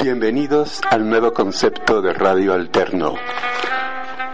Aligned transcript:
Bienvenidos 0.00 0.80
al 0.90 1.08
nuevo 1.08 1.32
concepto 1.32 2.00
de 2.00 2.12
Radio 2.12 2.54
Alterno, 2.54 3.16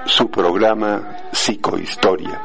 su 0.04 0.30
programa 0.30 1.16
Psicohistoria. 1.32 2.42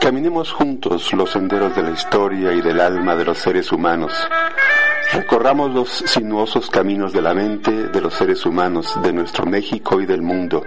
Caminemos 0.00 0.50
juntos 0.52 1.12
los 1.12 1.30
senderos 1.30 1.76
de 1.76 1.82
la 1.82 1.90
historia 1.92 2.52
y 2.52 2.60
del 2.60 2.80
alma 2.80 3.14
de 3.14 3.26
los 3.26 3.38
seres 3.38 3.70
humanos. 3.70 4.12
Recorramos 5.14 5.72
los 5.72 5.90
sinuosos 5.90 6.68
caminos 6.68 7.12
de 7.12 7.22
la 7.22 7.34
mente 7.34 7.70
de 7.70 8.00
los 8.00 8.14
seres 8.14 8.44
humanos 8.44 9.00
de 9.00 9.12
nuestro 9.12 9.46
México 9.46 10.00
y 10.00 10.06
del 10.06 10.22
mundo, 10.22 10.64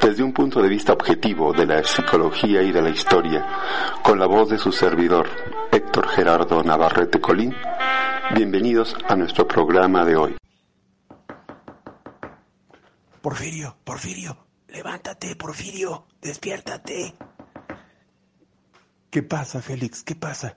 desde 0.00 0.22
un 0.22 0.32
punto 0.32 0.62
de 0.62 0.68
vista 0.68 0.92
objetivo 0.92 1.52
de 1.52 1.66
la 1.66 1.82
psicología 1.82 2.62
y 2.62 2.70
de 2.70 2.80
la 2.80 2.90
historia, 2.90 3.44
con 4.04 4.20
la 4.20 4.26
voz 4.26 4.50
de 4.50 4.58
su 4.58 4.70
servidor, 4.70 5.28
Héctor 5.72 6.06
Gerardo 6.10 6.62
Navarrete 6.62 7.20
Colín. 7.20 7.56
Bienvenidos 8.32 8.94
a 9.08 9.16
nuestro 9.16 9.48
programa 9.48 10.04
de 10.04 10.14
hoy. 10.14 10.36
Porfirio, 13.20 13.76
Porfirio, 13.82 14.46
levántate, 14.68 15.34
Porfirio, 15.34 16.06
despiértate. 16.20 17.16
¿Qué 19.10 19.24
pasa, 19.24 19.60
Félix? 19.60 20.04
¿Qué 20.04 20.14
pasa? 20.14 20.56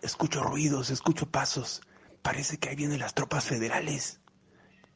Escucho 0.00 0.42
ruidos, 0.42 0.88
escucho 0.88 1.30
pasos. 1.30 1.82
Parece 2.24 2.56
que 2.56 2.70
ahí 2.70 2.74
vienen 2.74 3.00
las 3.00 3.12
tropas 3.12 3.44
federales. 3.44 4.18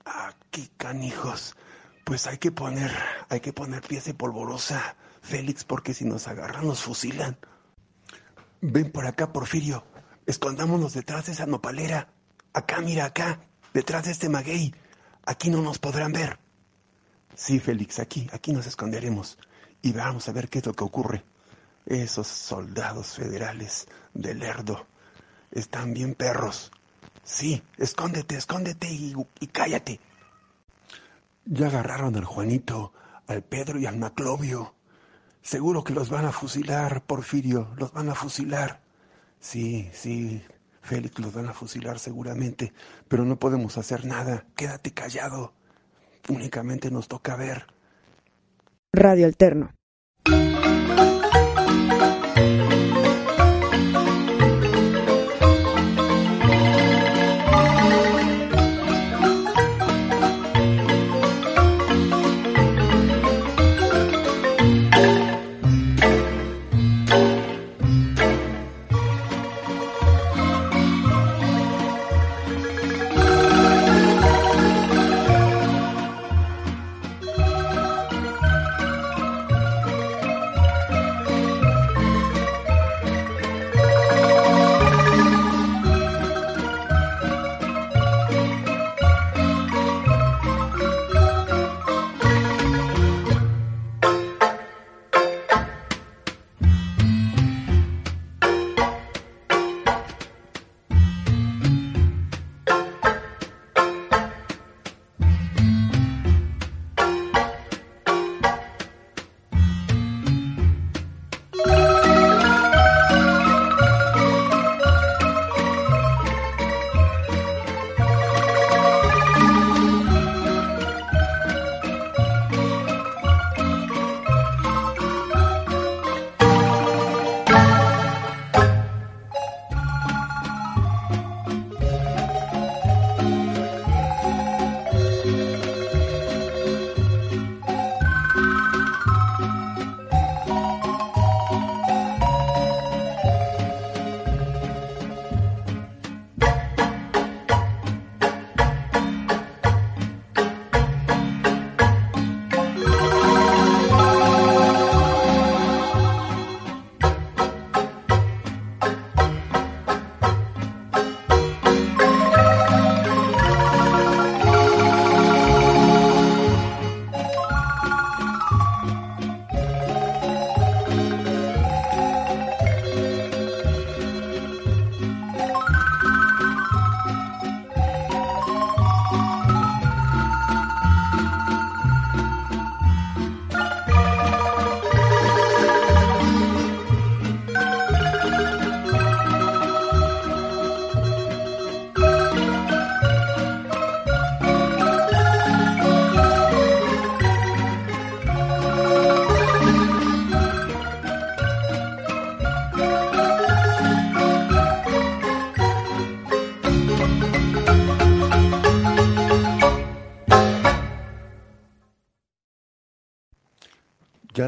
Aquí, 0.06 0.70
canijos. 0.78 1.57
Pues 2.02 2.26
hay 2.26 2.38
que 2.38 2.51
poner, 2.51 2.90
hay 3.29 3.40
que 3.40 3.52
poner 3.52 3.82
pieza 3.82 4.15
polvorosa, 4.15 4.96
Félix, 5.20 5.62
porque 5.62 5.93
si 5.93 6.07
nos 6.07 6.26
agarran 6.26 6.66
nos 6.66 6.82
fusilan. 6.82 7.37
Ven 8.62 8.90
por 8.90 9.07
acá, 9.07 9.30
Porfirio. 9.30 9.85
Escondámonos 10.24 10.95
detrás 10.95 11.26
de 11.26 11.32
esa 11.32 11.45
nopalera. 11.45 12.09
Acá, 12.54 12.80
mira, 12.80 13.04
acá, 13.04 13.42
detrás 13.74 14.07
de 14.07 14.13
este 14.13 14.30
maguey. 14.30 14.74
Aquí 15.26 15.51
no 15.51 15.60
nos 15.60 15.79
podrán 15.79 16.13
ver. 16.13 16.38
Sí, 17.35 17.60
Félix, 17.60 17.98
aquí, 17.98 18.26
aquí 18.32 18.52
nos 18.52 18.66
esconderemos 18.66 19.37
y 19.82 19.92
vamos 19.92 20.30
a 20.30 20.32
ver 20.32 20.48
qué 20.48 20.60
es 20.60 20.66
lo 20.66 20.73
que 20.73 20.85
ocurre. 20.85 21.26
Esos 21.85 22.26
soldados 22.26 23.16
federales 23.16 23.87
de 24.15 24.35
Lerdo 24.35 24.87
están 25.51 25.92
bien 25.92 26.15
perros. 26.15 26.73
Sí, 27.29 27.62
escóndete, 27.76 28.37
escóndete 28.37 28.90
y, 28.90 29.15
y 29.38 29.46
cállate. 29.48 30.01
Ya 31.45 31.66
agarraron 31.66 32.16
al 32.16 32.24
Juanito, 32.24 32.95
al 33.26 33.43
Pedro 33.43 33.79
y 33.79 33.85
al 33.85 33.98
Maclovio. 33.98 34.74
Seguro 35.43 35.85
que 35.85 35.93
los 35.93 36.09
van 36.09 36.24
a 36.24 36.32
fusilar, 36.32 37.02
Porfirio, 37.02 37.68
los 37.76 37.93
van 37.93 38.09
a 38.09 38.15
fusilar. 38.15 38.80
Sí, 39.40 39.90
sí, 39.93 40.43
Félix, 40.80 41.18
los 41.18 41.35
van 41.35 41.48
a 41.48 41.52
fusilar 41.52 41.98
seguramente, 41.98 42.73
pero 43.09 43.26
no 43.26 43.38
podemos 43.38 43.76
hacer 43.76 44.07
nada. 44.07 44.46
Quédate 44.57 44.92
callado. 44.92 45.52
Únicamente 46.29 46.90
nos 46.90 47.09
toca 47.09 47.37
ver. 47.37 47.66
Radio 48.90 49.26
Alterno. 49.26 49.74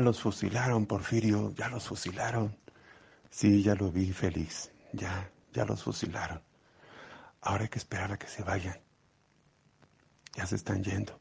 Los 0.00 0.20
fusilaron, 0.20 0.87
Porfirio, 0.87 1.52
ya 1.55 1.69
los 1.69 1.87
fusilaron. 1.88 2.56
Sí, 3.31 3.62
ya 3.62 3.75
lo 3.75 3.93
vi, 3.93 4.12
Félix. 4.12 4.70
Ya, 4.93 5.31
ya 5.52 5.64
los 5.64 5.82
fusilaron. 5.82 6.43
Ahora 7.43 7.64
hay 7.64 7.69
que 7.69 7.79
esperar 7.79 8.12
a 8.12 8.19
que 8.19 8.26
se 8.26 8.43
vayan. 8.43 8.79
Ya 10.35 10.47
se 10.47 10.56
están 10.56 10.82
yendo. 10.82 11.20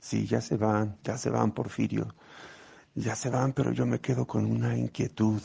Sí, 0.00 0.26
ya 0.26 0.40
se 0.40 0.56
van, 0.56 0.98
ya 1.04 1.18
se 1.18 1.30
van, 1.30 1.52
Porfirio. 1.52 2.14
Ya 2.94 3.14
se 3.14 3.30
van, 3.30 3.52
pero 3.52 3.72
yo 3.72 3.86
me 3.86 4.00
quedo 4.00 4.26
con 4.26 4.46
una 4.46 4.76
inquietud. 4.76 5.42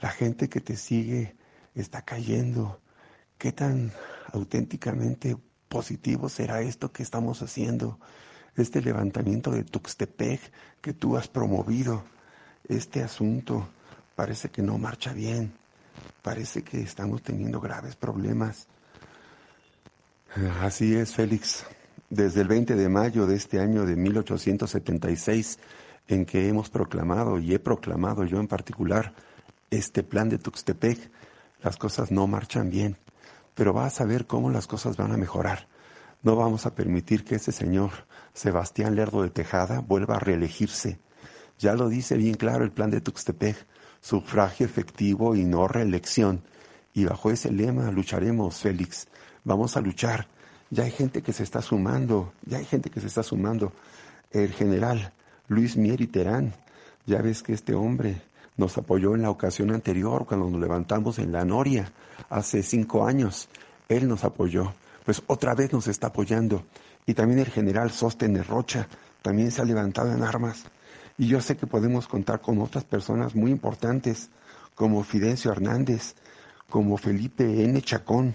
La 0.00 0.10
gente 0.10 0.48
que 0.48 0.60
te 0.60 0.76
sigue 0.76 1.36
está 1.74 2.02
cayendo. 2.02 2.80
¿Qué 3.38 3.52
tan 3.52 3.92
auténticamente 4.32 5.36
positivo 5.68 6.28
será 6.28 6.60
esto 6.62 6.92
que 6.92 7.02
estamos 7.02 7.42
haciendo, 7.42 7.98
este 8.56 8.80
levantamiento 8.80 9.50
de 9.50 9.64
Tuxtepec 9.64 10.40
que 10.80 10.92
tú 10.92 11.16
has 11.16 11.28
promovido, 11.28 12.04
este 12.68 13.02
asunto 13.02 13.68
parece 14.14 14.48
que 14.48 14.62
no 14.62 14.78
marcha 14.78 15.12
bien, 15.12 15.52
parece 16.22 16.62
que 16.62 16.80
estamos 16.80 17.22
teniendo 17.22 17.60
graves 17.60 17.96
problemas. 17.96 18.66
Así 20.60 20.94
es, 20.94 21.14
Félix. 21.14 21.64
Desde 22.10 22.42
el 22.42 22.48
20 22.48 22.76
de 22.76 22.88
mayo 22.88 23.26
de 23.26 23.36
este 23.36 23.60
año 23.60 23.84
de 23.84 23.96
1876, 23.96 25.58
en 26.08 26.24
que 26.24 26.48
hemos 26.48 26.70
proclamado, 26.70 27.38
y 27.38 27.54
he 27.54 27.58
proclamado 27.58 28.24
yo 28.24 28.38
en 28.38 28.46
particular, 28.46 29.12
este 29.70 30.02
plan 30.02 30.28
de 30.28 30.38
Tuxtepec, 30.38 31.10
las 31.62 31.76
cosas 31.76 32.10
no 32.10 32.26
marchan 32.26 32.70
bien, 32.70 32.96
pero 33.54 33.72
vas 33.72 34.00
a 34.00 34.04
ver 34.04 34.26
cómo 34.26 34.50
las 34.50 34.66
cosas 34.66 34.96
van 34.96 35.12
a 35.12 35.16
mejorar. 35.16 35.66
No 36.26 36.34
vamos 36.34 36.66
a 36.66 36.74
permitir 36.74 37.24
que 37.24 37.36
ese 37.36 37.52
señor, 37.52 37.92
Sebastián 38.34 38.96
Lerdo 38.96 39.22
de 39.22 39.30
Tejada, 39.30 39.78
vuelva 39.78 40.16
a 40.16 40.18
reelegirse. 40.18 40.98
Ya 41.60 41.74
lo 41.74 41.88
dice 41.88 42.16
bien 42.16 42.34
claro 42.34 42.64
el 42.64 42.72
plan 42.72 42.90
de 42.90 43.00
Tuxtepec, 43.00 43.56
sufragio 44.00 44.66
efectivo 44.66 45.36
y 45.36 45.44
no 45.44 45.68
reelección. 45.68 46.42
Y 46.94 47.04
bajo 47.04 47.30
ese 47.30 47.52
lema 47.52 47.92
lucharemos, 47.92 48.56
Félix. 48.56 49.06
Vamos 49.44 49.76
a 49.76 49.80
luchar. 49.80 50.26
Ya 50.70 50.82
hay 50.82 50.90
gente 50.90 51.22
que 51.22 51.32
se 51.32 51.44
está 51.44 51.62
sumando, 51.62 52.32
ya 52.44 52.58
hay 52.58 52.64
gente 52.64 52.90
que 52.90 53.00
se 53.00 53.06
está 53.06 53.22
sumando. 53.22 53.72
El 54.32 54.52
general 54.52 55.12
Luis 55.46 55.76
Mieri 55.76 56.08
Terán, 56.08 56.54
ya 57.06 57.22
ves 57.22 57.44
que 57.44 57.52
este 57.52 57.72
hombre 57.72 58.20
nos 58.56 58.76
apoyó 58.76 59.14
en 59.14 59.22
la 59.22 59.30
ocasión 59.30 59.70
anterior 59.70 60.26
cuando 60.26 60.50
nos 60.50 60.60
levantamos 60.60 61.20
en 61.20 61.30
la 61.30 61.44
Noria, 61.44 61.92
hace 62.28 62.64
cinco 62.64 63.06
años. 63.06 63.48
Él 63.88 64.08
nos 64.08 64.24
apoyó, 64.24 64.74
pues 65.06 65.22
otra 65.28 65.54
vez 65.54 65.72
nos 65.72 65.86
está 65.86 66.08
apoyando. 66.08 66.66
Y 67.06 67.14
también 67.14 67.38
el 67.38 67.46
general 67.46 67.92
Sóstenes 67.92 68.48
Rocha 68.48 68.88
también 69.22 69.52
se 69.52 69.62
ha 69.62 69.64
levantado 69.64 70.12
en 70.12 70.24
armas. 70.24 70.64
Y 71.16 71.28
yo 71.28 71.40
sé 71.40 71.56
que 71.56 71.68
podemos 71.68 72.08
contar 72.08 72.40
con 72.40 72.60
otras 72.60 72.82
personas 72.82 73.36
muy 73.36 73.52
importantes, 73.52 74.30
como 74.74 75.04
Fidencio 75.04 75.52
Hernández, 75.52 76.16
como 76.68 76.98
Felipe 76.98 77.64
N. 77.64 77.80
Chacón. 77.82 78.34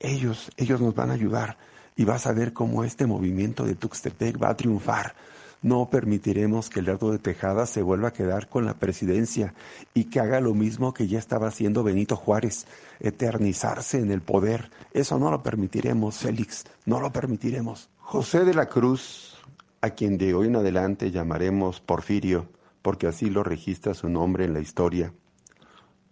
Ellos, 0.00 0.50
ellos 0.56 0.80
nos 0.80 0.94
van 0.94 1.10
a 1.10 1.14
ayudar 1.14 1.58
y 1.96 2.04
vas 2.04 2.26
a 2.26 2.32
ver 2.32 2.54
cómo 2.54 2.82
este 2.82 3.06
movimiento 3.06 3.64
de 3.64 3.74
Tuxtepec 3.74 4.42
va 4.42 4.48
a 4.48 4.56
triunfar 4.56 5.14
no 5.62 5.88
permitiremos 5.90 6.70
que 6.70 6.82
Lerdo 6.82 7.10
de 7.10 7.18
Tejada 7.18 7.66
se 7.66 7.82
vuelva 7.82 8.08
a 8.08 8.12
quedar 8.12 8.48
con 8.48 8.64
la 8.64 8.74
presidencia 8.74 9.54
y 9.94 10.04
que 10.04 10.20
haga 10.20 10.40
lo 10.40 10.54
mismo 10.54 10.94
que 10.94 11.08
ya 11.08 11.18
estaba 11.18 11.48
haciendo 11.48 11.82
Benito 11.82 12.16
Juárez, 12.16 12.66
eternizarse 13.00 13.98
en 13.98 14.10
el 14.10 14.22
poder. 14.22 14.70
Eso 14.92 15.18
no 15.18 15.30
lo 15.30 15.42
permitiremos, 15.42 16.18
Félix, 16.18 16.64
no 16.84 17.00
lo 17.00 17.12
permitiremos. 17.12 17.90
José 17.98 18.44
de 18.44 18.54
la 18.54 18.66
Cruz, 18.66 19.38
a 19.80 19.90
quien 19.90 20.18
de 20.18 20.34
hoy 20.34 20.48
en 20.48 20.56
adelante 20.56 21.10
llamaremos 21.10 21.80
Porfirio, 21.80 22.48
porque 22.82 23.06
así 23.06 23.30
lo 23.30 23.42
registra 23.42 23.94
su 23.94 24.08
nombre 24.08 24.44
en 24.44 24.54
la 24.54 24.60
historia, 24.60 25.12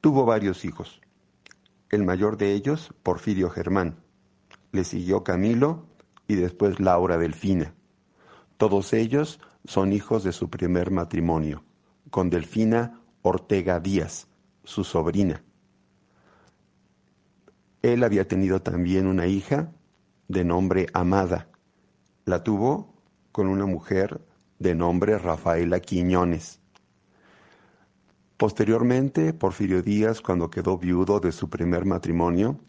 tuvo 0.00 0.24
varios 0.24 0.64
hijos. 0.64 1.00
El 1.90 2.02
mayor 2.02 2.36
de 2.36 2.52
ellos, 2.52 2.92
Porfirio 3.02 3.50
Germán. 3.50 3.96
Le 4.72 4.82
siguió 4.82 5.22
Camilo 5.22 5.86
y 6.26 6.34
después 6.34 6.80
Laura 6.80 7.16
Delfina. 7.16 7.74
Todos 8.56 8.92
ellos 8.92 9.40
son 9.64 9.92
hijos 9.92 10.22
de 10.22 10.32
su 10.32 10.48
primer 10.48 10.92
matrimonio, 10.92 11.64
con 12.10 12.30
Delfina 12.30 13.00
Ortega 13.22 13.80
Díaz, 13.80 14.28
su 14.62 14.84
sobrina. 14.84 15.42
Él 17.82 18.04
había 18.04 18.28
tenido 18.28 18.62
también 18.62 19.06
una 19.06 19.26
hija 19.26 19.72
de 20.28 20.44
nombre 20.44 20.86
Amada. 20.92 21.48
La 22.24 22.44
tuvo 22.44 22.94
con 23.32 23.48
una 23.48 23.66
mujer 23.66 24.24
de 24.60 24.76
nombre 24.76 25.18
Rafaela 25.18 25.80
Quiñones. 25.80 26.60
Posteriormente, 28.36 29.32
Porfirio 29.32 29.82
Díaz, 29.82 30.20
cuando 30.20 30.48
quedó 30.48 30.78
viudo 30.78 31.18
de 31.18 31.32
su 31.32 31.50
primer 31.50 31.84
matrimonio, 31.86 32.60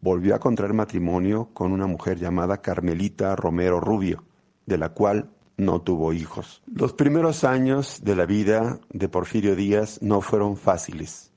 volvió 0.00 0.36
a 0.36 0.38
contraer 0.38 0.72
matrimonio 0.72 1.50
con 1.52 1.72
una 1.72 1.86
mujer 1.86 2.18
llamada 2.18 2.62
Carmelita 2.62 3.34
Romero 3.34 3.80
Rubio 3.80 4.25
de 4.66 4.78
la 4.78 4.90
cual 4.90 5.30
no 5.56 5.80
tuvo 5.80 6.12
hijos. 6.12 6.62
Los 6.66 6.92
primeros 6.92 7.44
años 7.44 8.02
de 8.04 8.14
la 8.14 8.26
vida 8.26 8.80
de 8.90 9.08
Porfirio 9.08 9.56
Díaz 9.56 10.00
no 10.02 10.20
fueron 10.20 10.56
fáciles. 10.56 11.32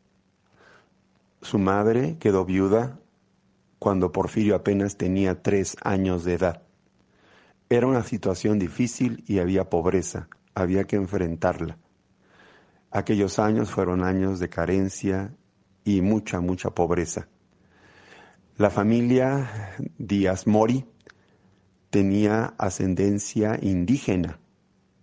Su 1.42 1.58
madre 1.58 2.18
quedó 2.20 2.44
viuda 2.44 3.00
cuando 3.78 4.12
Porfirio 4.12 4.56
apenas 4.56 4.98
tenía 4.98 5.42
tres 5.42 5.78
años 5.82 6.26
de 6.26 6.34
edad. 6.34 6.64
Era 7.70 7.88
una 7.88 8.04
situación 8.04 8.60
difícil 8.60 9.24
y 9.26 9.40
había 9.40 9.70
pobreza, 9.70 10.28
había 10.54 10.84
que 10.84 10.98
enfrentarla. 10.98 11.78
Aquellos 12.92 13.40
años 13.40 13.70
fueron 13.70 14.04
años 14.04 14.40
de 14.40 14.50
carencia 14.50 15.34
y 15.86 16.02
mucha, 16.02 16.42
mucha 16.42 16.72
pobreza. 16.72 17.30
La 18.58 18.70
familia 18.70 19.78
Díaz 19.98 20.46
Mori 20.46 20.86
tenía 21.90 22.54
ascendencia 22.58 23.58
indígena 23.62 24.40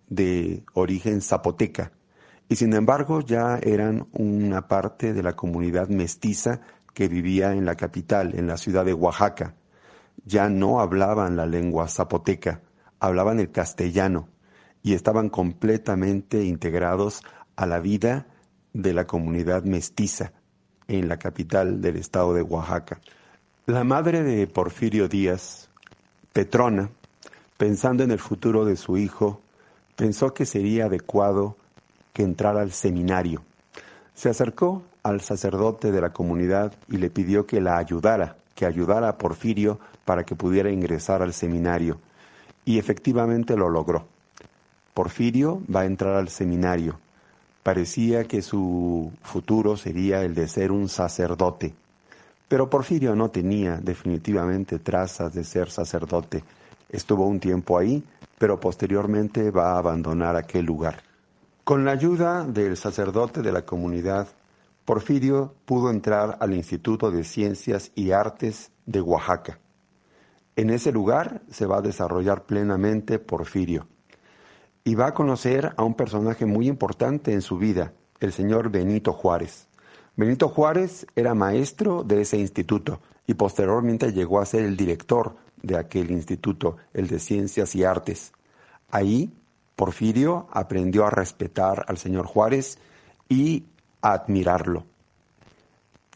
de 0.08 0.64
origen 0.74 1.20
zapoteca 1.20 1.92
y 2.48 2.56
sin 2.56 2.72
embargo 2.74 3.20
ya 3.20 3.58
eran 3.58 4.06
una 4.12 4.68
parte 4.68 5.12
de 5.12 5.22
la 5.22 5.34
comunidad 5.34 5.88
mestiza 5.88 6.60
que 6.94 7.08
vivía 7.08 7.52
en 7.52 7.64
la 7.64 7.74
capital, 7.74 8.34
en 8.38 8.46
la 8.46 8.56
ciudad 8.56 8.84
de 8.84 8.94
Oaxaca. 8.94 9.54
Ya 10.24 10.48
no 10.48 10.80
hablaban 10.80 11.36
la 11.36 11.46
lengua 11.46 11.88
zapoteca, 11.88 12.62
hablaban 13.00 13.40
el 13.40 13.50
castellano 13.50 14.28
y 14.82 14.94
estaban 14.94 15.28
completamente 15.28 16.44
integrados 16.44 17.22
a 17.56 17.66
la 17.66 17.80
vida 17.80 18.28
de 18.72 18.92
la 18.92 19.06
comunidad 19.06 19.64
mestiza 19.64 20.32
en 20.88 21.08
la 21.08 21.18
capital 21.18 21.80
del 21.80 21.96
estado 21.96 22.32
de 22.32 22.42
Oaxaca. 22.42 23.00
La 23.66 23.82
madre 23.82 24.22
de 24.22 24.46
Porfirio 24.46 25.08
Díaz, 25.08 25.65
Petrona, 26.36 26.90
pensando 27.56 28.04
en 28.04 28.10
el 28.10 28.18
futuro 28.18 28.66
de 28.66 28.76
su 28.76 28.98
hijo, 28.98 29.40
pensó 29.96 30.34
que 30.34 30.44
sería 30.44 30.84
adecuado 30.84 31.56
que 32.12 32.24
entrara 32.24 32.60
al 32.60 32.72
seminario. 32.72 33.42
Se 34.12 34.28
acercó 34.28 34.82
al 35.02 35.22
sacerdote 35.22 35.92
de 35.92 36.02
la 36.02 36.12
comunidad 36.12 36.74
y 36.90 36.98
le 36.98 37.08
pidió 37.08 37.46
que 37.46 37.62
la 37.62 37.78
ayudara, 37.78 38.36
que 38.54 38.66
ayudara 38.66 39.08
a 39.08 39.16
Porfirio 39.16 39.80
para 40.04 40.24
que 40.24 40.36
pudiera 40.36 40.70
ingresar 40.70 41.22
al 41.22 41.32
seminario. 41.32 42.00
Y 42.66 42.78
efectivamente 42.78 43.56
lo 43.56 43.70
logró. 43.70 44.06
Porfirio 44.92 45.62
va 45.74 45.80
a 45.80 45.86
entrar 45.86 46.16
al 46.16 46.28
seminario. 46.28 47.00
Parecía 47.62 48.24
que 48.24 48.42
su 48.42 49.10
futuro 49.22 49.78
sería 49.78 50.20
el 50.22 50.34
de 50.34 50.48
ser 50.48 50.70
un 50.70 50.90
sacerdote. 50.90 51.72
Pero 52.48 52.70
Porfirio 52.70 53.16
no 53.16 53.30
tenía 53.30 53.78
definitivamente 53.78 54.78
trazas 54.78 55.34
de 55.34 55.42
ser 55.42 55.70
sacerdote. 55.70 56.44
Estuvo 56.88 57.26
un 57.26 57.40
tiempo 57.40 57.78
ahí, 57.78 58.04
pero 58.38 58.60
posteriormente 58.60 59.50
va 59.50 59.72
a 59.72 59.78
abandonar 59.78 60.36
aquel 60.36 60.64
lugar. 60.64 61.02
Con 61.64 61.84
la 61.84 61.90
ayuda 61.90 62.44
del 62.44 62.76
sacerdote 62.76 63.42
de 63.42 63.50
la 63.50 63.62
comunidad, 63.62 64.28
Porfirio 64.84 65.54
pudo 65.64 65.90
entrar 65.90 66.36
al 66.40 66.54
Instituto 66.54 67.10
de 67.10 67.24
Ciencias 67.24 67.90
y 67.96 68.12
Artes 68.12 68.70
de 68.86 69.00
Oaxaca. 69.00 69.58
En 70.54 70.70
ese 70.70 70.92
lugar 70.92 71.42
se 71.50 71.66
va 71.66 71.78
a 71.78 71.82
desarrollar 71.82 72.44
plenamente 72.44 73.18
Porfirio 73.18 73.88
y 74.84 74.94
va 74.94 75.08
a 75.08 75.14
conocer 75.14 75.74
a 75.76 75.82
un 75.82 75.94
personaje 75.94 76.46
muy 76.46 76.68
importante 76.68 77.32
en 77.32 77.42
su 77.42 77.58
vida, 77.58 77.92
el 78.20 78.32
señor 78.32 78.70
Benito 78.70 79.12
Juárez. 79.12 79.65
Benito 80.16 80.48
Juárez 80.48 81.06
era 81.14 81.34
maestro 81.34 82.02
de 82.02 82.22
ese 82.22 82.38
instituto 82.38 83.00
y 83.26 83.34
posteriormente 83.34 84.14
llegó 84.14 84.40
a 84.40 84.46
ser 84.46 84.64
el 84.64 84.74
director 84.74 85.36
de 85.62 85.76
aquel 85.76 86.10
instituto, 86.10 86.78
el 86.94 87.06
de 87.06 87.18
Ciencias 87.18 87.74
y 87.74 87.84
Artes. 87.84 88.32
Ahí, 88.90 89.30
Porfirio 89.74 90.48
aprendió 90.52 91.04
a 91.04 91.10
respetar 91.10 91.84
al 91.86 91.98
señor 91.98 92.24
Juárez 92.24 92.78
y 93.28 93.66
a 94.00 94.14
admirarlo. 94.14 94.86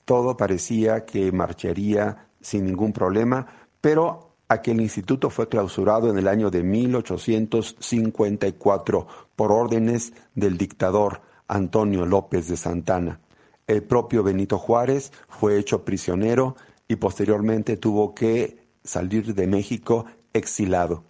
Todo 0.07 0.35
parecía 0.35 1.05
que 1.05 1.31
marcharía 1.31 2.29
sin 2.41 2.65
ningún 2.65 2.95
problema, 2.95 3.49
pero 3.83 4.31
aquel 4.49 4.81
instituto 4.81 5.29
fue 5.29 5.51
clausurado 5.51 6.09
en 6.09 6.17
el 6.17 6.27
año 6.27 6.51
de 6.51 6.63
1854 6.63 9.07
por 9.37 9.53
órdenes 9.53 10.15
del 10.35 10.57
dictador 10.57 11.21
Antonio 11.49 12.07
López 12.07 12.49
de 12.49 12.57
Santana. 12.57 13.21
El 13.71 13.85
propio 13.85 14.25
Benito 14.25 14.59
Juárez 14.59 15.13
fue 15.29 15.57
hecho 15.57 15.85
prisionero 15.85 16.57
y 16.89 16.97
posteriormente 16.97 17.77
tuvo 17.77 18.17
que 18.17 18.67
salir 18.83 19.33
de 19.33 19.47
México 19.47 20.07
exilado. 20.33 21.05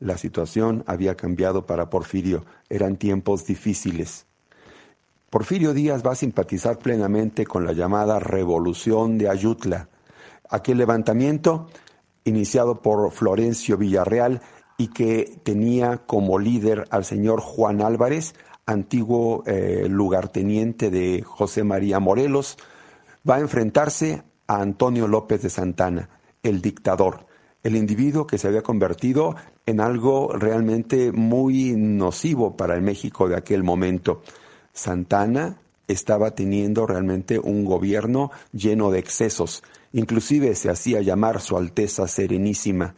La 0.00 0.18
situación 0.18 0.82
había 0.88 1.14
cambiado 1.14 1.64
para 1.64 1.88
Porfirio, 1.88 2.44
eran 2.68 2.96
tiempos 2.96 3.46
difíciles. 3.46 4.26
Porfirio 5.30 5.74
Díaz 5.74 6.04
va 6.04 6.10
a 6.10 6.16
simpatizar 6.16 6.80
plenamente 6.80 7.46
con 7.46 7.64
la 7.64 7.72
llamada 7.72 8.18
Revolución 8.18 9.16
de 9.16 9.28
Ayutla. 9.28 9.88
Aquel 10.50 10.78
levantamiento 10.78 11.68
iniciado 12.24 12.82
por 12.82 13.12
Florencio 13.12 13.78
Villarreal 13.78 14.42
y 14.76 14.88
que 14.88 15.38
tenía 15.44 15.98
como 15.98 16.40
líder 16.40 16.88
al 16.90 17.04
señor 17.04 17.40
Juan 17.40 17.80
Álvarez, 17.80 18.34
antiguo 18.66 19.44
eh, 19.46 19.86
lugarteniente 19.88 20.90
de 20.90 21.22
José 21.22 21.64
María 21.64 22.00
Morelos, 22.00 22.58
va 23.28 23.36
a 23.36 23.40
enfrentarse 23.40 24.22
a 24.46 24.60
Antonio 24.60 25.08
López 25.08 25.42
de 25.42 25.50
Santana, 25.50 26.10
el 26.42 26.60
dictador, 26.60 27.26
el 27.62 27.76
individuo 27.76 28.26
que 28.26 28.38
se 28.38 28.48
había 28.48 28.62
convertido 28.62 29.34
en 29.66 29.80
algo 29.80 30.32
realmente 30.32 31.10
muy 31.12 31.74
nocivo 31.76 32.56
para 32.56 32.74
el 32.74 32.82
México 32.82 33.28
de 33.28 33.36
aquel 33.36 33.64
momento. 33.64 34.22
Santana 34.72 35.56
estaba 35.88 36.32
teniendo 36.32 36.86
realmente 36.86 37.38
un 37.38 37.64
gobierno 37.64 38.30
lleno 38.52 38.90
de 38.90 38.98
excesos, 38.98 39.62
inclusive 39.92 40.54
se 40.54 40.70
hacía 40.70 41.00
llamar 41.00 41.40
Su 41.40 41.56
Alteza 41.56 42.06
Serenísima. 42.08 42.94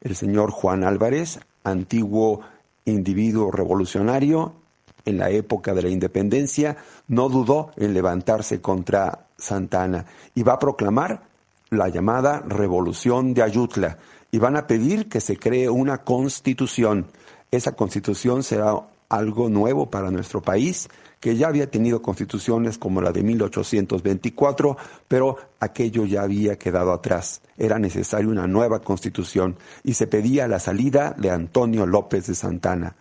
El 0.00 0.16
señor 0.16 0.50
Juan 0.50 0.84
Álvarez, 0.84 1.40
antiguo 1.62 2.40
individuo 2.84 3.50
revolucionario, 3.50 4.54
en 5.04 5.18
la 5.18 5.30
época 5.30 5.74
de 5.74 5.82
la 5.82 5.88
independencia, 5.88 6.76
no 7.08 7.28
dudó 7.28 7.70
en 7.76 7.94
levantarse 7.94 8.60
contra 8.60 9.26
Santana 9.36 10.06
y 10.34 10.42
va 10.42 10.54
a 10.54 10.58
proclamar 10.58 11.22
la 11.70 11.88
llamada 11.88 12.42
Revolución 12.46 13.34
de 13.34 13.42
Ayutla 13.42 13.98
y 14.30 14.38
van 14.38 14.56
a 14.56 14.66
pedir 14.66 15.08
que 15.08 15.20
se 15.20 15.36
cree 15.36 15.68
una 15.68 15.98
constitución. 15.98 17.06
Esa 17.50 17.72
constitución 17.72 18.42
será 18.42 18.80
algo 19.08 19.48
nuevo 19.48 19.90
para 19.90 20.10
nuestro 20.10 20.42
país, 20.42 20.88
que 21.20 21.36
ya 21.36 21.48
había 21.48 21.70
tenido 21.70 22.02
constituciones 22.02 22.78
como 22.78 23.00
la 23.00 23.12
de 23.12 23.22
1824, 23.22 24.76
pero 25.08 25.36
aquello 25.60 26.04
ya 26.04 26.22
había 26.22 26.58
quedado 26.58 26.92
atrás. 26.92 27.40
Era 27.56 27.78
necesaria 27.78 28.28
una 28.28 28.46
nueva 28.46 28.80
constitución 28.80 29.56
y 29.82 29.94
se 29.94 30.06
pedía 30.06 30.48
la 30.48 30.58
salida 30.58 31.14
de 31.16 31.30
Antonio 31.30 31.86
López 31.86 32.26
de 32.26 32.34
Santana. 32.34 32.96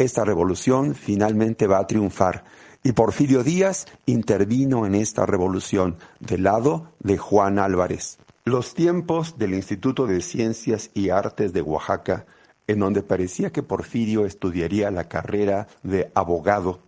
Esta 0.00 0.24
revolución 0.24 0.94
finalmente 0.94 1.66
va 1.66 1.78
a 1.78 1.86
triunfar 1.86 2.42
y 2.82 2.92
Porfirio 2.92 3.44
Díaz 3.44 3.84
intervino 4.06 4.86
en 4.86 4.94
esta 4.94 5.26
revolución 5.26 5.98
del 6.20 6.44
lado 6.44 6.86
de 7.00 7.18
Juan 7.18 7.58
Álvarez. 7.58 8.16
Los 8.46 8.72
tiempos 8.72 9.36
del 9.36 9.52
Instituto 9.52 10.06
de 10.06 10.22
Ciencias 10.22 10.88
y 10.94 11.10
Artes 11.10 11.52
de 11.52 11.60
Oaxaca, 11.60 12.24
en 12.66 12.78
donde 12.78 13.02
parecía 13.02 13.52
que 13.52 13.62
Porfirio 13.62 14.24
estudiaría 14.24 14.90
la 14.90 15.06
carrera 15.06 15.68
de 15.82 16.10
abogado, 16.14 16.80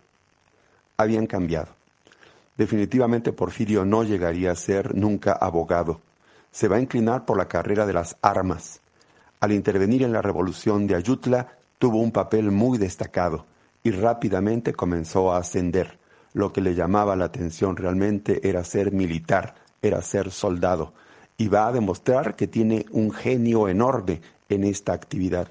habían 0.97 1.27
cambiado. 1.27 1.67
Definitivamente 2.57 3.31
Porfirio 3.31 3.85
no 3.85 4.03
llegaría 4.03 4.49
a 4.49 4.55
ser 4.55 4.95
nunca 4.95 5.33
abogado. 5.33 6.01
Se 6.51 6.67
va 6.67 6.77
a 6.77 6.81
inclinar 6.81 7.25
por 7.25 7.37
la 7.37 7.47
carrera 7.47 7.85
de 7.85 7.93
las 7.93 8.17
armas. 8.23 8.79
Al 9.39 9.51
intervenir 9.51 10.01
en 10.01 10.13
la 10.13 10.23
revolución 10.23 10.87
de 10.87 10.95
Ayutla, 10.95 11.59
tuvo 11.83 11.97
un 11.97 12.11
papel 12.13 12.49
muy 12.49 12.77
destacado 12.77 13.45
y 13.83 13.91
rápidamente 13.91 14.71
comenzó 14.71 15.33
a 15.33 15.39
ascender. 15.39 15.99
Lo 16.31 16.53
que 16.53 16.61
le 16.61 16.75
llamaba 16.75 17.17
la 17.17 17.25
atención 17.25 17.75
realmente 17.75 18.47
era 18.47 18.63
ser 18.63 18.93
militar, 18.93 19.55
era 19.81 20.01
ser 20.01 20.31
soldado, 20.31 20.93
y 21.37 21.49
va 21.49 21.67
a 21.67 21.73
demostrar 21.73 22.37
que 22.37 22.47
tiene 22.47 22.85
un 22.91 23.11
genio 23.11 23.67
enorme 23.67 24.21
en 24.47 24.63
esta 24.63 24.93
actividad. 24.93 25.49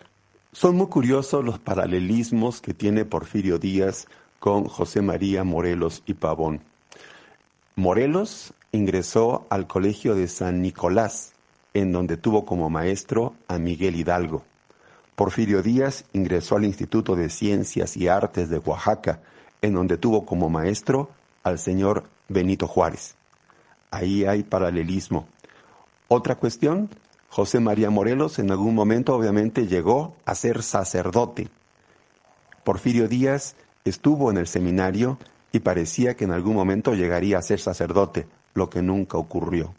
Son 0.53 0.75
muy 0.75 0.87
curiosos 0.87 1.45
los 1.45 1.59
paralelismos 1.59 2.63
que 2.63 2.73
tiene 2.73 3.05
Porfirio 3.05 3.59
Díaz 3.59 4.07
con 4.39 4.65
José 4.65 5.03
María 5.03 5.45
Morelos 5.45 6.03
y 6.07 6.15
Pavón. 6.15 6.63
Morelos 7.77 8.55
ingresó 8.73 9.47
al 9.51 9.67
Colegio 9.67 10.15
de 10.15 10.29
San 10.29 10.63
Nicolás, 10.63 11.35
en 11.75 11.93
donde 11.93 12.17
tuvo 12.17 12.47
como 12.47 12.71
maestro 12.71 13.35
a 13.49 13.59
Miguel 13.59 13.97
Hidalgo. 13.97 14.45
Porfirio 15.23 15.63
Díaz 15.63 16.05
ingresó 16.15 16.57
al 16.57 16.65
Instituto 16.65 17.15
de 17.15 17.31
Ciencias 17.31 17.97
y 17.97 18.09
Artes 18.09 18.51
de 18.51 18.59
Oaxaca, 18.59 19.21
en 19.61 19.73
donde 19.73 19.97
tuvo 19.97 20.27
como 20.27 20.51
maestro 20.51 21.11
al 21.45 21.61
señor 21.61 22.03
Benito 22.29 22.67
Juárez. 22.67 23.15
Ahí 23.93 24.25
hay 24.25 24.43
paralelismo. 24.43 25.29
Otra 26.09 26.35
cuestión, 26.35 26.91
José 27.29 27.61
María 27.61 27.89
Morelos 27.89 28.41
en 28.41 28.51
algún 28.51 28.75
momento 28.75 29.15
obviamente 29.15 29.69
llegó 29.69 30.17
a 30.25 30.35
ser 30.35 30.65
sacerdote. 30.65 31.51
Porfirio 32.65 33.07
Díaz 33.07 33.55
estuvo 33.85 34.29
en 34.29 34.39
el 34.39 34.49
seminario 34.49 35.21
y 35.53 35.61
parecía 35.61 36.17
que 36.17 36.25
en 36.25 36.33
algún 36.33 36.57
momento 36.57 36.95
llegaría 36.95 37.39
a 37.39 37.43
ser 37.43 37.61
sacerdote, 37.61 38.27
lo 38.55 38.69
que 38.71 38.83
nunca 38.83 39.19
ocurrió. 39.19 39.73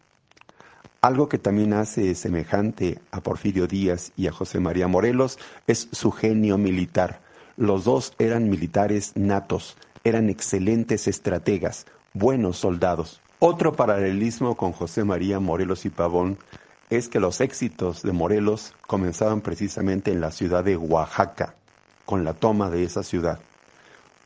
Algo 1.04 1.28
que 1.28 1.38
también 1.38 1.74
hace 1.74 2.16
semejante 2.16 2.98
a 3.12 3.20
Porfirio 3.20 3.68
Díaz 3.68 4.14
y 4.16 4.28
a 4.28 4.32
José 4.32 4.62
María 4.62 4.88
Morelos 4.88 5.38
es 5.68 5.90
su 5.92 6.12
genio 6.12 6.58
militar. 6.58 7.20
Los 7.58 7.84
dos 7.84 8.14
eran 8.20 8.50
militares 8.50 9.12
natos, 9.16 9.76
eran 10.06 10.30
excelentes 10.30 11.10
estrategas, 11.10 11.88
buenos 12.14 12.56
soldados. 12.56 13.20
Otro 13.40 13.74
paralelismo 13.74 14.56
con 14.56 14.72
José 14.72 15.04
María 15.04 15.42
Morelos 15.42 15.84
y 15.84 15.90
Pavón 15.90 16.38
es 16.90 17.10
que 17.10 17.20
los 17.20 17.42
éxitos 17.42 18.02
de 18.02 18.14
Morelos 18.14 18.74
comenzaban 18.88 19.42
precisamente 19.42 20.10
en 20.14 20.22
la 20.22 20.32
ciudad 20.32 20.64
de 20.64 20.78
Oaxaca, 20.78 21.56
con 22.06 22.24
la 22.24 22.34
toma 22.34 22.70
de 22.70 22.86
esa 22.86 23.04
ciudad. 23.04 23.40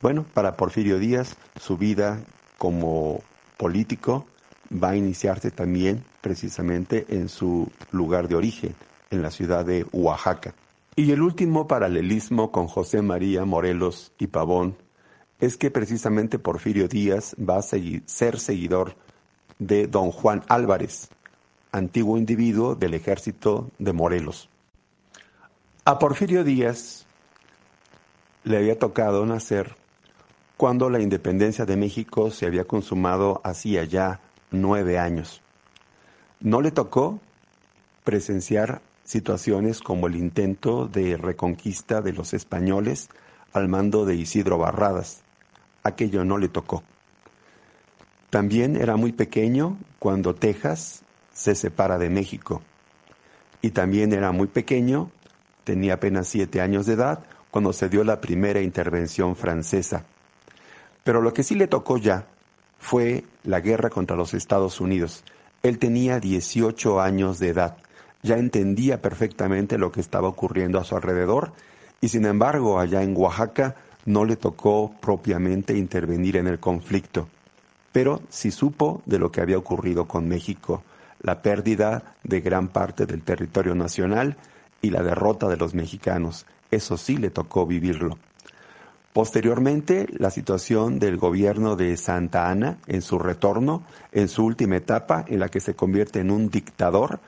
Bueno, 0.03 0.27
para 0.31 0.55
Porfirio 0.55 0.99
Díaz, 0.99 1.37
su 1.59 1.75
vida 1.75 2.21
como 2.59 3.23
político 3.57 4.27
va 4.71 4.89
a 4.91 4.95
iniciarse 4.95 5.51
también 5.51 6.03
precisamente 6.21 7.05
en 7.09 7.29
su 7.29 7.69
lugar 7.91 8.27
de 8.27 8.35
origen, 8.35 8.75
en 9.11 9.21
la 9.21 9.31
ciudad 9.31 9.65
de 9.65 9.85
Oaxaca. 9.91 10.53
Y 10.95 11.11
el 11.11 11.21
último 11.21 11.67
paralelismo 11.67 12.51
con 12.51 12.67
José 12.67 13.01
María 13.01 13.45
Morelos 13.45 14.11
y 14.17 14.27
Pavón 14.27 14.75
es 15.39 15.57
que 15.57 15.69
precisamente 15.69 16.39
Porfirio 16.39 16.87
Díaz 16.87 17.35
va 17.37 17.57
a 17.57 17.61
ser 17.61 18.39
seguidor 18.39 18.95
de 19.59 19.87
don 19.87 20.11
Juan 20.11 20.43
Álvarez, 20.47 21.09
antiguo 21.71 22.17
individuo 22.17 22.75
del 22.75 22.95
ejército 22.95 23.69
de 23.77 23.93
Morelos. 23.93 24.49
A 25.85 25.99
Porfirio 25.99 26.43
Díaz 26.43 27.05
le 28.43 28.57
había 28.57 28.79
tocado 28.79 29.25
nacer 29.25 29.75
cuando 30.57 30.89
la 30.89 30.99
independencia 30.99 31.65
de 31.65 31.77
México 31.77 32.31
se 32.31 32.47
había 32.47 32.63
consumado 32.63 33.39
hacía 33.43 33.83
ya 33.83 34.19
nueve 34.51 34.99
años. 34.99 35.41
No 36.39 36.61
le 36.61 36.71
tocó 36.71 37.19
presenciar 38.03 38.81
situaciones 39.03 39.79
como 39.79 40.07
el 40.07 40.15
intento 40.15 40.87
de 40.87 41.17
reconquista 41.17 42.01
de 42.01 42.13
los 42.13 42.33
españoles 42.33 43.09
al 43.53 43.67
mando 43.67 44.05
de 44.05 44.15
Isidro 44.15 44.57
Barradas. 44.57 45.23
Aquello 45.83 46.23
no 46.25 46.37
le 46.37 46.49
tocó. 46.49 46.83
También 48.29 48.75
era 48.75 48.97
muy 48.97 49.13
pequeño 49.13 49.77
cuando 49.99 50.35
Texas 50.35 51.03
se 51.33 51.55
separa 51.55 51.97
de 51.97 52.09
México. 52.09 52.61
Y 53.61 53.71
también 53.71 54.13
era 54.13 54.31
muy 54.31 54.47
pequeño, 54.47 55.11
tenía 55.63 55.95
apenas 55.95 56.27
siete 56.27 56.61
años 56.61 56.85
de 56.85 56.93
edad, 56.93 57.23
cuando 57.51 57.73
se 57.73 57.89
dio 57.89 58.03
la 58.03 58.21
primera 58.21 58.61
intervención 58.61 59.35
francesa. 59.35 60.05
Pero 61.03 61.21
lo 61.21 61.33
que 61.33 61.43
sí 61.43 61.55
le 61.55 61.67
tocó 61.67 61.97
ya 61.97 62.27
fue 62.79 63.23
la 63.43 63.59
guerra 63.59 63.89
contra 63.89 64.15
los 64.15 64.33
Estados 64.33 64.79
Unidos. 64.79 65.23
Él 65.63 65.79
tenía 65.79 66.19
18 66.19 67.01
años 67.01 67.39
de 67.39 67.49
edad, 67.49 67.77
ya 68.23 68.37
entendía 68.37 69.01
perfectamente 69.01 69.77
lo 69.77 69.91
que 69.91 70.01
estaba 70.01 70.27
ocurriendo 70.27 70.79
a 70.79 70.83
su 70.83 70.95
alrededor 70.95 71.53
y 72.01 72.09
sin 72.09 72.25
embargo 72.25 72.79
allá 72.79 73.03
en 73.03 73.15
Oaxaca 73.15 73.75
no 74.05 74.25
le 74.25 74.35
tocó 74.35 74.93
propiamente 75.01 75.77
intervenir 75.77 76.37
en 76.37 76.47
el 76.47 76.59
conflicto, 76.59 77.27
pero 77.91 78.21
sí 78.29 78.51
supo 78.51 79.01
de 79.05 79.19
lo 79.19 79.31
que 79.31 79.41
había 79.41 79.57
ocurrido 79.57 80.07
con 80.07 80.27
México, 80.27 80.83
la 81.21 81.41
pérdida 81.41 82.15
de 82.23 82.41
gran 82.41 82.69
parte 82.69 83.05
del 83.05 83.23
territorio 83.23 83.75
nacional 83.75 84.37
y 84.81 84.91
la 84.91 85.03
derrota 85.03 85.47
de 85.47 85.57
los 85.57 85.73
mexicanos. 85.73 86.45
Eso 86.71 86.97
sí 86.97 87.17
le 87.17 87.31
tocó 87.31 87.65
vivirlo. 87.65 88.17
Posteriormente, 89.17 90.05
la 90.11 90.29
situación 90.29 90.99
del 90.99 91.17
gobierno 91.17 91.75
de 91.75 91.97
Santa 91.97 92.51
Ana 92.51 92.77
en 92.85 93.01
su 93.01 93.17
retorno, 93.17 93.81
en 94.11 94.27
su 94.27 94.45
última 94.45 94.75
etapa, 94.75 95.25
en 95.27 95.39
la 95.39 95.49
que 95.49 95.59
se 95.59 95.73
convierte 95.73 96.19
en 96.19 96.29
un 96.29 96.51
dictador, 96.51 97.19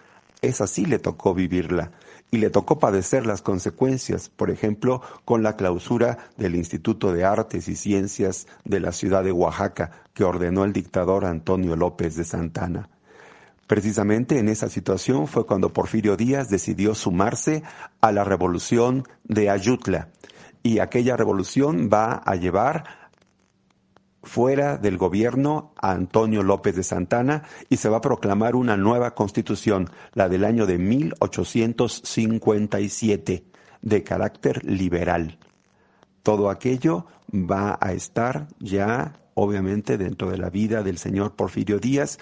esa 0.44 0.68
sí 0.68 0.86
le 0.86 1.00
tocó 1.00 1.34
vivirla 1.34 1.90
y 2.30 2.38
le 2.38 2.52
tocó 2.52 2.78
padecer 2.78 3.26
las 3.26 3.42
consecuencias, 3.42 4.30
por 4.30 4.52
ejemplo, 4.52 5.02
con 5.26 5.42
la 5.42 5.56
clausura 5.56 6.30
del 6.38 6.54
Instituto 6.54 7.12
de 7.12 7.26
Artes 7.26 7.68
y 7.68 7.76
Ciencias 7.76 8.46
de 8.66 8.82
la 8.82 8.92
ciudad 8.92 9.24
de 9.24 9.32
Oaxaca 9.32 9.90
que 10.14 10.24
ordenó 10.24 10.66
el 10.66 10.74
dictador 10.74 11.26
Antonio 11.26 11.76
López 11.76 12.16
de 12.16 12.24
Santana. 12.24 12.88
Precisamente 13.66 14.38
en 14.38 14.48
esa 14.48 14.70
situación 14.70 15.26
fue 15.26 15.48
cuando 15.48 15.74
Porfirio 15.74 16.16
Díaz 16.16 16.50
decidió 16.50 16.94
sumarse 16.94 17.64
a 18.00 18.12
la 18.12 18.24
revolución 18.24 19.08
de 19.24 19.50
Ayutla, 19.50 20.10
y 20.64 20.80
aquella 20.80 21.18
revolución 21.18 21.90
va 21.92 22.14
a 22.14 22.36
llevar 22.36 23.10
fuera 24.24 24.78
del 24.78 24.98
gobierno 24.98 25.74
a 25.82 25.92
Antonio 25.92 26.44
López 26.44 26.76
de 26.76 26.84
Santana 26.84 27.44
y 27.70 27.78
se 27.78 27.88
va 27.90 27.98
a 27.98 28.02
proclamar 28.02 28.56
una 28.56 28.78
nueva 28.78 29.16
constitución, 29.16 29.90
la 30.14 30.30
del 30.30 30.46
año 30.46 30.66
de 30.66 30.78
1857, 30.78 33.44
de 33.82 34.04
carácter 34.04 34.66
liberal. 34.66 35.38
Todo 36.24 36.50
aquello 36.50 37.06
va 37.34 37.78
a 37.80 37.94
estar 37.94 38.48
ya, 38.60 39.22
obviamente, 39.36 39.98
dentro 39.98 40.30
de 40.30 40.38
la 40.38 40.50
vida 40.50 40.84
del 40.84 40.98
señor 40.98 41.36
Porfirio 41.36 41.80
Díaz, 41.80 42.20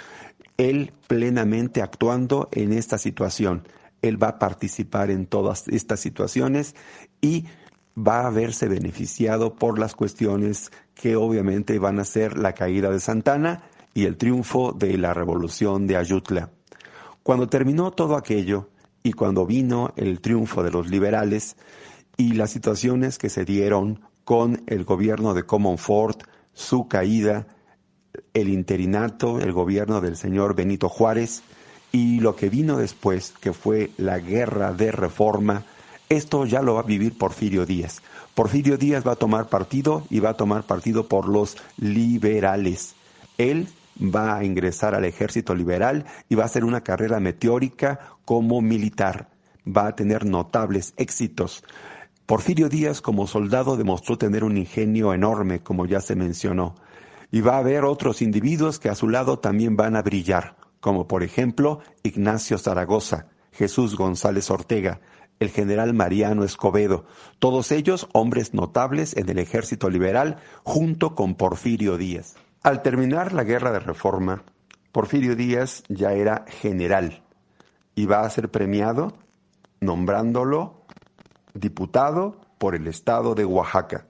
él 0.58 0.94
plenamente 1.08 1.82
actuando 1.82 2.50
en 2.52 2.74
esta 2.74 2.98
situación. 2.98 3.68
Él 4.02 4.22
va 4.22 4.30
a 4.30 4.40
participar 4.40 5.10
en 5.10 5.26
todas 5.26 5.68
estas 5.68 6.00
situaciones 6.00 6.76
y 7.22 7.46
va 7.98 8.28
a 8.28 8.30
verse 8.30 8.68
beneficiado 8.68 9.56
por 9.56 9.80
las 9.80 9.96
cuestiones 9.96 10.72
que 10.94 11.16
obviamente 11.16 11.80
van 11.80 12.00
a 12.00 12.06
ser 12.06 12.38
la 12.38 12.54
caída 12.54 12.92
de 12.92 13.00
Santana 13.00 13.64
y 13.94 14.06
el 14.06 14.18
triunfo 14.18 14.74
de 14.74 14.98
la 14.98 15.14
revolución 15.14 15.88
de 15.88 15.98
Ayutla. 15.98 16.52
Cuando 17.24 17.50
terminó 17.50 17.92
todo 17.92 18.16
aquello 18.16 18.70
y 19.02 19.14
cuando 19.14 19.46
vino 19.46 19.94
el 19.96 20.22
triunfo 20.22 20.64
de 20.64 20.72
los 20.72 20.90
liberales 20.90 21.58
y 22.16 22.34
las 22.34 22.52
situaciones 22.52 23.18
que 23.18 23.30
se 23.30 23.46
dieron 23.46 24.02
con 24.24 24.64
el 24.68 24.84
gobierno 24.84 25.34
de 25.34 25.44
Comonfort, 25.44 26.24
su 26.54 26.88
caída, 26.88 27.48
el 28.34 28.50
interinato, 28.50 29.40
el 29.40 29.54
gobierno 29.54 30.02
del 30.02 30.18
señor 30.18 30.56
Benito 30.56 30.90
Juárez 30.90 31.44
y 31.92 32.20
lo 32.20 32.36
que 32.36 32.50
vino 32.50 32.78
después, 32.78 33.34
que 33.40 33.54
fue 33.54 33.92
la 33.98 34.20
guerra 34.20 34.74
de 34.74 34.92
reforma, 34.92 35.64
esto 36.10 36.46
ya 36.46 36.62
lo 36.62 36.76
va 36.76 36.82
a 36.82 36.84
vivir 36.84 37.18
Porfirio 37.18 37.66
Díaz. 37.66 38.02
Porfirio 38.34 38.78
Díaz 38.78 39.06
va 39.06 39.14
a 39.14 39.18
tomar 39.18 39.50
partido 39.50 40.04
y 40.10 40.20
va 40.20 40.30
a 40.30 40.38
tomar 40.38 40.64
partido 40.64 41.08
por 41.08 41.28
los 41.28 41.58
liberales. 41.78 42.96
Él 43.38 43.68
va 44.00 44.38
a 44.38 44.44
ingresar 44.44 44.96
al 44.96 45.06
ejército 45.06 45.56
liberal 45.56 46.06
y 46.30 46.36
va 46.36 46.44
a 46.44 46.46
hacer 46.46 46.64
una 46.64 46.82
carrera 46.82 47.20
meteórica 47.20 48.00
como 48.26 48.62
militar. 48.62 49.28
Va 49.68 49.88
a 49.88 49.96
tener 49.96 50.26
notables 50.26 50.94
éxitos. 50.98 51.64
Porfirio 52.26 52.70
Díaz 52.70 53.02
como 53.02 53.28
soldado 53.28 53.78
demostró 53.78 54.18
tener 54.18 54.44
un 54.44 54.58
ingenio 54.58 55.14
enorme, 55.14 55.62
como 55.62 55.86
ya 55.86 56.02
se 56.02 56.16
mencionó. 56.16 56.76
Y 57.32 57.42
va 57.42 57.56
a 57.56 57.60
haber 57.60 57.84
otros 57.84 58.22
individuos 58.22 58.80
que 58.80 58.90
a 58.90 58.96
su 58.96 59.10
lado 59.10 59.40
también 59.40 59.76
van 59.76 59.96
a 59.96 60.02
brillar, 60.02 60.56
como 60.80 61.08
por 61.08 61.24
ejemplo 61.24 61.80
Ignacio 62.04 62.58
Zaragoza, 62.58 63.28
Jesús 63.52 63.96
González 63.96 64.50
Ortega, 64.52 65.02
el 65.40 65.50
general 65.50 65.94
Mariano 65.94 66.44
Escobedo, 66.44 67.06
todos 67.40 67.72
ellos 67.72 68.08
hombres 68.14 68.54
notables 68.54 69.16
en 69.16 69.30
el 69.30 69.40
ejército 69.40 69.90
liberal 69.90 70.38
junto 70.64 71.16
con 71.16 71.36
Porfirio 71.36 71.98
Díaz. 71.98 72.36
Al 72.64 72.82
terminar 72.82 73.34
la 73.34 73.44
guerra 73.44 73.72
de 73.72 73.80
reforma, 73.80 74.44
Porfirio 74.92 75.36
Díaz 75.36 75.84
ya 75.90 76.14
era 76.14 76.46
general 76.48 77.24
y 77.96 78.06
va 78.06 78.22
a 78.22 78.30
ser 78.30 78.50
premiado 78.50 79.14
nombrándolo 79.80 80.86
diputado 81.54 82.42
por 82.58 82.74
el 82.76 82.88
estado 82.88 83.36
de 83.36 83.46
Oaxaca. 83.46 84.08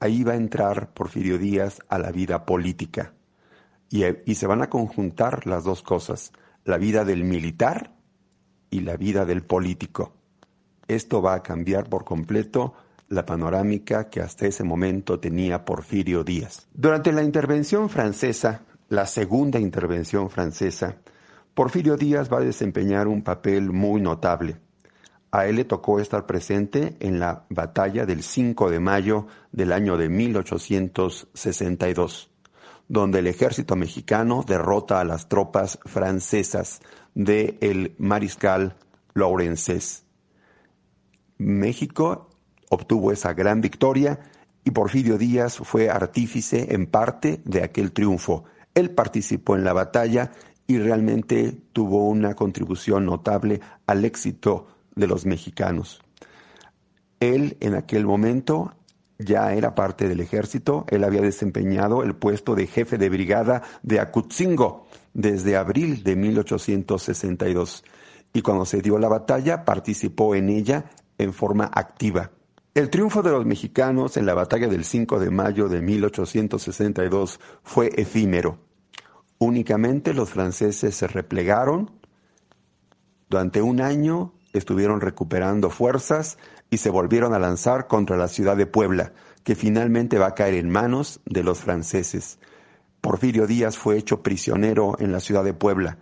Ahí 0.00 0.24
va 0.24 0.32
a 0.32 0.36
entrar 0.36 0.92
Porfirio 0.94 1.38
Díaz 1.38 1.80
a 1.88 1.98
la 1.98 2.10
vida 2.10 2.46
política 2.46 3.12
y, 3.90 4.04
y 4.24 4.34
se 4.36 4.46
van 4.46 4.62
a 4.62 4.70
conjuntar 4.70 5.46
las 5.46 5.64
dos 5.64 5.82
cosas, 5.82 6.32
la 6.64 6.78
vida 6.78 7.04
del 7.04 7.24
militar 7.24 7.92
y 8.70 8.80
la 8.80 8.96
vida 8.96 9.24
del 9.26 9.42
político. 9.42 10.17
Esto 10.88 11.22
va 11.22 11.34
a 11.34 11.42
cambiar 11.42 11.88
por 11.88 12.04
completo 12.04 12.74
la 13.08 13.24
panorámica 13.24 14.08
que 14.08 14.20
hasta 14.20 14.46
ese 14.46 14.64
momento 14.64 15.20
tenía 15.20 15.64
Porfirio 15.64 16.24
Díaz. 16.24 16.66
Durante 16.72 17.12
la 17.12 17.22
intervención 17.22 17.88
francesa, 17.88 18.62
la 18.88 19.06
segunda 19.06 19.60
intervención 19.60 20.30
francesa, 20.30 20.96
Porfirio 21.54 21.96
Díaz 21.96 22.28
va 22.32 22.38
a 22.38 22.44
desempeñar 22.44 23.06
un 23.08 23.22
papel 23.22 23.70
muy 23.70 24.00
notable. 24.00 24.56
A 25.30 25.46
él 25.46 25.56
le 25.56 25.64
tocó 25.64 26.00
estar 26.00 26.24
presente 26.24 26.96
en 27.00 27.20
la 27.20 27.44
batalla 27.50 28.06
del 28.06 28.22
5 28.22 28.70
de 28.70 28.80
mayo 28.80 29.26
del 29.52 29.72
año 29.72 29.98
de 29.98 30.08
1862, 30.08 32.30
donde 32.88 33.18
el 33.18 33.26
ejército 33.26 33.76
mexicano 33.76 34.42
derrota 34.46 35.00
a 35.00 35.04
las 35.04 35.28
tropas 35.28 35.78
francesas 35.84 36.80
del 37.14 37.58
el 37.60 37.94
mariscal 37.98 38.76
Lawrences. 39.12 40.07
México 41.38 42.28
obtuvo 42.68 43.12
esa 43.12 43.32
gran 43.32 43.60
victoria 43.60 44.20
y 44.64 44.70
Porfirio 44.70 45.16
Díaz 45.16 45.56
fue 45.56 45.88
artífice 45.88 46.74
en 46.74 46.86
parte 46.86 47.40
de 47.44 47.62
aquel 47.62 47.92
triunfo. 47.92 48.44
Él 48.74 48.90
participó 48.90 49.56
en 49.56 49.64
la 49.64 49.72
batalla 49.72 50.32
y 50.66 50.78
realmente 50.78 51.56
tuvo 51.72 52.08
una 52.08 52.34
contribución 52.34 53.06
notable 53.06 53.60
al 53.86 54.04
éxito 54.04 54.66
de 54.94 55.06
los 55.06 55.24
mexicanos. 55.24 56.02
Él 57.20 57.56
en 57.60 57.74
aquel 57.74 58.04
momento 58.04 58.74
ya 59.18 59.54
era 59.54 59.74
parte 59.74 60.08
del 60.08 60.20
ejército, 60.20 60.84
él 60.88 61.02
había 61.02 61.22
desempeñado 61.22 62.02
el 62.04 62.14
puesto 62.14 62.54
de 62.54 62.66
jefe 62.66 62.98
de 62.98 63.08
brigada 63.08 63.62
de 63.82 63.98
Acutzingo 63.98 64.86
desde 65.14 65.56
abril 65.56 66.04
de 66.04 66.14
1862 66.14 67.84
y 68.32 68.42
cuando 68.42 68.64
se 68.64 68.80
dio 68.80 68.98
la 68.98 69.08
batalla 69.08 69.64
participó 69.64 70.34
en 70.34 70.50
ella 70.50 70.84
en 71.18 71.32
forma 71.32 71.70
activa. 71.72 72.30
El 72.74 72.90
triunfo 72.90 73.22
de 73.22 73.32
los 73.32 73.44
mexicanos 73.44 74.16
en 74.16 74.24
la 74.24 74.34
batalla 74.34 74.68
del 74.68 74.84
5 74.84 75.18
de 75.18 75.30
mayo 75.30 75.68
de 75.68 75.82
1862 75.82 77.40
fue 77.62 77.90
efímero. 77.96 78.60
Únicamente 79.38 80.14
los 80.14 80.30
franceses 80.30 80.94
se 80.94 81.06
replegaron. 81.08 81.90
Durante 83.28 83.62
un 83.62 83.80
año 83.80 84.32
estuvieron 84.52 85.00
recuperando 85.00 85.70
fuerzas 85.70 86.38
y 86.70 86.78
se 86.78 86.90
volvieron 86.90 87.34
a 87.34 87.38
lanzar 87.38 87.86
contra 87.86 88.16
la 88.16 88.28
ciudad 88.28 88.56
de 88.56 88.66
Puebla, 88.66 89.12
que 89.42 89.54
finalmente 89.54 90.18
va 90.18 90.28
a 90.28 90.34
caer 90.34 90.54
en 90.54 90.70
manos 90.70 91.20
de 91.24 91.42
los 91.42 91.58
franceses. 91.58 92.38
Porfirio 93.00 93.46
Díaz 93.46 93.76
fue 93.76 93.96
hecho 93.96 94.22
prisionero 94.22 94.96
en 94.98 95.12
la 95.12 95.20
ciudad 95.20 95.44
de 95.44 95.54
Puebla. 95.54 95.98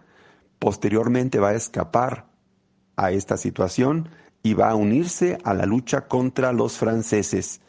Posteriormente 0.59 1.39
va 1.39 1.51
a 1.51 1.55
escapar 1.55 2.27
a 2.97 3.13
esta 3.13 3.37
situación 3.37 4.09
y 4.43 4.55
va 4.55 4.71
a 4.71 4.75
unirse 4.75 5.39
a 5.45 5.55
la 5.55 5.67
lucha 5.67 6.09
contra 6.09 6.53
los 6.53 6.79
franceses 6.79 7.61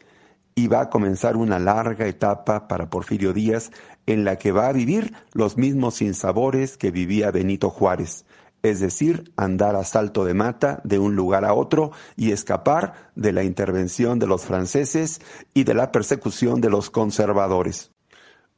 y 0.56 0.68
va 0.68 0.82
a 0.82 0.90
comenzar 0.90 1.38
una 1.38 1.60
larga 1.60 2.08
etapa 2.08 2.68
para 2.68 2.90
Porfirio 2.90 3.32
Díaz 3.32 3.72
en 4.08 4.24
la 4.24 4.38
que 4.38 4.52
va 4.52 4.68
a 4.68 4.74
vivir 4.74 5.14
los 5.34 5.58
mismos 5.58 5.96
sinsabores 5.96 6.78
que 6.78 6.90
vivía 6.90 7.30
Benito 7.30 7.70
Juárez, 7.70 8.26
es 8.64 8.80
decir, 8.80 9.32
andar 9.38 9.76
a 9.76 9.84
salto 9.84 10.26
de 10.26 10.34
mata 10.34 10.82
de 10.84 10.98
un 10.98 11.16
lugar 11.16 11.46
a 11.46 11.54
otro 11.54 11.92
y 12.16 12.32
escapar 12.32 13.12
de 13.16 13.34
la 13.34 13.44
intervención 13.44 14.18
de 14.18 14.28
los 14.28 14.46
franceses 14.46 15.22
y 15.54 15.64
de 15.64 15.76
la 15.76 15.92
persecución 15.92 16.60
de 16.60 16.72
los 16.72 16.90
conservadores. 16.90 17.92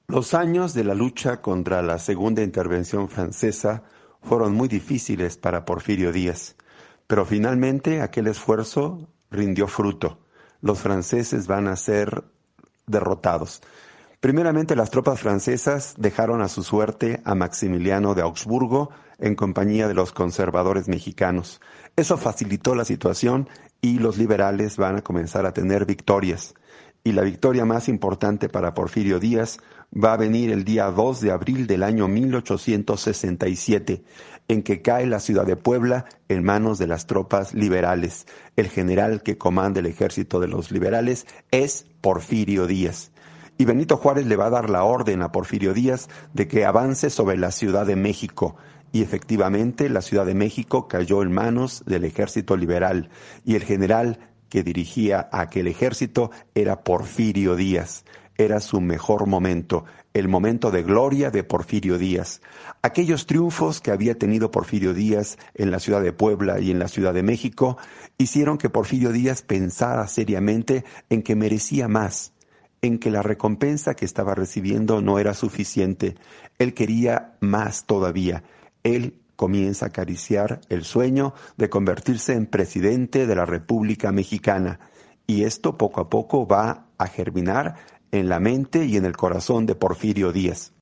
Los 0.08 0.34
años 0.34 0.74
de 0.74 0.86
la 0.86 0.96
lucha 0.96 1.42
contra 1.42 1.82
la 1.82 2.00
segunda 2.00 2.42
intervención 2.42 3.10
francesa 3.10 3.84
fueron 4.22 4.54
muy 4.54 4.68
difíciles 4.68 5.38
para 5.38 5.66
Porfirio 5.66 6.12
Díaz. 6.12 6.56
Pero 7.10 7.26
finalmente 7.26 8.04
aquel 8.04 8.28
esfuerzo 8.28 9.10
rindió 9.32 9.68
fruto. 9.68 10.20
Los 10.62 10.82
franceses 10.82 11.48
van 11.48 11.68
a 11.68 11.76
ser 11.76 12.24
derrotados. 12.86 13.64
Primeramente 14.20 14.76
las 14.76 14.92
tropas 14.92 15.20
francesas 15.20 15.96
dejaron 15.98 16.44
a 16.44 16.48
su 16.50 16.62
suerte 16.62 17.20
a 17.26 17.34
Maximiliano 17.34 18.14
de 18.14 18.22
Augsburgo 18.22 18.92
en 19.18 19.34
compañía 19.34 19.88
de 19.88 19.96
los 19.96 20.12
conservadores 20.12 20.88
mexicanos. 20.88 21.62
Eso 21.96 22.16
facilitó 22.16 22.76
la 22.76 22.86
situación 22.86 23.50
y 23.82 23.98
los 23.98 24.20
liberales 24.20 24.78
van 24.78 24.98
a 24.98 25.02
comenzar 25.02 25.48
a 25.48 25.54
tener 25.54 25.88
victorias. 25.88 26.54
Y 27.04 27.14
la 27.14 27.24
victoria 27.24 27.66
más 27.66 27.90
importante 27.90 28.50
para 28.50 28.76
Porfirio 28.76 29.20
Díaz 29.20 29.58
va 29.92 30.14
a 30.14 30.18
venir 30.18 30.52
el 30.52 30.64
día 30.64 30.92
2 30.92 31.22
de 31.22 31.32
abril 31.32 31.66
del 31.66 31.82
año 31.82 32.08
1867, 32.08 34.04
en 34.50 34.64
que 34.64 34.82
cae 34.82 35.06
la 35.06 35.20
ciudad 35.20 35.46
de 35.46 35.56
Puebla 35.56 36.06
en 36.28 36.44
manos 36.44 36.80
de 36.80 36.88
las 36.88 37.08
tropas 37.08 37.54
liberales. 37.54 38.26
El 38.58 38.68
general 38.68 39.24
que 39.24 39.38
comanda 39.38 39.80
el 39.80 39.86
ejército 39.86 40.42
de 40.42 40.48
los 40.48 40.72
liberales 40.72 41.26
es 41.52 41.86
Porfirio 42.02 42.68
Díaz. 42.68 43.12
Y 43.58 43.66
Benito 43.66 43.96
Juárez 43.96 44.26
le 44.26 44.36
va 44.36 44.48
a 44.48 44.50
dar 44.50 44.70
la 44.70 44.84
orden 44.84 45.22
a 45.22 45.32
Porfirio 45.32 45.74
Díaz 45.74 46.10
de 46.34 46.48
que 46.48 46.66
avance 46.66 47.10
sobre 47.10 47.38
la 47.38 47.52
Ciudad 47.52 47.86
de 47.86 47.96
México. 47.96 48.58
Y 48.92 49.04
efectivamente 49.04 49.88
la 49.88 50.02
Ciudad 50.02 50.26
de 50.26 50.34
México 50.34 50.88
cayó 50.88 51.22
en 51.22 51.32
manos 51.32 51.84
del 51.86 52.04
ejército 52.04 52.58
liberal 52.58 53.10
y 53.46 53.56
el 53.56 53.64
general 53.64 54.20
que 54.50 54.64
dirigía 54.64 55.30
aquel 55.32 55.68
ejército 55.68 56.32
era 56.56 56.84
Porfirio 56.84 57.56
Díaz 57.56 58.04
era 58.40 58.62
su 58.62 58.80
mejor 58.80 59.28
momento, 59.28 59.84
el 60.14 60.28
momento 60.28 60.72
de 60.72 60.84
gloria 60.84 61.30
de 61.32 61.44
Porfirio 61.44 61.98
Díaz. 61.98 62.42
Aquellos 62.82 63.26
triunfos 63.26 63.80
que 63.82 63.92
había 63.92 64.18
tenido 64.18 64.52
Porfirio 64.52 64.94
Díaz 64.94 65.38
en 65.54 65.72
la 65.72 65.80
ciudad 65.80 66.02
de 66.02 66.14
Puebla 66.14 66.60
y 66.60 66.72
en 66.72 66.80
la 66.80 66.88
ciudad 66.88 67.14
de 67.14 67.24
México 67.24 67.78
hicieron 68.18 68.58
que 68.58 68.70
Porfirio 68.70 69.12
Díaz 69.12 69.42
pensara 69.42 70.08
seriamente 70.08 70.84
en 71.10 71.22
que 71.22 71.36
merecía 71.36 71.88
más, 71.88 72.34
en 72.82 72.98
que 72.98 73.12
la 73.12 73.22
recompensa 73.22 73.94
que 73.94 74.06
estaba 74.06 74.36
recibiendo 74.36 75.02
no 75.02 75.20
era 75.20 75.34
suficiente. 75.34 76.16
Él 76.58 76.74
quería 76.74 77.38
más 77.40 77.86
todavía. 77.86 78.44
Él 78.84 79.20
comienza 79.36 79.86
a 79.86 79.90
acariciar 79.90 80.62
el 80.70 80.84
sueño 80.84 81.34
de 81.56 81.70
convertirse 81.70 82.34
en 82.34 82.46
presidente 82.46 83.28
de 83.28 83.36
la 83.36 83.46
República 83.46 84.12
Mexicana. 84.12 84.80
Y 85.28 85.44
esto 85.44 85.78
poco 85.78 86.02
a 86.02 86.10
poco 86.10 86.48
va 86.48 86.88
a 86.98 87.08
germinar 87.08 87.76
en 88.12 88.30
la 88.30 88.40
mente 88.40 88.86
y 88.86 88.98
en 88.98 89.06
el 89.06 89.16
corazón 89.16 89.66
de 89.66 89.76
Porfirio 89.76 90.32
Díaz. 90.32 90.74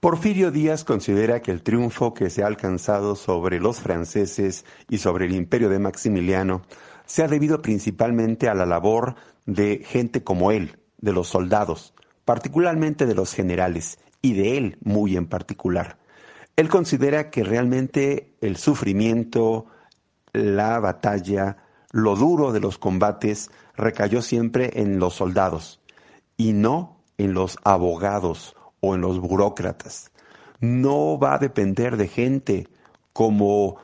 Porfirio 0.00 0.50
Díaz 0.50 0.84
considera 0.84 1.40
que 1.40 1.50
el 1.50 1.62
triunfo 1.62 2.12
que 2.12 2.28
se 2.28 2.42
ha 2.42 2.46
alcanzado 2.46 3.16
sobre 3.16 3.58
los 3.58 3.80
franceses 3.80 4.66
y 4.90 4.98
sobre 4.98 5.24
el 5.24 5.34
imperio 5.34 5.70
de 5.70 5.78
Maximiliano 5.78 6.62
se 7.06 7.22
ha 7.22 7.28
debido 7.28 7.62
principalmente 7.62 8.48
a 8.48 8.54
la 8.54 8.66
labor 8.66 9.14
de 9.46 9.82
gente 9.84 10.22
como 10.22 10.52
él, 10.52 10.78
de 10.98 11.12
los 11.12 11.28
soldados, 11.28 11.94
particularmente 12.24 13.06
de 13.06 13.14
los 13.14 13.32
generales, 13.32 13.98
y 14.20 14.34
de 14.34 14.58
él 14.58 14.78
muy 14.82 15.16
en 15.16 15.26
particular. 15.26 15.98
Él 16.56 16.68
considera 16.68 17.30
que 17.30 17.44
realmente 17.44 18.34
el 18.40 18.56
sufrimiento, 18.56 19.66
la 20.32 20.80
batalla, 20.80 21.56
lo 21.92 22.16
duro 22.16 22.52
de 22.52 22.60
los 22.60 22.78
combates 22.78 23.50
recayó 23.76 24.22
siempre 24.22 24.70
en 24.80 24.98
los 24.98 25.14
soldados 25.14 25.80
y 26.36 26.52
no 26.52 27.00
en 27.18 27.34
los 27.34 27.58
abogados 27.64 28.56
o 28.80 28.94
en 28.94 29.00
los 29.00 29.20
burócratas. 29.20 30.10
No 30.60 31.18
va 31.18 31.34
a 31.34 31.38
depender 31.38 31.96
de 31.96 32.08
gente 32.08 32.68
como 33.12 33.76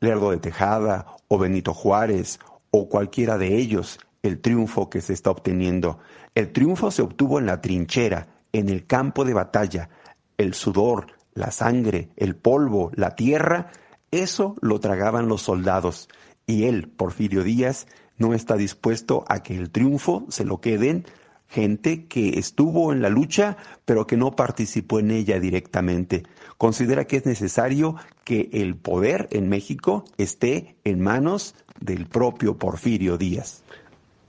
Lerdo 0.00 0.30
de 0.30 0.38
Tejada 0.38 1.06
o 1.28 1.38
Benito 1.38 1.74
Juárez 1.74 2.38
o 2.70 2.88
cualquiera 2.88 3.38
de 3.38 3.56
ellos 3.56 3.98
el 4.22 4.40
triunfo 4.40 4.90
que 4.90 5.00
se 5.00 5.12
está 5.12 5.30
obteniendo. 5.30 5.98
El 6.34 6.52
triunfo 6.52 6.90
se 6.90 7.02
obtuvo 7.02 7.38
en 7.38 7.46
la 7.46 7.60
trinchera, 7.60 8.28
en 8.52 8.68
el 8.68 8.86
campo 8.86 9.24
de 9.24 9.34
batalla. 9.34 9.88
El 10.36 10.54
sudor, 10.54 11.06
la 11.34 11.50
sangre, 11.50 12.10
el 12.16 12.36
polvo, 12.36 12.90
la 12.94 13.14
tierra, 13.14 13.70
eso 14.10 14.54
lo 14.60 14.80
tragaban 14.80 15.28
los 15.28 15.42
soldados. 15.42 16.08
Y 16.46 16.64
él, 16.64 16.88
Porfirio 16.88 17.42
Díaz, 17.42 17.86
no 18.18 18.34
está 18.34 18.56
dispuesto 18.56 19.24
a 19.28 19.42
que 19.42 19.56
el 19.56 19.70
triunfo 19.70 20.26
se 20.28 20.44
lo 20.44 20.60
queden 20.60 21.06
gente 21.48 22.06
que 22.06 22.38
estuvo 22.38 22.92
en 22.92 23.02
la 23.02 23.08
lucha, 23.08 23.56
pero 23.84 24.06
que 24.06 24.16
no 24.16 24.32
participó 24.36 24.98
en 24.98 25.10
ella 25.10 25.38
directamente. 25.38 26.24
Considera 26.58 27.04
que 27.04 27.18
es 27.18 27.26
necesario 27.26 27.96
que 28.24 28.48
el 28.52 28.76
poder 28.76 29.28
en 29.30 29.48
México 29.48 30.04
esté 30.18 30.76
en 30.84 31.00
manos 31.00 31.54
del 31.80 32.06
propio 32.06 32.56
Porfirio 32.56 33.16
Díaz. 33.16 33.62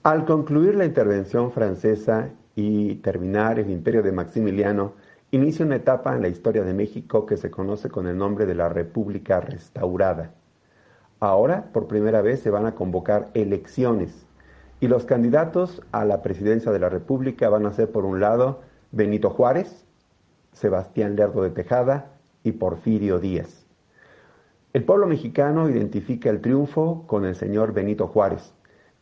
Al 0.02 0.24
concluir 0.24 0.74
la 0.74 0.84
intervención 0.84 1.52
francesa 1.52 2.30
y 2.54 2.96
terminar 2.96 3.58
el 3.58 3.70
imperio 3.70 4.02
de 4.02 4.12
Maximiliano, 4.12 4.94
inicia 5.30 5.66
una 5.66 5.76
etapa 5.76 6.14
en 6.14 6.22
la 6.22 6.28
historia 6.28 6.62
de 6.62 6.72
México 6.72 7.26
que 7.26 7.36
se 7.36 7.50
conoce 7.50 7.90
con 7.90 8.06
el 8.06 8.16
nombre 8.16 8.46
de 8.46 8.54
la 8.54 8.68
República 8.68 9.40
Restaurada. 9.40 10.34
Ahora, 11.20 11.70
por 11.72 11.88
primera 11.88 12.22
vez, 12.22 12.40
se 12.40 12.50
van 12.50 12.66
a 12.66 12.74
convocar 12.74 13.28
elecciones 13.34 14.27
y 14.80 14.88
los 14.88 15.04
candidatos 15.04 15.82
a 15.92 16.04
la 16.04 16.22
presidencia 16.22 16.70
de 16.70 16.78
la 16.78 16.88
República 16.88 17.48
van 17.48 17.66
a 17.66 17.72
ser, 17.72 17.90
por 17.90 18.04
un 18.04 18.20
lado, 18.20 18.60
Benito 18.92 19.30
Juárez, 19.30 19.84
Sebastián 20.52 21.16
Lerdo 21.16 21.42
de 21.42 21.50
Tejada 21.50 22.12
y 22.44 22.52
Porfirio 22.52 23.18
Díaz. 23.18 23.66
El 24.72 24.84
pueblo 24.84 25.06
mexicano 25.06 25.68
identifica 25.68 26.30
el 26.30 26.40
triunfo 26.40 27.04
con 27.06 27.24
el 27.24 27.34
señor 27.34 27.72
Benito 27.72 28.06
Juárez 28.06 28.52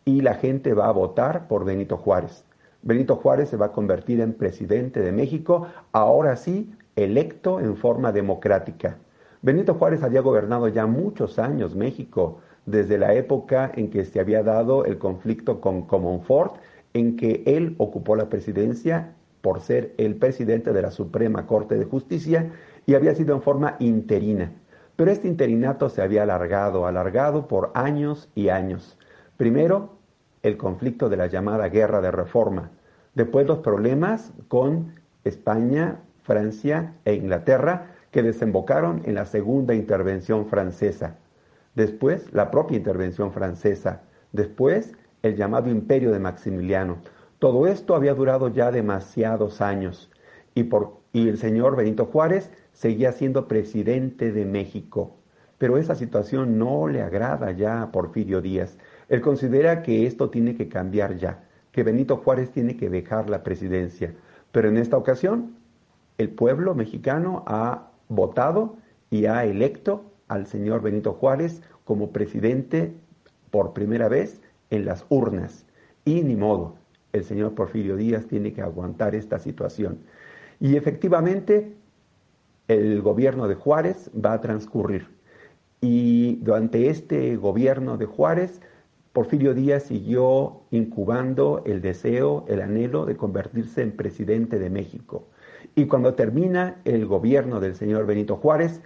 y 0.04 0.22
la 0.22 0.34
gente 0.34 0.72
va 0.72 0.88
a 0.88 0.92
votar 0.92 1.48
por 1.48 1.64
Benito 1.64 1.96
Juárez. 1.96 2.44
Benito 2.82 3.16
Juárez 3.16 3.48
se 3.50 3.56
va 3.56 3.66
a 3.66 3.72
convertir 3.72 4.20
en 4.20 4.32
presidente 4.32 5.00
de 5.00 5.12
México, 5.12 5.66
ahora 5.92 6.36
sí, 6.36 6.72
electo 6.94 7.60
en 7.60 7.76
forma 7.76 8.12
democrática. 8.12 8.96
Benito 9.42 9.74
Juárez 9.74 10.02
había 10.02 10.20
gobernado 10.20 10.68
ya 10.68 10.86
muchos 10.86 11.38
años 11.38 11.74
México, 11.74 12.38
desde 12.66 12.98
la 12.98 13.14
época 13.14 13.72
en 13.74 13.90
que 13.90 14.04
se 14.04 14.20
había 14.20 14.42
dado 14.42 14.84
el 14.84 14.98
conflicto 14.98 15.60
con 15.60 15.82
Comonfort, 15.86 16.56
en 16.92 17.16
que 17.16 17.42
él 17.46 17.74
ocupó 17.78 18.16
la 18.16 18.28
presidencia 18.28 19.14
por 19.40 19.60
ser 19.60 19.94
el 19.98 20.16
presidente 20.16 20.72
de 20.72 20.82
la 20.82 20.90
Suprema 20.90 21.46
Corte 21.46 21.76
de 21.76 21.84
Justicia 21.84 22.50
y 22.84 22.94
había 22.94 23.14
sido 23.14 23.34
en 23.34 23.42
forma 23.42 23.76
interina. 23.78 24.52
Pero 24.96 25.10
este 25.10 25.28
interinato 25.28 25.88
se 25.88 26.02
había 26.02 26.24
alargado, 26.24 26.86
alargado 26.86 27.46
por 27.46 27.70
años 27.74 28.28
y 28.34 28.48
años. 28.48 28.98
Primero, 29.36 29.90
el 30.42 30.56
conflicto 30.56 31.08
de 31.08 31.16
la 31.16 31.26
llamada 31.26 31.68
Guerra 31.68 32.00
de 32.00 32.10
Reforma. 32.10 32.70
Después 33.14 33.46
los 33.46 33.58
problemas 33.58 34.32
con 34.48 34.94
España, 35.24 36.00
Francia 36.22 36.94
e 37.04 37.14
Inglaterra 37.14 37.94
que 38.10 38.22
desembocaron 38.22 39.02
en 39.04 39.14
la 39.14 39.26
segunda 39.26 39.74
intervención 39.74 40.46
francesa. 40.46 41.16
Después 41.76 42.32
la 42.32 42.50
propia 42.50 42.78
intervención 42.78 43.32
francesa. 43.32 44.02
Después 44.32 44.94
el 45.22 45.36
llamado 45.36 45.70
imperio 45.70 46.10
de 46.10 46.18
Maximiliano. 46.18 46.98
Todo 47.38 47.66
esto 47.66 47.94
había 47.94 48.14
durado 48.14 48.48
ya 48.48 48.70
demasiados 48.70 49.60
años 49.60 50.10
y, 50.54 51.28
el 51.28 51.36
señor 51.36 51.76
Benito 51.76 52.06
Juárez 52.06 52.50
seguía 52.72 53.12
siendo 53.12 53.46
presidente 53.46 54.32
de 54.32 54.46
México. 54.46 55.16
Pero 55.58 55.76
esa 55.76 55.94
situación 55.94 56.58
no 56.58 56.88
le 56.88 57.02
agrada 57.02 57.52
ya 57.52 57.82
a 57.82 57.92
Porfirio 57.92 58.40
Díaz. 58.40 58.78
Él 59.08 59.20
considera 59.20 59.82
que 59.82 60.06
esto 60.06 60.30
tiene 60.30 60.56
que 60.56 60.68
cambiar 60.68 61.16
ya, 61.16 61.44
que 61.72 61.82
Benito 61.82 62.16
Juárez 62.16 62.50
tiene 62.50 62.76
que 62.76 62.88
dejar 62.88 63.28
la 63.28 63.42
presidencia. 63.42 64.14
Pero 64.50 64.68
en 64.68 64.78
esta 64.78 64.96
ocasión, 64.96 65.56
el 66.16 66.30
pueblo 66.30 66.74
mexicano 66.74 67.44
ha 67.46 67.90
votado 68.08 68.76
y 69.10 69.26
ha 69.26 69.44
electo 69.44 70.04
al 70.28 70.46
señor 70.46 70.82
Benito 70.82 71.12
Juárez 71.12 71.62
como 71.84 72.10
presidente 72.10 72.92
por 73.50 73.72
primera 73.72 74.08
vez 74.08 74.40
en 74.70 74.84
las 74.84 75.04
urnas. 75.08 75.64
Y 76.04 76.22
ni 76.22 76.36
modo, 76.36 76.76
el 77.12 77.24
señor 77.24 77.54
Porfirio 77.54 77.96
Díaz 77.96 78.26
tiene 78.26 78.52
que 78.52 78.62
aguantar 78.62 79.14
esta 79.14 79.38
situación. 79.38 79.98
Y 80.60 80.76
efectivamente, 80.76 81.74
el 82.68 83.02
gobierno 83.02 83.48
de 83.48 83.54
Juárez 83.54 84.10
va 84.14 84.34
a 84.34 84.40
transcurrir. 84.40 85.08
Y 85.80 86.36
durante 86.36 86.88
este 86.88 87.36
gobierno 87.36 87.96
de 87.96 88.06
Juárez, 88.06 88.60
Porfirio 89.12 89.54
Díaz 89.54 89.84
siguió 89.84 90.62
incubando 90.70 91.62
el 91.64 91.80
deseo, 91.80 92.44
el 92.48 92.60
anhelo 92.60 93.06
de 93.06 93.16
convertirse 93.16 93.82
en 93.82 93.92
presidente 93.92 94.58
de 94.58 94.68
México. 94.68 95.28
Y 95.74 95.86
cuando 95.86 96.14
termina 96.14 96.80
el 96.84 97.06
gobierno 97.06 97.60
del 97.60 97.74
señor 97.74 98.06
Benito 98.06 98.36
Juárez, 98.36 98.80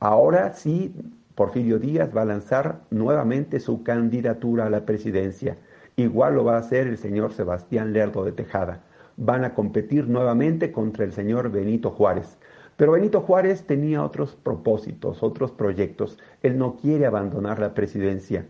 ahora 0.00 0.52
sí 0.52 0.94
Porfirio 1.38 1.78
Díaz 1.78 2.10
va 2.16 2.22
a 2.22 2.24
lanzar 2.24 2.80
nuevamente 2.90 3.60
su 3.60 3.84
candidatura 3.84 4.66
a 4.66 4.70
la 4.70 4.84
presidencia. 4.84 5.56
Igual 5.94 6.34
lo 6.34 6.44
va 6.44 6.56
a 6.56 6.58
hacer 6.58 6.88
el 6.88 6.98
señor 6.98 7.32
Sebastián 7.32 7.92
Lerdo 7.92 8.24
de 8.24 8.32
Tejada. 8.32 8.82
Van 9.16 9.44
a 9.44 9.54
competir 9.54 10.08
nuevamente 10.08 10.72
contra 10.72 11.04
el 11.04 11.12
señor 11.12 11.52
Benito 11.52 11.92
Juárez. 11.92 12.38
Pero 12.76 12.92
Benito 12.92 13.20
Juárez 13.20 13.64
tenía 13.64 14.02
otros 14.02 14.34
propósitos, 14.34 15.22
otros 15.22 15.52
proyectos. 15.52 16.18
Él 16.42 16.58
no 16.58 16.76
quiere 16.76 17.06
abandonar 17.06 17.60
la 17.60 17.72
presidencia. 17.72 18.44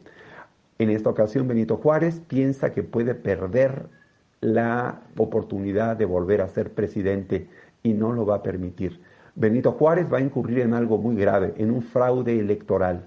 En 0.78 0.88
esta 0.88 1.10
ocasión 1.10 1.46
Benito 1.46 1.76
Juárez 1.76 2.22
piensa 2.26 2.72
que 2.72 2.84
puede 2.84 3.14
perder 3.14 3.86
la 4.40 5.02
oportunidad 5.18 5.96
de 5.96 6.06
volver 6.06 6.40
a 6.40 6.48
ser 6.48 6.72
presidente 6.72 7.48
y 7.82 7.92
no 7.92 8.14
lo 8.14 8.24
va 8.24 8.36
a 8.36 8.42
permitir. 8.42 9.02
Benito 9.38 9.70
Juárez 9.70 10.12
va 10.12 10.18
a 10.18 10.20
incurrir 10.20 10.58
en 10.58 10.74
algo 10.74 10.98
muy 10.98 11.14
grave, 11.14 11.54
en 11.58 11.70
un 11.70 11.82
fraude 11.82 12.40
electoral. 12.40 13.04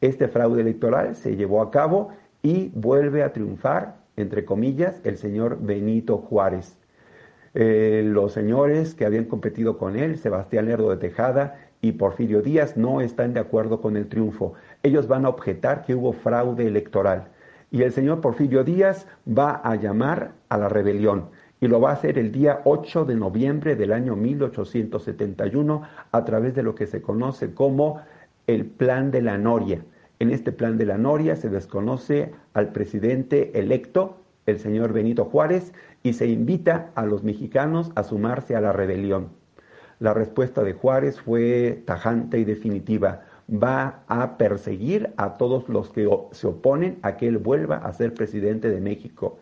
Este 0.00 0.26
fraude 0.26 0.62
electoral 0.62 1.14
se 1.16 1.36
llevó 1.36 1.60
a 1.60 1.70
cabo 1.70 2.08
y 2.42 2.70
vuelve 2.74 3.22
a 3.22 3.34
triunfar, 3.34 3.96
entre 4.16 4.46
comillas, 4.46 5.02
el 5.04 5.18
señor 5.18 5.58
Benito 5.60 6.16
Juárez. 6.16 6.78
Eh, 7.52 8.02
los 8.06 8.32
señores 8.32 8.94
que 8.94 9.04
habían 9.04 9.26
competido 9.26 9.76
con 9.76 9.96
él, 9.96 10.16
Sebastián 10.16 10.64
Lerdo 10.64 10.88
de 10.88 10.96
Tejada 10.96 11.58
y 11.82 11.92
Porfirio 11.92 12.40
Díaz, 12.40 12.78
no 12.78 13.02
están 13.02 13.34
de 13.34 13.40
acuerdo 13.40 13.82
con 13.82 13.98
el 13.98 14.08
triunfo 14.08 14.54
ellos 14.82 15.08
van 15.08 15.26
a 15.26 15.28
objetar 15.28 15.84
que 15.84 15.94
hubo 15.94 16.12
fraude 16.12 16.66
electoral. 16.66 17.28
Y 17.70 17.82
el 17.82 17.92
señor 17.92 18.20
Porfirio 18.20 18.64
Díaz 18.64 19.06
va 19.26 19.56
a 19.56 19.74
llamar 19.74 20.32
a 20.48 20.56
la 20.56 20.68
rebelión 20.68 21.28
y 21.60 21.68
lo 21.68 21.80
va 21.80 21.90
a 21.90 21.94
hacer 21.94 22.18
el 22.18 22.32
día 22.32 22.60
8 22.64 23.04
de 23.04 23.14
noviembre 23.14 23.76
del 23.76 23.92
año 23.92 24.16
1871 24.16 25.82
a 26.12 26.24
través 26.24 26.54
de 26.54 26.62
lo 26.62 26.74
que 26.74 26.86
se 26.86 27.00
conoce 27.00 27.54
como 27.54 28.00
el 28.46 28.66
Plan 28.66 29.10
de 29.10 29.22
la 29.22 29.38
Noria. 29.38 29.82
En 30.18 30.30
este 30.30 30.52
Plan 30.52 30.78
de 30.78 30.86
la 30.86 30.98
Noria 30.98 31.36
se 31.36 31.48
desconoce 31.48 32.32
al 32.54 32.72
presidente 32.72 33.58
electo, 33.58 34.18
el 34.46 34.58
señor 34.58 34.92
Benito 34.92 35.24
Juárez, 35.24 35.72
y 36.02 36.12
se 36.12 36.26
invita 36.26 36.90
a 36.94 37.04
los 37.04 37.24
mexicanos 37.24 37.90
a 37.94 38.02
sumarse 38.02 38.54
a 38.54 38.60
la 38.60 38.72
rebelión. 38.72 39.28
La 39.98 40.14
respuesta 40.14 40.62
de 40.62 40.74
Juárez 40.74 41.20
fue 41.20 41.82
tajante 41.86 42.38
y 42.38 42.44
definitiva 42.44 43.22
va 43.50 44.02
a 44.08 44.36
perseguir 44.36 45.12
a 45.16 45.36
todos 45.36 45.68
los 45.68 45.90
que 45.90 46.08
se 46.32 46.46
oponen 46.46 46.98
a 47.02 47.16
que 47.16 47.28
él 47.28 47.38
vuelva 47.38 47.76
a 47.78 47.92
ser 47.92 48.12
presidente 48.12 48.70
de 48.70 48.80
México. 48.80 49.38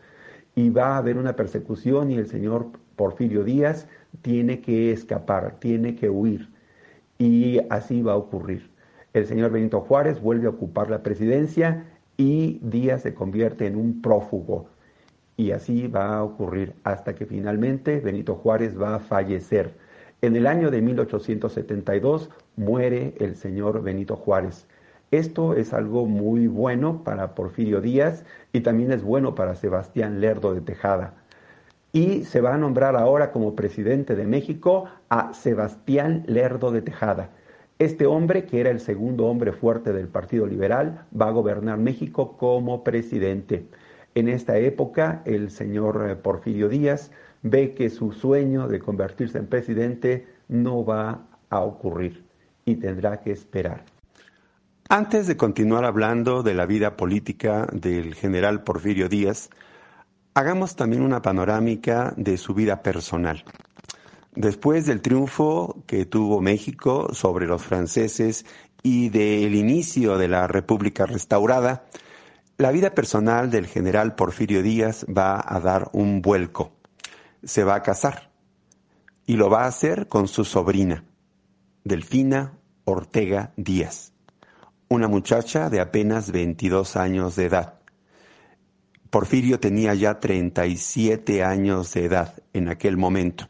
Y 0.55 0.71
va 0.71 0.95
a 0.95 0.99
haber 0.99 1.17
una 1.19 1.37
persecución 1.37 2.11
y 2.11 2.17
el 2.17 2.27
señor 2.27 2.69
Porfirio 2.97 3.45
Díaz 3.45 3.89
tiene 4.23 4.61
que 4.61 4.93
escapar, 4.93 5.59
tiene 5.59 5.97
que 5.97 6.09
huir. 6.09 6.49
Y 7.19 7.61
así 7.71 8.03
va 8.03 8.13
a 8.13 8.17
ocurrir. 8.17 8.71
El 9.13 9.27
señor 9.27 9.51
Benito 9.53 9.81
Juárez 9.81 10.21
vuelve 10.21 10.47
a 10.47 10.51
ocupar 10.51 10.91
la 10.91 11.03
presidencia 11.03 11.85
y 12.17 12.59
Díaz 12.63 13.03
se 13.03 13.15
convierte 13.15 13.67
en 13.67 13.77
un 13.77 14.03
prófugo. 14.03 14.69
Y 15.37 15.51
así 15.51 15.89
va 15.89 16.17
a 16.17 16.23
ocurrir 16.23 16.75
hasta 16.85 17.15
que 17.15 17.27
finalmente 17.27 18.01
Benito 18.01 18.37
Juárez 18.37 18.81
va 18.81 18.97
a 18.97 19.01
fallecer. 19.01 19.75
En 20.23 20.37
el 20.37 20.47
año 20.47 20.71
de 20.71 20.81
1872 20.81 22.31
muere 22.57 23.15
el 23.19 23.37
señor 23.37 23.83
Benito 23.83 24.17
Juárez. 24.17 24.67
Esto 25.15 25.55
es 25.55 25.73
algo 25.73 26.07
muy 26.07 26.49
bueno 26.49 27.05
para 27.05 27.37
Porfirio 27.37 27.81
Díaz 27.81 28.25
y 28.53 28.63
también 28.63 28.91
es 28.91 29.05
bueno 29.05 29.37
para 29.37 29.55
Sebastián 29.55 30.21
Lerdo 30.21 30.55
de 30.55 30.61
Tejada. 30.61 31.15
Y 31.93 32.25
se 32.25 32.41
va 32.41 32.53
a 32.53 32.59
nombrar 32.59 32.97
ahora 32.97 33.31
como 33.31 33.55
presidente 33.55 34.17
de 34.17 34.27
México 34.27 34.87
a 35.11 35.33
Sebastián 35.33 36.25
Lerdo 36.27 36.73
de 36.73 36.83
Tejada. 36.83 37.31
Este 37.79 38.07
hombre, 38.07 38.45
que 38.47 38.59
era 38.59 38.71
el 38.71 38.81
segundo 38.81 39.27
hombre 39.27 39.53
fuerte 39.53 39.93
del 39.93 40.09
Partido 40.09 40.49
Liberal, 40.49 41.07
va 41.17 41.29
a 41.29 41.31
gobernar 41.31 41.79
México 41.79 42.37
como 42.37 42.83
presidente. 42.83 43.69
En 44.17 44.29
esta 44.29 44.59
época, 44.59 45.23
el 45.27 45.53
señor 45.53 46.09
eh, 46.11 46.17
Porfirio 46.17 46.69
Díaz 46.69 47.13
ve 47.43 47.73
que 47.75 47.89
su 47.89 48.11
sueño 48.11 48.67
de 48.67 48.81
convertirse 48.81 49.39
en 49.39 49.47
presidente 49.47 50.27
no 50.49 50.85
va 50.85 51.25
a 51.51 51.61
ocurrir 51.61 52.25
y 52.65 52.75
tendrá 52.75 53.21
que 53.21 53.31
esperar. 53.31 53.94
Antes 54.95 55.27
de 55.27 55.37
continuar 55.37 55.85
hablando 55.85 56.45
de 56.45 56.55
la 56.55 56.67
vida 56.67 56.97
política 56.97 57.67
del 57.73 58.15
general 58.15 58.63
Porfirio 58.63 59.09
Díaz, 59.09 59.51
hagamos 60.35 60.77
también 60.77 61.03
una 61.03 61.21
panorámica 61.21 62.15
de 62.17 62.39
su 62.39 62.55
vida 62.55 62.81
personal. 62.81 63.43
Después 64.37 64.87
del 64.87 65.03
triunfo 65.03 65.83
que 65.89 66.07
tuvo 66.07 66.41
México 66.41 67.09
sobre 67.13 67.49
los 67.49 67.61
franceses 67.61 68.47
y 68.85 69.09
del 69.09 69.57
inicio 69.57 70.17
de 70.17 70.29
la 70.29 70.47
República 70.47 71.07
restaurada, 71.07 71.87
la 72.57 72.71
vida 72.71 72.95
personal 72.95 73.51
del 73.51 73.67
general 73.67 74.15
Porfirio 74.15 74.63
Díaz 74.63 75.07
va 75.07 75.45
a 75.45 75.59
dar 75.59 75.91
un 75.93 76.23
vuelco. 76.23 76.71
Se 77.43 77.65
va 77.65 77.75
a 77.75 77.83
casar 77.83 78.31
y 79.27 79.35
lo 79.35 79.51
va 79.51 79.65
a 79.65 79.67
hacer 79.67 80.07
con 80.07 80.29
su 80.29 80.45
sobrina, 80.45 81.03
Delfina 81.83 82.53
Ortega 82.85 83.53
Díaz 83.57 84.14
una 84.89 85.09
muchacha 85.09 85.71
de 85.71 85.81
apenas 85.81 86.31
22 86.31 86.97
años 86.97 87.37
de 87.37 87.47
edad. 87.47 87.75
Porfirio 89.11 89.61
tenía 89.61 89.95
ya 89.95 90.19
37 90.19 91.45
años 91.45 91.95
de 91.95 92.05
edad 92.05 92.35
en 92.53 92.69
aquel 92.69 92.97
momento. 92.97 93.49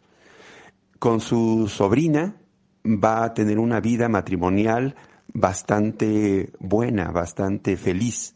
Con 0.99 1.20
su 1.20 1.68
sobrina 1.68 2.37
va 2.85 3.25
a 3.25 3.35
tener 3.35 3.59
una 3.59 3.81
vida 3.81 4.09
matrimonial 4.09 4.94
bastante 5.33 6.53
buena, 6.59 7.11
bastante 7.11 7.77
feliz, 7.77 8.35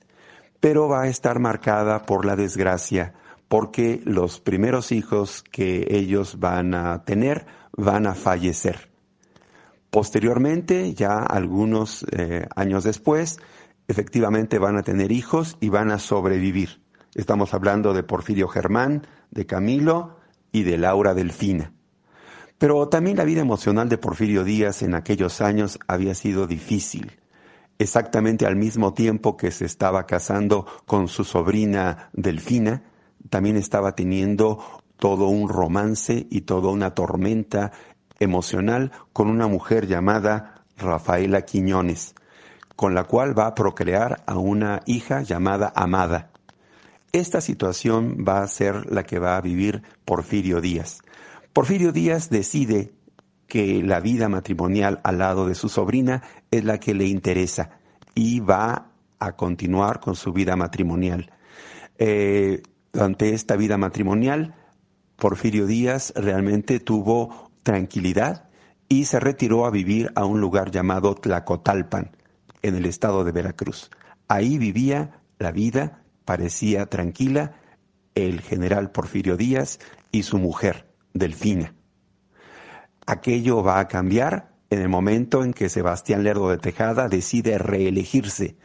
pero 0.60 0.88
va 0.88 1.02
a 1.02 1.08
estar 1.08 1.38
marcada 1.38 2.04
por 2.04 2.24
la 2.24 2.34
desgracia, 2.34 3.14
porque 3.48 4.00
los 4.04 4.40
primeros 4.40 4.90
hijos 4.92 5.42
que 5.42 5.86
ellos 5.90 6.38
van 6.40 6.74
a 6.74 7.04
tener 7.04 7.46
van 7.76 8.06
a 8.06 8.14
fallecer. 8.14 8.90
Posteriormente, 9.90 10.92
ya 10.94 11.18
algunos 11.18 12.04
eh, 12.12 12.46
años 12.54 12.84
después, 12.84 13.38
efectivamente 13.88 14.58
van 14.58 14.76
a 14.76 14.82
tener 14.82 15.12
hijos 15.12 15.56
y 15.60 15.70
van 15.70 15.90
a 15.90 15.98
sobrevivir. 15.98 16.82
Estamos 17.14 17.54
hablando 17.54 17.94
de 17.94 18.02
Porfirio 18.02 18.48
Germán, 18.48 19.06
de 19.30 19.46
Camilo 19.46 20.18
y 20.52 20.62
de 20.62 20.76
Laura 20.76 21.14
Delfina. 21.14 21.72
Pero 22.58 22.88
también 22.88 23.16
la 23.16 23.24
vida 23.24 23.40
emocional 23.40 23.88
de 23.88 23.98
Porfirio 23.98 24.44
Díaz 24.44 24.82
en 24.82 24.94
aquellos 24.94 25.40
años 25.40 25.78
había 25.86 26.14
sido 26.14 26.46
difícil. 26.46 27.18
Exactamente 27.78 28.44
al 28.44 28.56
mismo 28.56 28.92
tiempo 28.92 29.36
que 29.36 29.52
se 29.52 29.64
estaba 29.64 30.06
casando 30.06 30.66
con 30.84 31.08
su 31.08 31.24
sobrina 31.24 32.10
Delfina, 32.12 32.82
también 33.30 33.56
estaba 33.56 33.94
teniendo 33.94 34.58
todo 34.98 35.28
un 35.28 35.48
romance 35.48 36.26
y 36.28 36.42
toda 36.42 36.70
una 36.70 36.94
tormenta 36.94 37.72
emocional 38.18 38.92
con 39.12 39.28
una 39.28 39.46
mujer 39.46 39.86
llamada 39.86 40.64
Rafaela 40.76 41.42
Quiñones, 41.42 42.14
con 42.76 42.94
la 42.94 43.04
cual 43.04 43.38
va 43.38 43.46
a 43.46 43.54
procrear 43.54 44.22
a 44.26 44.38
una 44.38 44.82
hija 44.86 45.22
llamada 45.22 45.72
Amada. 45.74 46.30
Esta 47.12 47.40
situación 47.40 48.24
va 48.26 48.42
a 48.42 48.48
ser 48.48 48.92
la 48.92 49.04
que 49.04 49.18
va 49.18 49.36
a 49.36 49.40
vivir 49.40 49.82
Porfirio 50.04 50.60
Díaz. 50.60 51.00
Porfirio 51.52 51.90
Díaz 51.90 52.30
decide 52.30 52.92
que 53.46 53.82
la 53.82 54.00
vida 54.00 54.28
matrimonial 54.28 55.00
al 55.04 55.18
lado 55.18 55.48
de 55.48 55.54
su 55.54 55.68
sobrina 55.68 56.22
es 56.50 56.64
la 56.64 56.78
que 56.78 56.94
le 56.94 57.06
interesa 57.06 57.70
y 58.14 58.40
va 58.40 58.92
a 59.18 59.32
continuar 59.32 60.00
con 60.00 60.14
su 60.14 60.32
vida 60.32 60.54
matrimonial. 60.54 61.32
Eh, 61.96 62.62
durante 62.92 63.34
esta 63.34 63.56
vida 63.56 63.78
matrimonial, 63.78 64.54
Porfirio 65.16 65.66
Díaz 65.66 66.12
realmente 66.14 66.78
tuvo 66.78 67.47
tranquilidad 67.62 68.48
y 68.88 69.04
se 69.04 69.20
retiró 69.20 69.66
a 69.66 69.70
vivir 69.70 70.12
a 70.14 70.24
un 70.24 70.40
lugar 70.40 70.70
llamado 70.70 71.14
Tlacotalpan, 71.14 72.16
en 72.62 72.74
el 72.74 72.86
estado 72.86 73.24
de 73.24 73.32
Veracruz. 73.32 73.90
Ahí 74.26 74.58
vivía 74.58 75.20
la 75.38 75.52
vida, 75.52 76.02
parecía 76.24 76.86
tranquila, 76.86 77.54
el 78.14 78.40
general 78.40 78.90
Porfirio 78.90 79.36
Díaz 79.36 79.78
y 80.10 80.24
su 80.24 80.38
mujer, 80.38 80.88
Delfina. 81.12 81.74
Aquello 83.06 83.62
va 83.62 83.78
a 83.78 83.88
cambiar 83.88 84.52
en 84.70 84.80
el 84.80 84.88
momento 84.88 85.44
en 85.44 85.54
que 85.54 85.68
Sebastián 85.68 86.24
Lerdo 86.24 86.50
de 86.50 86.58
Tejada 86.58 87.08
decide 87.08 87.58
reelegirse. 87.58 88.56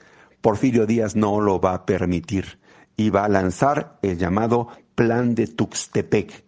Porfirio 0.42 0.86
Díaz 0.86 1.16
no 1.16 1.40
lo 1.40 1.62
va 1.62 1.74
a 1.74 1.86
permitir 1.86 2.60
y 2.98 3.10
va 3.10 3.26
a 3.26 3.30
lanzar 3.30 4.00
el 4.02 4.18
llamado 4.18 4.68
Plan 4.96 5.34
de 5.36 5.48
Tuxtepec, 5.48 6.44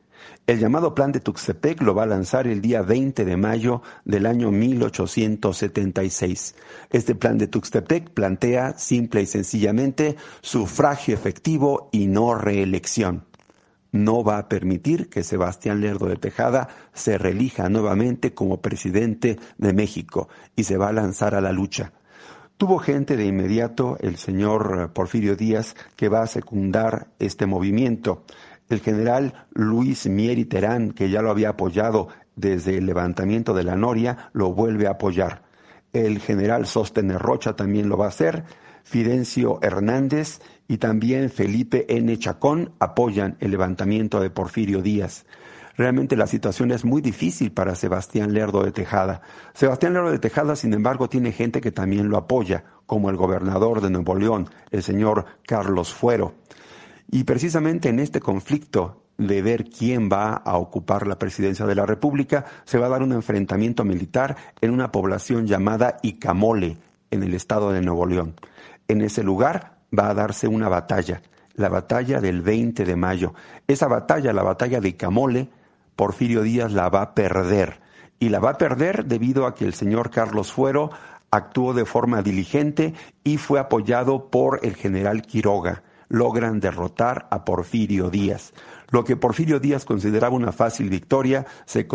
el 0.48 0.60
llamado 0.60 0.94
Plan 0.94 1.12
de 1.12 1.20
Tuxtepec 1.20 1.82
lo 1.82 1.96
va 1.96 2.04
a 2.04 2.08
lanzar 2.08 2.46
el 2.46 2.62
día 2.62 2.84
20 2.84 3.26
de 3.26 3.36
mayo 3.36 3.82
del 4.04 4.28
año 4.28 4.52
1876. 4.52 6.54
Este 6.92 7.16
Plan 7.16 7.40
de 7.40 7.48
Tuxtepec 7.48 8.12
plantea 8.12 8.78
simple 8.78 9.24
y 9.24 9.26
sencillamente 9.26 10.18
sufragio 10.42 11.16
efectivo 11.16 11.90
y 11.92 12.06
no 12.06 12.36
reelección. 12.36 13.26
No 13.92 14.24
va 14.24 14.38
a 14.38 14.48
permitir 14.48 15.10
que 15.10 15.24
Sebastián 15.24 15.82
Lerdo 15.82 16.06
de 16.08 16.18
Tejada 16.18 16.70
se 16.94 17.18
reelija 17.18 17.68
nuevamente 17.70 18.36
como 18.36 18.62
presidente 18.62 19.40
de 19.58 19.74
México 19.74 20.30
y 20.56 20.66
se 20.66 20.78
va 20.78 20.90
a 20.90 20.94
lanzar 20.94 21.34
a 21.34 21.42
la 21.42 21.54
lucha. 21.54 21.92
Tuvo 22.58 22.78
gente 22.78 23.18
de 23.18 23.26
inmediato 23.26 23.98
el 24.00 24.18
señor 24.18 24.92
Porfirio 24.94 25.36
Díaz 25.36 25.76
que 25.96 26.08
va 26.08 26.22
a 26.22 26.28
secundar 26.28 27.08
este 27.20 27.48
movimiento. 27.48 28.24
El 28.70 28.80
general 28.80 29.46
Luis 29.54 30.08
Mieri 30.08 30.46
Terán, 30.46 30.92
que 30.92 31.10
ya 31.10 31.22
lo 31.22 31.30
había 31.30 31.50
apoyado 31.50 32.08
desde 32.36 32.78
el 32.78 32.86
levantamiento 32.86 33.54
de 33.54 33.64
la 33.64 33.76
Noria, 33.76 34.30
lo 34.34 34.54
vuelve 34.54 34.88
a 34.88 34.92
apoyar. 34.92 35.44
El 35.94 36.20
general 36.20 36.66
Sóstenes 36.66 37.22
Rocha 37.22 37.56
también 37.56 37.90
lo 37.90 37.98
va 37.98 38.06
a 38.06 38.10
hacer. 38.10 38.44
Fidencio 38.84 39.60
Hernández 39.62 40.42
y 40.68 40.78
también 40.78 41.30
Felipe 41.30 41.86
N. 41.90 42.18
Chacón 42.18 42.74
apoyan 42.80 43.38
el 43.40 43.52
levantamiento 43.52 44.20
de 44.20 44.30
Porfirio 44.30 44.82
Díaz. 44.82 45.26
Realmente 45.78 46.16
la 46.16 46.28
situación 46.28 46.72
es 46.72 46.86
muy 46.86 47.02
difícil 47.02 47.52
para 47.52 47.76
Sebastián 47.76 48.34
Lerdo 48.34 48.64
de 48.64 48.72
Tejada. 48.72 49.22
Sebastián 49.54 49.94
Lerdo 49.94 50.12
de 50.12 50.20
Tejada, 50.20 50.56
sin 50.56 50.74
embargo, 50.74 51.10
tiene 51.10 51.32
gente 51.32 51.62
que 51.62 51.72
también 51.72 52.10
lo 52.10 52.18
apoya, 52.18 52.64
como 52.86 53.10
el 53.10 53.18
gobernador 53.18 53.82
de 53.82 53.90
Nuevo 53.90 54.16
León, 54.16 54.50
el 54.72 54.84
señor 54.84 55.26
Carlos 55.46 55.94
Fuero. 55.94 56.36
Y 57.12 57.24
precisamente 57.24 57.90
en 57.90 58.00
este 58.00 58.20
conflicto 58.20 59.06
de 59.18 59.42
ver 59.42 59.66
quién 59.66 60.10
va 60.10 60.34
a 60.34 60.58
ocupar 60.58 61.08
la 61.08 61.18
presidencia 61.18 61.66
de 61.66 61.76
la 61.76 61.86
República, 61.86 62.46
se 62.66 62.78
va 62.78 62.88
a 62.88 62.90
dar 62.90 63.04
un 63.04 63.14
enfrentamiento 63.14 63.84
militar 63.84 64.36
en 64.62 64.72
una 64.72 64.92
población 64.92 65.48
llamada 65.48 65.98
Icamole, 66.02 66.78
en 67.12 67.24
el 67.24 67.34
estado 67.34 67.72
de 67.72 67.82
Nuevo 67.82 68.06
León. 68.06 68.36
En 68.88 69.02
ese 69.02 69.24
lugar 69.24 69.78
va 69.98 70.10
a 70.10 70.14
darse 70.14 70.48
una 70.48 70.68
batalla, 70.68 71.22
la 71.54 71.70
batalla 71.70 72.20
del 72.20 72.42
20 72.42 72.84
de 72.84 72.96
mayo. 72.96 73.34
Esa 73.68 73.88
batalla, 73.88 74.34
la 74.34 74.44
batalla 74.44 74.82
de 74.82 74.90
Icamole, 74.90 75.50
Porfirio 75.96 76.42
Díaz 76.42 76.74
la 76.74 76.90
va 76.90 77.02
a 77.02 77.16
perder. 77.16 77.80
Y 78.20 78.30
la 78.30 78.40
va 78.40 78.52
a 78.52 78.58
perder 78.58 79.06
debido 79.06 79.46
a 79.46 79.56
que 79.56 79.66
el 79.66 79.74
señor 79.74 80.10
Carlos 80.10 80.52
Fuero 80.52 80.90
actuó 81.32 81.74
de 81.74 81.86
forma 81.86 82.22
diligente 82.22 82.94
y 83.24 83.38
fue 83.38 83.60
apoyado 83.60 84.30
por 84.30 84.60
el 84.64 84.76
general 84.76 85.22
Quiroga 85.22 85.84
logran 86.10 86.60
derrotar 86.60 87.28
a 87.32 87.46
Porfirio 87.46 88.10
Díaz. 88.10 88.54
Lo 88.90 89.04
que 89.04 89.18
Porfirio 89.18 89.60
Díaz 89.60 89.86
consideraba 89.86 90.36
una 90.36 90.52
fácil 90.52 90.90
victoria 90.90 91.46
se, 91.66 91.88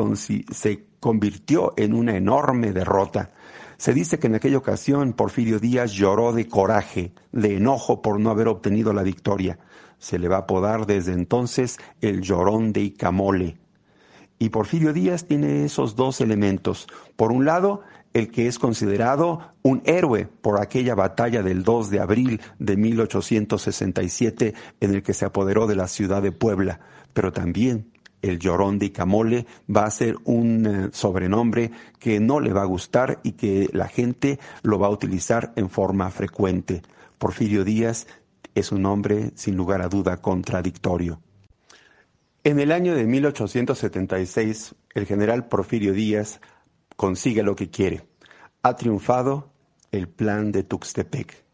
se 0.53 0.87
convirtió 1.01 1.73
en 1.77 1.95
una 1.95 2.17
enorme 2.17 2.73
derrota. 2.73 3.31
Se 3.77 3.95
dice 3.95 4.19
que 4.19 4.27
en 4.27 4.35
aquella 4.35 4.59
ocasión 4.59 5.15
Porfirio 5.15 5.59
Díaz 5.59 5.93
lloró 5.93 6.33
de 6.33 6.49
coraje, 6.49 7.15
de 7.33 7.57
enojo 7.57 8.03
por 8.03 8.21
no 8.21 8.31
haber 8.31 8.49
obtenido 8.49 8.93
la 8.93 9.03
victoria. 9.03 9.59
Se 9.99 10.19
le 10.19 10.29
va 10.29 10.37
a 10.37 10.41
apodar 10.41 10.87
desde 10.87 11.13
entonces 11.13 11.79
el 12.01 12.21
llorón 12.21 12.73
de 12.73 12.81
Icamole. 12.81 13.59
Y 14.39 14.49
Porfirio 14.49 14.93
Díaz 14.93 15.27
tiene 15.27 15.65
esos 15.65 15.97
dos 15.97 16.23
elementos. 16.23 16.89
Por 17.17 17.31
un 17.31 17.45
lado, 17.45 17.83
el 18.13 18.31
que 18.31 18.47
es 18.47 18.59
considerado 18.59 19.53
un 19.63 19.83
héroe 19.85 20.27
por 20.27 20.61
aquella 20.61 20.95
batalla 20.95 21.43
del 21.43 21.63
2 21.63 21.91
de 21.91 22.01
abril 22.01 22.41
de 22.59 22.77
1867 22.77 24.55
en 24.81 24.95
el 24.95 25.03
que 25.03 25.15
se 25.15 25.25
apoderó 25.25 25.67
de 25.67 25.77
la 25.77 25.89
ciudad 25.89 26.23
de 26.23 26.33
Puebla, 26.33 26.81
pero 27.13 27.33
también 27.33 27.91
el 28.23 28.39
llorón 28.39 28.79
de 28.79 28.87
Icamole 28.87 29.47
va 29.75 29.85
a 29.85 29.91
ser 29.91 30.17
un 30.25 30.67
eh, 30.67 30.89
sobrenombre 30.93 31.71
que 31.99 32.21
no 32.21 32.41
le 32.41 32.53
va 32.53 32.63
a 32.63 32.67
gustar 32.67 33.21
y 33.23 33.33
que 33.33 33.69
la 33.73 33.89
gente 33.89 34.39
lo 34.63 34.79
va 34.79 34.89
a 34.89 34.91
utilizar 34.91 35.53
en 35.57 35.71
forma 35.71 36.11
frecuente. 36.11 36.83
Porfirio 37.19 37.65
Díaz 37.65 38.07
es 38.55 38.73
un 38.73 38.85
hombre 38.87 39.31
sin 39.35 39.57
lugar 39.57 39.81
a 39.83 39.89
duda 39.89 40.19
contradictorio. 40.19 41.21
En 42.43 42.59
el 42.59 42.73
año 42.73 42.95
de 42.95 43.05
1876, 43.05 44.75
el 44.95 45.07
general 45.07 45.47
Porfirio 45.47 45.93
Díaz 45.93 46.41
consigue 47.01 47.43
lo 47.43 47.57
que 47.57 47.71
quiere. 47.71 48.03
Ha 48.63 48.77
triunfado 48.77 49.55
el 49.91 50.07
plan 50.07 50.53
de 50.53 50.65
Tuxtepec. 50.65 51.47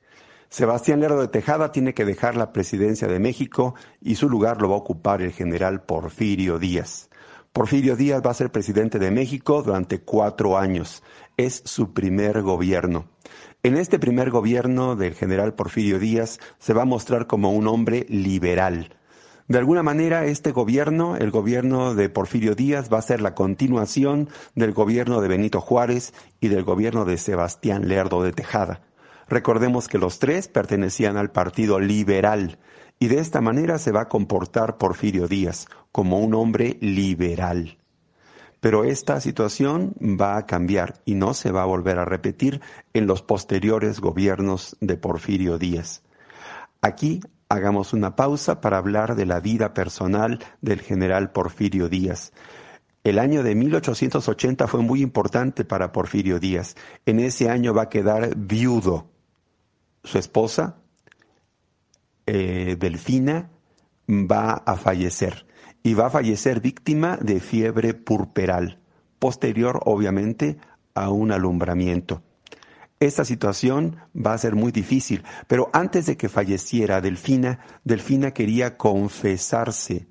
Sebastián 0.49 0.99
Lerdo 0.99 1.21
de 1.21 1.29
Tejada 1.29 1.71
tiene 1.71 1.95
que 1.95 2.05
dejar 2.05 2.37
la 2.37 2.53
presidencia 2.53 3.07
de 3.07 3.21
México 3.21 3.77
y 4.01 4.17
su 4.17 4.29
lugar 4.29 4.61
lo 4.61 4.71
va 4.71 4.75
a 4.75 4.79
ocupar 4.79 5.23
el 5.23 5.31
general 5.31 5.85
Porfirio 5.85 6.59
Díaz. 6.59 7.11
Porfirio 7.53 7.95
Díaz 7.95 8.23
va 8.27 8.33
a 8.33 8.35
ser 8.35 8.51
presidente 8.51 8.99
de 8.99 9.13
México 9.13 9.63
durante 9.63 10.01
cuatro 10.01 10.59
años. 10.59 11.05
Es 11.37 11.63
su 11.65 11.95
primer 11.95 12.43
gobierno. 12.43 13.07
En 13.63 13.77
este 13.77 14.01
primer 14.01 14.31
gobierno 14.31 14.97
del 14.97 15.15
general 15.15 15.55
Porfirio 15.55 16.01
Díaz 16.01 16.41
se 16.59 16.75
va 16.75 16.83
a 16.83 16.87
mostrar 16.87 17.29
como 17.29 17.53
un 17.53 17.69
hombre 17.69 18.05
liberal 18.09 18.97
de 19.49 19.59
alguna 19.59 19.85
manera, 19.85 20.25
este 20.27 20.51
gobierno, 20.51 21.17
el 21.17 21.31
gobierno 21.31 21.95
de 21.95 22.09
Porfirio 22.09 22.57
Díaz, 22.57 22.93
va 22.93 22.99
a 22.99 23.03
ser 23.03 23.21
la 23.21 23.37
continuación 23.37 24.29
del 24.57 24.73
gobierno 24.73 25.21
de 25.21 25.29
Benito 25.29 25.61
Juárez 25.61 26.15
y 26.41 26.49
del 26.49 26.65
gobierno 26.65 27.05
de 27.05 27.17
Sebastián 27.17 27.87
Lerdo 27.87 28.25
de 28.25 28.33
Tejada. 28.33 28.81
Recordemos 29.29 29.87
que 29.87 29.99
los 29.99 30.19
tres 30.19 30.49
pertenecían 30.49 31.17
al 31.17 31.31
Partido 31.31 31.79
Liberal 31.79 32.59
y 32.99 33.07
de 33.07 33.21
esta 33.21 33.41
manera 33.41 33.79
se 33.79 33.93
va 33.93 34.03
a 34.03 34.09
comportar 34.09 34.79
Porfirio 34.79 35.29
Díaz 35.29 35.69
como 35.93 36.19
un 36.19 36.35
hombre 36.35 36.77
liberal. 36.81 37.79
Pero 38.59 38.83
esta 38.83 39.21
situación 39.21 39.95
va 40.01 40.39
a 40.39 40.47
cambiar 40.47 41.01
y 41.05 41.15
no 41.15 41.35
se 41.35 41.53
va 41.53 41.63
a 41.63 41.67
volver 41.67 42.01
a 42.01 42.05
repetir 42.05 42.61
en 42.95 43.07
los 43.07 43.23
posteriores 43.23 44.01
gobiernos 44.01 44.77
de 44.81 44.97
Porfirio 44.97 45.57
Díaz. 45.57 46.03
Aquí 46.81 47.21
Hagamos 47.49 47.93
una 47.93 48.17
pausa 48.17 48.61
para 48.61 48.79
hablar 48.79 49.15
de 49.15 49.25
la 49.25 49.39
vida 49.39 49.73
personal 49.73 50.41
del 50.61 50.81
general 50.81 51.31
Porfirio 51.31 51.89
Díaz. 51.89 52.33
El 53.05 53.21
año 53.21 53.45
de 53.45 53.55
1880 53.55 54.67
fue 54.67 54.83
muy 54.83 55.01
importante 55.01 55.65
para 55.65 55.93
Porfirio 55.93 56.41
Díaz. 56.41 56.75
En 57.07 57.21
ese 57.21 57.49
año 57.49 57.73
va 57.73 57.83
a 57.83 57.89
quedar 57.89 58.35
viudo. 58.37 59.07
Su 60.03 60.19
esposa, 60.19 60.79
eh, 62.27 62.77
Delfina, 62.77 63.49
va 64.09 64.55
a 64.67 64.75
fallecer 64.75 65.47
y 65.85 65.95
va 65.95 66.07
a 66.07 66.11
fallecer 66.11 66.61
víctima 66.61 67.17
de 67.21 67.39
fiebre 67.39 67.95
purperal, 67.95 68.81
posterior 69.21 69.81
obviamente 69.85 70.59
a 70.95 71.11
un 71.11 71.31
alumbramiento. 71.31 72.23
Esta 72.99 73.27
situación 73.27 73.97
va 74.17 74.33
a 74.33 74.39
ser 74.39 74.55
muy 74.55 74.73
difícil, 74.73 75.23
pero 75.49 75.69
antes 75.75 76.07
de 76.07 76.17
que 76.17 76.31
falleciera 76.31 77.03
Delfina, 77.03 77.61
Delfina 77.85 78.31
quería 78.31 78.79
confesarse. 78.79 80.07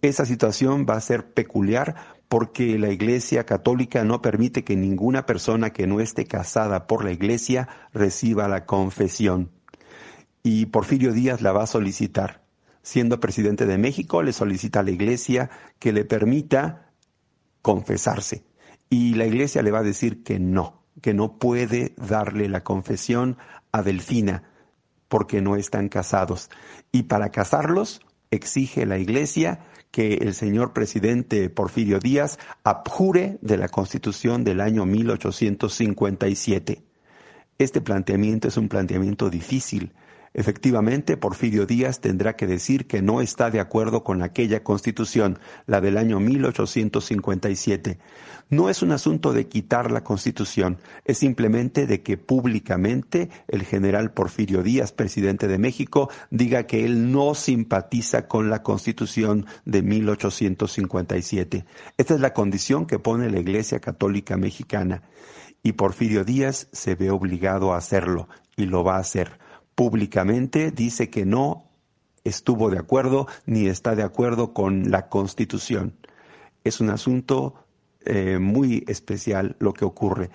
Esa 0.00 0.24
situación 0.24 0.86
va 0.88 0.94
a 0.94 1.02
ser 1.02 1.34
peculiar 1.34 1.96
porque 2.28 2.78
la 2.78 2.88
Iglesia 2.90 3.44
Católica 3.44 4.04
no 4.04 4.22
permite 4.22 4.64
que 4.64 4.74
ninguna 4.74 5.26
persona 5.26 5.70
que 5.74 5.86
no 5.86 6.00
esté 6.00 6.24
casada 6.24 6.86
por 6.86 7.04
la 7.04 7.12
Iglesia 7.12 7.68
reciba 7.92 8.48
la 8.48 8.64
confesión. 8.64 9.50
Y 10.42 10.66
Porfirio 10.66 11.12
Díaz 11.12 11.42
la 11.42 11.52
va 11.52 11.64
a 11.64 11.66
solicitar. 11.66 12.42
Siendo 12.82 13.20
presidente 13.20 13.66
de 13.66 13.76
México, 13.76 14.22
le 14.22 14.32
solicita 14.32 14.80
a 14.80 14.82
la 14.82 14.92
Iglesia 14.92 15.50
que 15.78 15.92
le 15.92 16.06
permita 16.06 16.90
confesarse. 17.60 18.44
Y 18.88 19.14
la 19.14 19.26
Iglesia 19.26 19.62
le 19.62 19.70
va 19.70 19.80
a 19.80 19.84
decir 19.84 20.22
que 20.22 20.38
no 20.38 20.83
que 21.00 21.14
no 21.14 21.38
puede 21.38 21.94
darle 21.96 22.48
la 22.48 22.62
confesión 22.62 23.36
a 23.72 23.82
Delfina 23.82 24.44
porque 25.08 25.40
no 25.40 25.56
están 25.56 25.88
casados. 25.88 26.50
Y 26.92 27.04
para 27.04 27.30
casarlos 27.30 28.00
exige 28.30 28.86
la 28.86 28.98
Iglesia 28.98 29.60
que 29.90 30.14
el 30.14 30.34
señor 30.34 30.72
presidente 30.72 31.48
Porfirio 31.50 32.00
Díaz 32.00 32.38
abjure 32.64 33.38
de 33.42 33.56
la 33.56 33.68
Constitución 33.68 34.42
del 34.42 34.60
año 34.60 34.86
1857. 34.86 36.82
Este 37.58 37.80
planteamiento 37.80 38.48
es 38.48 38.56
un 38.56 38.68
planteamiento 38.68 39.30
difícil, 39.30 39.92
Efectivamente, 40.36 41.16
Porfirio 41.16 41.64
Díaz 41.64 42.00
tendrá 42.00 42.34
que 42.34 42.48
decir 42.48 42.88
que 42.88 43.02
no 43.02 43.20
está 43.20 43.52
de 43.52 43.60
acuerdo 43.60 44.02
con 44.02 44.20
aquella 44.20 44.64
constitución, 44.64 45.38
la 45.66 45.80
del 45.80 45.96
año 45.96 46.18
1857. 46.18 48.00
No 48.50 48.68
es 48.68 48.82
un 48.82 48.90
asunto 48.90 49.32
de 49.32 49.46
quitar 49.46 49.92
la 49.92 50.02
constitución, 50.02 50.78
es 51.04 51.18
simplemente 51.18 51.86
de 51.86 52.02
que 52.02 52.16
públicamente 52.16 53.30
el 53.46 53.62
general 53.62 54.10
Porfirio 54.10 54.64
Díaz, 54.64 54.90
presidente 54.90 55.46
de 55.46 55.58
México, 55.58 56.10
diga 56.30 56.66
que 56.66 56.84
él 56.84 57.12
no 57.12 57.36
simpatiza 57.36 58.26
con 58.26 58.50
la 58.50 58.64
constitución 58.64 59.46
de 59.64 59.82
1857. 59.82 61.64
Esta 61.96 62.14
es 62.14 62.20
la 62.20 62.34
condición 62.34 62.86
que 62.86 62.98
pone 62.98 63.30
la 63.30 63.38
Iglesia 63.38 63.78
Católica 63.78 64.36
Mexicana. 64.36 65.04
Y 65.62 65.72
Porfirio 65.74 66.24
Díaz 66.24 66.66
se 66.72 66.96
ve 66.96 67.12
obligado 67.12 67.72
a 67.72 67.76
hacerlo, 67.76 68.28
y 68.56 68.66
lo 68.66 68.82
va 68.82 68.96
a 68.96 69.00
hacer 69.00 69.43
públicamente 69.74 70.70
dice 70.70 71.10
que 71.10 71.24
no 71.26 71.70
estuvo 72.24 72.70
de 72.70 72.78
acuerdo 72.78 73.26
ni 73.46 73.66
está 73.66 73.94
de 73.94 74.02
acuerdo 74.02 74.52
con 74.52 74.90
la 74.90 75.08
Constitución. 75.08 75.94
Es 76.64 76.80
un 76.80 76.90
asunto 76.90 77.54
eh, 78.04 78.38
muy 78.38 78.84
especial 78.88 79.56
lo 79.58 79.74
que 79.74 79.84
ocurre. 79.84 80.30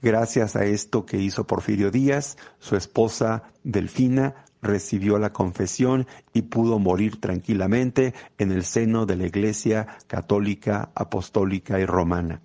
Gracias 0.00 0.54
a 0.54 0.64
esto 0.64 1.06
que 1.06 1.18
hizo 1.18 1.46
Porfirio 1.46 1.90
Díaz, 1.90 2.36
su 2.58 2.76
esposa 2.76 3.44
Delfina 3.64 4.44
recibió 4.62 5.18
la 5.18 5.32
confesión 5.32 6.06
y 6.32 6.42
pudo 6.42 6.78
morir 6.78 7.20
tranquilamente 7.20 8.14
en 8.38 8.52
el 8.52 8.64
seno 8.64 9.06
de 9.06 9.16
la 9.16 9.26
Iglesia 9.26 9.86
católica, 10.06 10.90
apostólica 10.94 11.80
y 11.80 11.86
romana. 11.86 12.40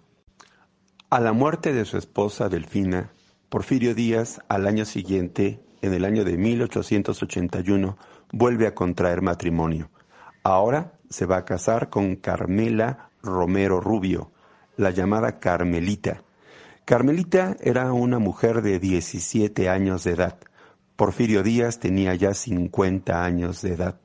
A 1.10 1.19
la 1.19 1.34
muerte 1.34 1.73
de 1.73 1.86
su 1.86 1.97
esposa 1.97 2.49
Delfina, 2.49 3.12
Porfirio 3.49 3.93
Díaz 3.93 4.41
al 4.47 4.65
año 4.65 4.86
siguiente 4.86 5.60
en 5.84 5.93
el 5.93 6.06
año 6.06 6.24
de 6.24 6.38
1881, 6.38 7.98
vuelve 8.32 8.67
a 8.67 8.74
contraer 8.74 9.22
matrimonio. 9.22 9.89
Ahora 10.41 10.93
se 11.10 11.26
va 11.26 11.38
a 11.38 11.46
casar 11.46 11.89
con 11.89 12.15
Carmela 12.15 13.10
Romero 13.22 13.82
Rubio, 13.82 14.32
la 14.78 14.91
llamada 14.91 15.39
Carmelita. 15.39 16.24
Carmelita 16.86 17.58
era 17.60 17.91
una 17.91 18.17
mujer 18.17 18.62
de 18.62 18.80
17 18.80 19.67
años 19.67 20.06
de 20.06 20.12
edad. 20.12 20.38
Porfirio 20.96 21.43
Díaz 21.43 21.80
tenía 21.80 22.15
ya 22.15 22.34
50 22.34 23.26
años 23.26 23.62
de 23.62 23.74
edad. 23.74 24.00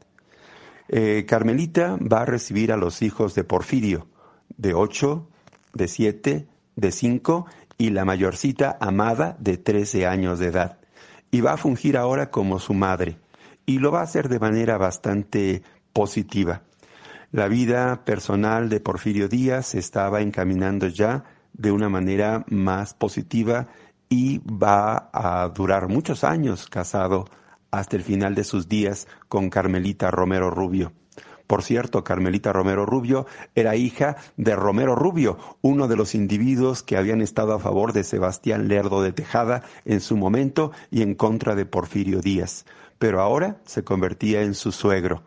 Eh, 0.88 1.26
Carmelita 1.28 1.96
va 1.96 2.22
a 2.22 2.26
recibir 2.26 2.72
a 2.72 2.76
los 2.76 3.02
hijos 3.02 3.36
de 3.36 3.44
Porfirio, 3.44 4.08
de 4.56 4.74
8, 4.74 5.28
de 5.74 5.86
7, 5.86 6.48
de 6.74 6.90
5 6.90 7.46
y 7.78 7.90
la 7.90 8.04
mayorcita 8.04 8.76
Amada 8.80 9.36
de 9.38 9.58
13 9.58 10.08
años 10.08 10.40
de 10.40 10.46
edad 10.46 10.77
y 11.30 11.40
va 11.40 11.52
a 11.52 11.56
fungir 11.56 11.96
ahora 11.96 12.30
como 12.30 12.58
su 12.58 12.74
madre 12.74 13.18
y 13.66 13.78
lo 13.78 13.92
va 13.92 14.00
a 14.00 14.04
hacer 14.04 14.28
de 14.28 14.38
manera 14.38 14.78
bastante 14.78 15.62
positiva. 15.92 16.62
La 17.32 17.48
vida 17.48 18.04
personal 18.04 18.70
de 18.70 18.80
Porfirio 18.80 19.28
Díaz 19.28 19.74
estaba 19.74 20.22
encaminando 20.22 20.86
ya 20.86 21.24
de 21.52 21.70
una 21.70 21.90
manera 21.90 22.44
más 22.48 22.94
positiva 22.94 23.68
y 24.08 24.38
va 24.38 25.10
a 25.12 25.48
durar 25.50 25.88
muchos 25.88 26.24
años 26.24 26.66
casado 26.68 27.26
hasta 27.70 27.96
el 27.96 28.02
final 28.02 28.34
de 28.34 28.44
sus 28.44 28.68
días 28.68 29.06
con 29.28 29.50
Carmelita 29.50 30.10
Romero 30.10 30.50
Rubio. 30.50 30.92
Por 31.48 31.62
cierto, 31.62 32.04
Carmelita 32.04 32.52
Romero 32.52 32.84
Rubio 32.84 33.26
era 33.54 33.74
hija 33.74 34.18
de 34.36 34.54
Romero 34.54 34.94
Rubio, 34.94 35.38
uno 35.62 35.88
de 35.88 35.96
los 35.96 36.14
individuos 36.14 36.82
que 36.82 36.98
habían 36.98 37.22
estado 37.22 37.54
a 37.54 37.58
favor 37.58 37.94
de 37.94 38.04
Sebastián 38.04 38.68
Lerdo 38.68 39.02
de 39.02 39.14
Tejada 39.14 39.62
en 39.86 40.02
su 40.02 40.18
momento 40.18 40.72
y 40.90 41.00
en 41.00 41.14
contra 41.14 41.54
de 41.54 41.64
Porfirio 41.64 42.20
Díaz. 42.20 42.66
Pero 42.98 43.22
ahora 43.22 43.56
se 43.64 43.82
convertía 43.82 44.42
en 44.42 44.54
su 44.54 44.72
suegro 44.72 45.22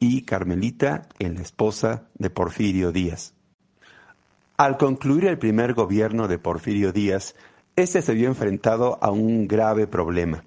y 0.00 0.22
Carmelita 0.22 1.02
en 1.18 1.34
la 1.34 1.42
esposa 1.42 2.04
de 2.14 2.30
Porfirio 2.30 2.90
Díaz. 2.90 3.34
Al 4.56 4.78
concluir 4.78 5.26
el 5.26 5.38
primer 5.38 5.74
gobierno 5.74 6.26
de 6.26 6.38
Porfirio 6.38 6.90
Díaz, 6.90 7.34
Este 7.76 8.00
se 8.00 8.14
vio 8.14 8.28
enfrentado 8.28 8.98
a 9.02 9.10
un 9.10 9.46
grave 9.46 9.86
problema. 9.86 10.42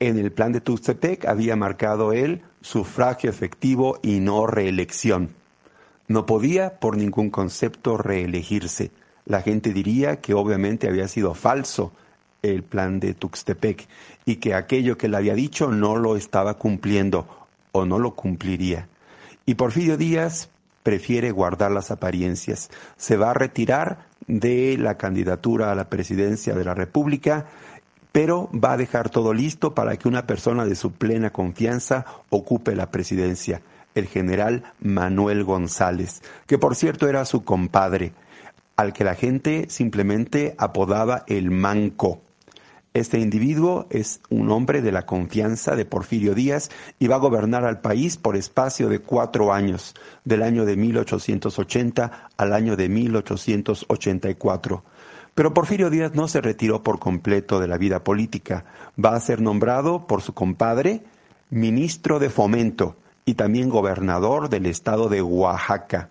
En 0.00 0.18
el 0.18 0.30
plan 0.30 0.52
de 0.52 0.60
Tuxtepec 0.60 1.24
había 1.24 1.56
marcado 1.56 2.12
él 2.12 2.42
sufragio 2.60 3.30
efectivo 3.30 3.98
y 4.02 4.20
no 4.20 4.46
reelección. 4.46 5.30
No 6.06 6.26
podía 6.26 6.78
por 6.80 6.96
ningún 6.96 7.30
concepto 7.30 7.96
reelegirse. 7.96 8.90
La 9.24 9.42
gente 9.42 9.72
diría 9.72 10.20
que 10.20 10.34
obviamente 10.34 10.88
había 10.88 11.06
sido 11.08 11.34
falso 11.34 11.92
el 12.42 12.62
plan 12.62 13.00
de 13.00 13.14
Tuxtepec 13.14 13.86
y 14.24 14.36
que 14.36 14.54
aquello 14.54 14.96
que 14.96 15.08
le 15.08 15.16
había 15.16 15.34
dicho 15.34 15.70
no 15.70 15.96
lo 15.96 16.16
estaba 16.16 16.54
cumpliendo 16.54 17.26
o 17.72 17.84
no 17.84 17.98
lo 17.98 18.14
cumpliría. 18.14 18.88
Y 19.44 19.54
Porfirio 19.54 19.96
Díaz 19.96 20.48
prefiere 20.82 21.30
guardar 21.30 21.70
las 21.70 21.90
apariencias. 21.90 22.70
Se 22.96 23.16
va 23.16 23.30
a 23.30 23.34
retirar 23.34 24.06
de 24.26 24.76
la 24.78 24.96
candidatura 24.96 25.70
a 25.70 25.74
la 25.74 25.88
presidencia 25.88 26.54
de 26.54 26.64
la 26.64 26.74
República, 26.74 27.46
pero 28.12 28.50
va 28.52 28.72
a 28.72 28.76
dejar 28.76 29.10
todo 29.10 29.32
listo 29.32 29.74
para 29.74 29.96
que 29.96 30.08
una 30.08 30.26
persona 30.26 30.64
de 30.64 30.74
su 30.74 30.92
plena 30.92 31.30
confianza 31.30 32.04
ocupe 32.30 32.74
la 32.74 32.90
presidencia, 32.90 33.62
el 33.94 34.06
general 34.06 34.72
Manuel 34.80 35.44
González, 35.44 36.22
que 36.46 36.58
por 36.58 36.76
cierto 36.76 37.08
era 37.08 37.24
su 37.24 37.44
compadre, 37.44 38.12
al 38.76 38.92
que 38.92 39.04
la 39.04 39.14
gente 39.14 39.66
simplemente 39.68 40.54
apodaba 40.58 41.24
el 41.26 41.50
manco. 41.50 42.20
Este 42.94 43.18
individuo 43.18 43.86
es 43.90 44.20
un 44.30 44.50
hombre 44.50 44.80
de 44.82 44.92
la 44.92 45.04
confianza 45.04 45.76
de 45.76 45.84
Porfirio 45.84 46.34
Díaz 46.34 46.70
y 46.98 47.06
va 47.06 47.16
a 47.16 47.20
gobernar 47.20 47.64
al 47.64 47.80
país 47.80 48.16
por 48.16 48.34
espacio 48.34 48.88
de 48.88 49.00
cuatro 49.00 49.52
años, 49.52 49.94
del 50.24 50.42
año 50.42 50.64
de 50.64 50.76
1880 50.76 52.30
al 52.36 52.52
año 52.52 52.76
de 52.76 52.88
1884. 52.88 54.82
Pero 55.38 55.54
Porfirio 55.54 55.88
Díaz 55.88 56.16
no 56.16 56.26
se 56.26 56.40
retiró 56.40 56.82
por 56.82 56.98
completo 56.98 57.60
de 57.60 57.68
la 57.68 57.78
vida 57.78 58.02
política. 58.02 58.64
Va 58.98 59.14
a 59.14 59.20
ser 59.20 59.40
nombrado 59.40 60.08
por 60.08 60.20
su 60.20 60.34
compadre 60.34 61.04
ministro 61.48 62.18
de 62.18 62.28
Fomento 62.28 62.96
y 63.24 63.34
también 63.34 63.68
gobernador 63.68 64.48
del 64.48 64.66
estado 64.66 65.08
de 65.08 65.22
Oaxaca. 65.22 66.08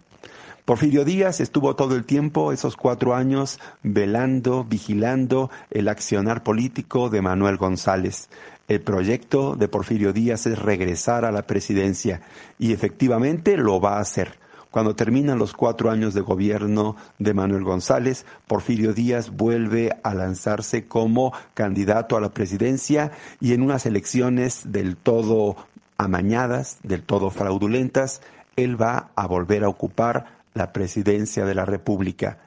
Porfirio 0.64 1.04
Díaz 1.04 1.42
estuvo 1.42 1.76
todo 1.76 1.98
el 1.98 2.06
tiempo, 2.06 2.54
esos 2.54 2.78
cuatro 2.78 3.16
años, 3.16 3.60
velando, 3.84 4.64
vigilando 4.64 5.52
el 5.72 5.90
accionar 5.90 6.42
político 6.42 7.10
de 7.10 7.22
Manuel 7.22 7.58
González. 7.58 8.30
El 8.70 8.80
proyecto 8.80 9.58
de 9.58 9.68
Porfirio 9.68 10.14
Díaz 10.14 10.46
es 10.46 10.58
regresar 10.58 11.26
a 11.26 11.34
la 11.34 11.42
presidencia 11.42 12.22
y 12.58 12.72
efectivamente 12.72 13.58
lo 13.58 13.82
va 13.82 13.98
a 13.98 14.00
hacer. 14.00 14.47
Cuando 14.72 14.96
terminan 14.96 15.40
los 15.40 15.54
cuatro 15.54 15.90
años 15.90 16.14
de 16.14 16.22
gobierno 16.22 16.96
de 17.20 17.34
Manuel 17.34 17.64
González, 17.64 18.26
Porfirio 18.48 18.94
Díaz 18.94 19.30
vuelve 19.30 19.98
a 20.04 20.14
lanzarse 20.14 20.88
como 20.88 21.34
candidato 21.54 22.18
a 22.18 22.22
la 22.22 22.34
presidencia 22.34 23.12
y 23.40 23.54
en 23.54 23.62
unas 23.62 23.86
elecciones 23.86 24.72
del 24.72 24.98
todo 24.98 25.56
amañadas, 25.98 26.78
del 26.84 27.04
todo 27.04 27.30
fraudulentas, 27.30 28.22
él 28.56 28.80
va 28.80 29.12
a 29.16 29.28
volver 29.28 29.64
a 29.64 29.70
ocupar 29.70 30.38
la 30.54 30.74
presidencia 30.74 31.46
de 31.46 31.56
la 31.56 31.66
República. 31.66 32.40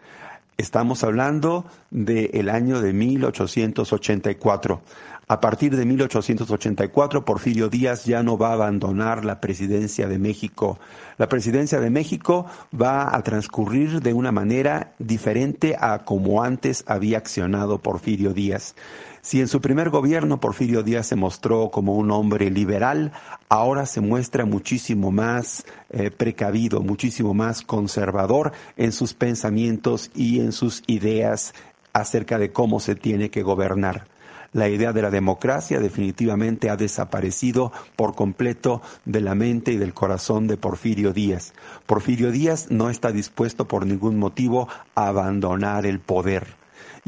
Estamos 0.57 1.05
hablando 1.05 1.65
del 1.91 2.51
año 2.51 2.83
de 2.83 2.93
1884. 2.93 4.83
A 5.31 5.41
partir 5.41 5.77
de 5.77 5.87
1884, 5.87 7.25
Porfirio 7.25 7.69
Díaz 7.69 8.05
ya 8.05 8.25
no 8.25 8.37
va 8.37 8.49
a 8.49 8.55
abandonar 8.55 9.25
la 9.25 9.41
presidencia 9.41 10.09
de 10.09 10.19
México. 10.19 10.81
La 11.19 11.29
presidencia 11.29 11.79
de 11.79 11.89
México 11.89 12.47
va 12.75 13.15
a 13.15 13.23
transcurrir 13.23 14.03
de 14.03 14.13
una 14.13 14.33
manera 14.33 14.93
diferente 14.99 15.77
a 15.79 16.01
como 16.01 16.43
antes 16.43 16.83
había 16.89 17.19
accionado 17.19 17.79
Porfirio 17.79 18.33
Díaz. 18.33 18.75
Si 19.23 19.41
en 19.41 19.47
su 19.47 19.61
primer 19.61 19.91
gobierno 19.91 20.41
Porfirio 20.41 20.83
Díaz 20.83 21.07
se 21.07 21.15
mostró 21.15 21.71
como 21.71 21.95
un 21.95 22.11
hombre 22.11 22.51
liberal, 22.51 23.13
ahora 23.49 23.87
se 23.87 24.01
muestra 24.01 24.47
muchísimo 24.47 25.13
más 25.13 25.65
eh, 25.91 26.11
precavido, 26.11 26.81
muchísimo 26.81 27.35
más 27.35 27.63
conservador 27.63 28.51
en 28.77 28.91
sus 28.91 29.15
pensamientos 29.15 30.11
y 30.13 30.41
en 30.41 30.51
sus 30.51 30.83
ideas 30.89 31.55
acerca 31.93 32.37
de 32.37 32.51
cómo 32.51 32.81
se 32.81 32.97
tiene 32.97 33.31
que 33.31 33.45
gobernar. 33.45 34.09
La 34.53 34.69
idea 34.69 34.93
de 34.93 35.03
la 35.03 35.11
democracia 35.11 35.79
definitivamente 35.79 36.71
ha 36.71 36.77
desaparecido 36.77 37.73
por 37.95 38.17
completo 38.17 38.83
de 39.05 39.21
la 39.21 39.37
mente 39.37 39.73
y 39.73 39.77
del 39.77 39.95
corazón 39.95 40.49
de 40.49 40.57
Porfirio 40.57 41.13
Díaz. 41.13 41.53
Porfirio 41.87 42.33
Díaz 42.33 42.67
no 42.69 42.91
está 42.91 43.13
dispuesto 43.13 43.69
por 43.69 43.87
ningún 43.87 44.19
motivo 44.19 44.69
a 44.97 45.07
abandonar 45.07 45.87
el 45.87 46.01
poder. 46.01 46.60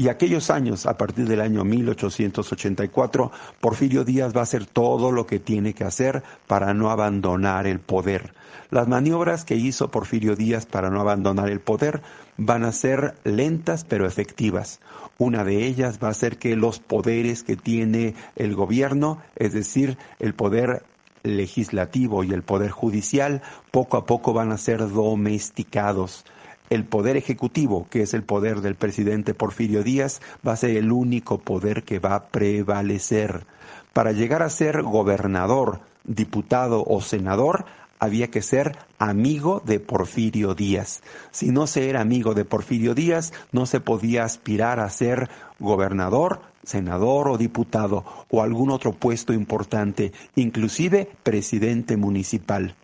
Y 0.02 0.08
aquellos 0.08 0.50
años, 0.50 0.86
a 0.86 0.98
partir 0.98 1.28
del 1.28 1.40
año 1.40 1.62
1884, 1.62 3.30
Porfirio 3.60 4.02
Díaz 4.02 4.34
va 4.34 4.40
a 4.40 4.42
hacer 4.42 4.66
todo 4.66 5.12
lo 5.12 5.28
que 5.28 5.38
tiene 5.38 5.74
que 5.74 5.84
hacer 5.84 6.24
para 6.48 6.74
no 6.74 6.90
abandonar 6.90 7.68
el 7.68 7.78
poder. 7.78 8.34
Las 8.70 8.88
maniobras 8.88 9.44
que 9.44 9.54
hizo 9.54 9.92
Porfirio 9.92 10.34
Díaz 10.34 10.66
para 10.66 10.90
no 10.90 11.00
abandonar 11.00 11.50
el 11.50 11.60
poder 11.60 12.02
van 12.36 12.64
a 12.64 12.72
ser 12.72 13.14
lentas 13.22 13.84
pero 13.84 14.04
efectivas. 14.04 14.80
Una 15.18 15.44
de 15.44 15.64
ellas 15.68 16.00
va 16.02 16.08
a 16.08 16.14
ser 16.14 16.36
que 16.36 16.56
los 16.56 16.80
poderes 16.80 17.44
que 17.44 17.54
tiene 17.54 18.16
el 18.34 18.56
gobierno, 18.56 19.18
es 19.36 19.52
decir, 19.52 19.98
el 20.18 20.34
poder 20.34 20.82
legislativo 21.22 22.24
y 22.24 22.32
el 22.32 22.42
poder 22.42 22.72
judicial, 22.72 23.40
poco 23.70 23.98
a 23.98 24.04
poco 24.04 24.32
van 24.32 24.50
a 24.50 24.58
ser 24.58 24.80
domesticados. 24.80 26.24
El 26.72 26.86
poder 26.86 27.18
ejecutivo, 27.18 27.86
que 27.90 28.00
es 28.00 28.14
el 28.14 28.22
poder 28.22 28.62
del 28.62 28.76
presidente 28.76 29.34
Porfirio 29.34 29.82
Díaz, 29.82 30.22
va 30.46 30.52
a 30.52 30.56
ser 30.56 30.70
el 30.70 30.90
único 30.90 31.36
poder 31.36 31.82
que 31.82 31.98
va 31.98 32.14
a 32.14 32.28
prevalecer. 32.28 33.44
Para 33.92 34.12
llegar 34.12 34.42
a 34.42 34.48
ser 34.48 34.80
gobernador, 34.80 35.80
diputado 36.04 36.82
o 36.82 37.02
senador, 37.02 37.66
había 37.98 38.30
que 38.30 38.40
ser 38.40 38.78
amigo 38.98 39.62
de 39.66 39.80
Porfirio 39.80 40.54
Díaz. 40.54 41.02
Si 41.30 41.50
no 41.50 41.66
se 41.66 41.90
era 41.90 42.00
amigo 42.00 42.32
de 42.32 42.46
Porfirio 42.46 42.94
Díaz, 42.94 43.34
no 43.52 43.66
se 43.66 43.80
podía 43.80 44.24
aspirar 44.24 44.80
a 44.80 44.88
ser 44.88 45.28
gobernador, 45.58 46.40
senador 46.62 47.28
o 47.28 47.36
diputado 47.36 48.06
o 48.30 48.40
algún 48.40 48.70
otro 48.70 48.92
puesto 48.92 49.34
importante, 49.34 50.14
inclusive 50.36 51.10
presidente 51.22 51.98
municipal. 51.98 52.74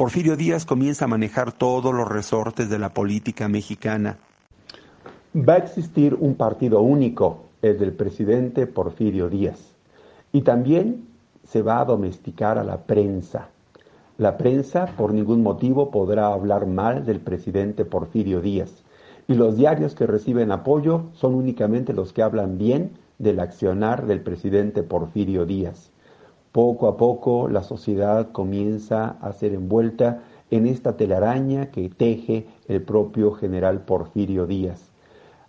Porfirio 0.00 0.34
Díaz 0.34 0.64
comienza 0.64 1.04
a 1.04 1.08
manejar 1.08 1.52
todos 1.52 1.92
los 1.92 2.08
resortes 2.08 2.70
de 2.70 2.78
la 2.78 2.88
política 2.88 3.48
mexicana. 3.48 4.16
Va 5.36 5.52
a 5.52 5.58
existir 5.58 6.16
un 6.18 6.36
partido 6.36 6.80
único, 6.80 7.44
el 7.60 7.78
del 7.78 7.92
presidente 7.92 8.66
Porfirio 8.66 9.28
Díaz. 9.28 9.74
Y 10.32 10.40
también 10.40 11.06
se 11.46 11.60
va 11.60 11.80
a 11.80 11.84
domesticar 11.84 12.56
a 12.56 12.64
la 12.64 12.78
prensa. 12.78 13.50
La 14.16 14.38
prensa 14.38 14.86
por 14.96 15.12
ningún 15.12 15.42
motivo 15.42 15.90
podrá 15.90 16.28
hablar 16.28 16.66
mal 16.66 17.04
del 17.04 17.20
presidente 17.20 17.84
Porfirio 17.84 18.40
Díaz. 18.40 18.82
Y 19.28 19.34
los 19.34 19.58
diarios 19.58 19.94
que 19.94 20.06
reciben 20.06 20.50
apoyo 20.50 21.10
son 21.12 21.34
únicamente 21.34 21.92
los 21.92 22.14
que 22.14 22.22
hablan 22.22 22.56
bien 22.56 22.92
del 23.18 23.38
accionar 23.38 24.06
del 24.06 24.22
presidente 24.22 24.82
Porfirio 24.82 25.44
Díaz. 25.44 25.89
Poco 26.52 26.88
a 26.88 26.96
poco 26.96 27.48
la 27.48 27.62
sociedad 27.62 28.32
comienza 28.32 29.16
a 29.20 29.32
ser 29.32 29.54
envuelta 29.54 30.22
en 30.50 30.66
esta 30.66 30.96
telaraña 30.96 31.70
que 31.70 31.88
teje 31.88 32.46
el 32.66 32.82
propio 32.82 33.32
general 33.32 33.82
Porfirio 33.82 34.46
Díaz. 34.46 34.90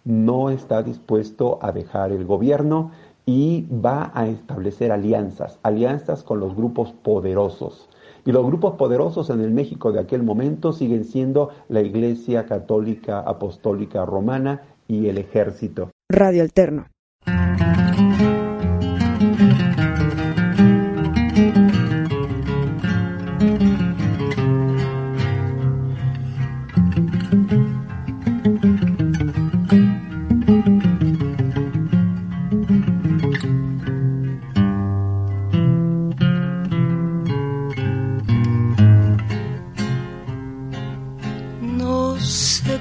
No 0.04 0.50
está 0.50 0.84
dispuesto 0.84 1.60
a 1.62 1.72
dejar 1.72 2.12
el 2.12 2.26
gobierno 2.26 2.92
y 3.26 3.66
va 3.72 4.12
a 4.14 4.28
establecer 4.28 4.92
alianzas, 4.92 5.60
alianzas 5.64 6.24
con 6.24 6.40
los 6.40 6.56
grupos 6.56 6.92
poderosos. 6.92 7.90
Y 8.26 8.32
los 8.32 8.46
grupos 8.46 8.76
poderosos 8.76 9.32
en 9.32 9.42
el 9.42 9.52
México 9.52 9.92
de 9.92 10.00
aquel 10.00 10.22
momento 10.22 10.74
siguen 10.74 11.06
siendo 11.06 11.50
la 11.70 11.82
Iglesia 11.82 12.46
Católica 12.46 13.20
Apostólica 13.20 14.06
Romana 14.06 14.62
y 14.88 15.08
el 15.08 15.18
Ejército. 15.18 15.90
Radio. 16.10 16.46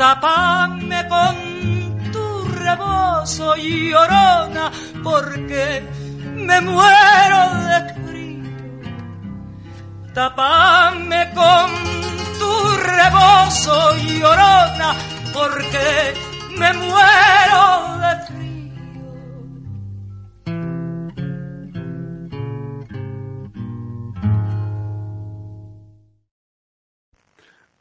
Tapame 0.00 1.06
con 1.08 1.36
tu 2.10 2.48
rebozo, 2.54 3.54
llorona, 3.54 4.72
porque 5.04 5.82
me 6.36 6.58
muero 6.62 7.42
de 7.68 7.78
frío. 8.00 8.42
Tapame 10.14 11.30
con 11.34 11.70
tu 12.38 12.52
rebozo, 12.78 13.94
llorona, 13.98 14.94
porque 15.34 16.14
me 16.56 16.72
muero 16.72 17.98
de 18.00 18.12
frío. 18.24 18.72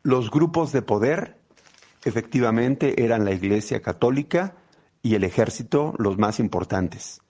Los 0.04 0.30
grupos 0.30 0.74
de 0.74 0.82
poder 0.82 1.39
efectivamente 2.10 3.04
eran 3.04 3.24
la 3.24 3.32
Iglesia 3.32 3.82
Católica 3.82 4.56
y 5.02 5.16
el 5.16 5.24
ejército 5.24 5.94
los 5.98 6.18
más 6.18 6.40
importantes. 6.40 7.22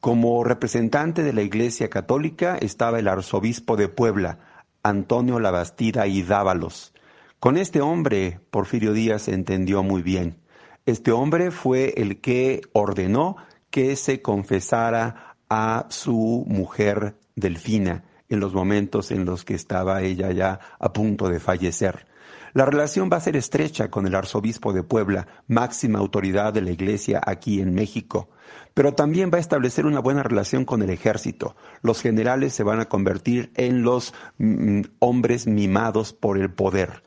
Como 0.00 0.42
representante 0.42 1.22
de 1.22 1.32
la 1.32 1.42
Iglesia 1.42 1.88
Católica 1.88 2.56
estaba 2.56 2.98
el 2.98 3.08
arzobispo 3.08 3.76
de 3.76 3.88
Puebla, 3.88 4.38
Antonio 4.82 5.38
Labastida 5.38 6.06
y 6.06 6.22
Dávalos. 6.22 6.92
Con 7.38 7.56
este 7.56 7.80
hombre, 7.80 8.40
Porfirio 8.50 8.92
Díaz 8.92 9.28
entendió 9.28 9.82
muy 9.82 10.02
bien. 10.02 10.38
Este 10.86 11.12
hombre 11.12 11.50
fue 11.50 11.94
el 11.96 12.20
que 12.20 12.62
ordenó 12.72 13.36
que 13.70 13.94
se 13.96 14.22
confesara 14.22 15.36
a 15.48 15.86
su 15.90 16.44
mujer 16.48 17.16
Delfina 17.36 18.04
en 18.28 18.40
los 18.40 18.54
momentos 18.54 19.10
en 19.10 19.24
los 19.24 19.44
que 19.44 19.54
estaba 19.54 20.02
ella 20.02 20.32
ya 20.32 20.58
a 20.78 20.92
punto 20.92 21.28
de 21.28 21.38
fallecer. 21.38 22.06
La 22.54 22.66
relación 22.66 23.08
va 23.10 23.16
a 23.16 23.20
ser 23.20 23.36
estrecha 23.36 23.90
con 23.90 24.06
el 24.06 24.14
arzobispo 24.14 24.72
de 24.72 24.82
Puebla, 24.82 25.26
máxima 25.48 25.98
autoridad 25.98 26.52
de 26.52 26.60
la 26.60 26.70
Iglesia 26.70 27.20
aquí 27.24 27.60
en 27.60 27.74
México, 27.74 28.28
pero 28.74 28.92
también 28.92 29.30
va 29.32 29.38
a 29.38 29.40
establecer 29.40 29.86
una 29.86 30.00
buena 30.00 30.22
relación 30.22 30.64
con 30.64 30.82
el 30.82 30.90
ejército. 30.90 31.56
Los 31.80 32.02
generales 32.02 32.52
se 32.52 32.62
van 32.62 32.80
a 32.80 32.88
convertir 32.88 33.52
en 33.56 33.82
los 33.82 34.12
mm, 34.38 34.82
hombres 34.98 35.46
mimados 35.46 36.12
por 36.12 36.38
el 36.38 36.50
poder. 36.50 37.02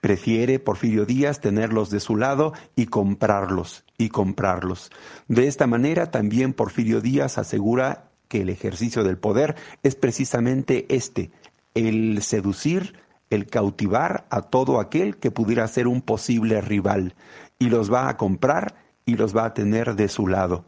Prefiere 0.00 0.58
Porfirio 0.58 1.04
Díaz 1.04 1.40
tenerlos 1.40 1.90
de 1.90 2.00
su 2.00 2.16
lado 2.16 2.54
y 2.74 2.86
comprarlos, 2.86 3.84
y 3.98 4.08
comprarlos. 4.08 4.90
De 5.28 5.46
esta 5.46 5.66
manera 5.66 6.10
también 6.10 6.54
Porfirio 6.54 7.00
Díaz 7.00 7.38
asegura 7.38 8.10
que 8.28 8.40
el 8.40 8.48
ejercicio 8.48 9.04
del 9.04 9.18
poder 9.18 9.54
es 9.82 9.94
precisamente 9.94 10.86
este, 10.88 11.30
el 11.74 12.22
seducir, 12.22 12.94
el 13.32 13.46
cautivar 13.46 14.26
a 14.30 14.42
todo 14.42 14.80
aquel 14.80 15.16
que 15.16 15.30
pudiera 15.30 15.66
ser 15.68 15.86
un 15.86 16.02
posible 16.02 16.60
rival, 16.60 17.14
y 17.58 17.68
los 17.68 17.92
va 17.92 18.08
a 18.08 18.16
comprar 18.16 18.74
y 19.04 19.16
los 19.16 19.36
va 19.36 19.46
a 19.46 19.54
tener 19.54 19.96
de 19.96 20.08
su 20.08 20.26
lado. 20.28 20.64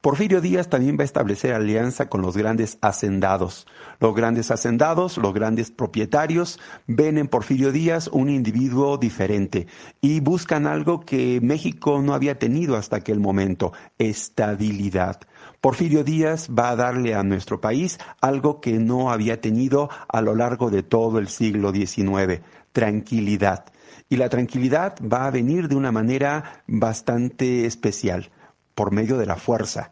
Porfirio 0.00 0.40
Díaz 0.40 0.68
también 0.68 0.96
va 0.98 1.02
a 1.02 1.04
establecer 1.04 1.52
alianza 1.52 2.08
con 2.08 2.22
los 2.22 2.36
grandes 2.36 2.78
hacendados. 2.80 3.66
Los 3.98 4.14
grandes 4.14 4.50
hacendados, 4.50 5.18
los 5.18 5.32
grandes 5.34 5.70
propietarios, 5.70 6.60
ven 6.86 7.18
en 7.18 7.28
Porfirio 7.28 7.72
Díaz 7.72 8.08
un 8.12 8.28
individuo 8.28 8.98
diferente 8.98 9.66
y 10.00 10.20
buscan 10.20 10.66
algo 10.66 11.00
que 11.00 11.40
México 11.42 12.02
no 12.02 12.14
había 12.14 12.38
tenido 12.38 12.76
hasta 12.76 12.96
aquel 12.96 13.20
momento, 13.20 13.72
estabilidad. 13.98 15.20
Porfirio 15.66 16.04
Díaz 16.04 16.48
va 16.48 16.70
a 16.70 16.76
darle 16.76 17.16
a 17.16 17.24
nuestro 17.24 17.60
país 17.60 17.98
algo 18.20 18.60
que 18.60 18.74
no 18.74 19.10
había 19.10 19.40
tenido 19.40 19.90
a 20.06 20.20
lo 20.20 20.36
largo 20.36 20.70
de 20.70 20.84
todo 20.84 21.18
el 21.18 21.26
siglo 21.26 21.72
XIX, 21.72 22.40
tranquilidad. 22.70 23.64
Y 24.08 24.14
la 24.14 24.28
tranquilidad 24.28 24.94
va 25.02 25.26
a 25.26 25.32
venir 25.32 25.66
de 25.66 25.74
una 25.74 25.90
manera 25.90 26.62
bastante 26.68 27.66
especial, 27.66 28.30
por 28.76 28.92
medio 28.92 29.18
de 29.18 29.26
la 29.26 29.34
fuerza. 29.34 29.90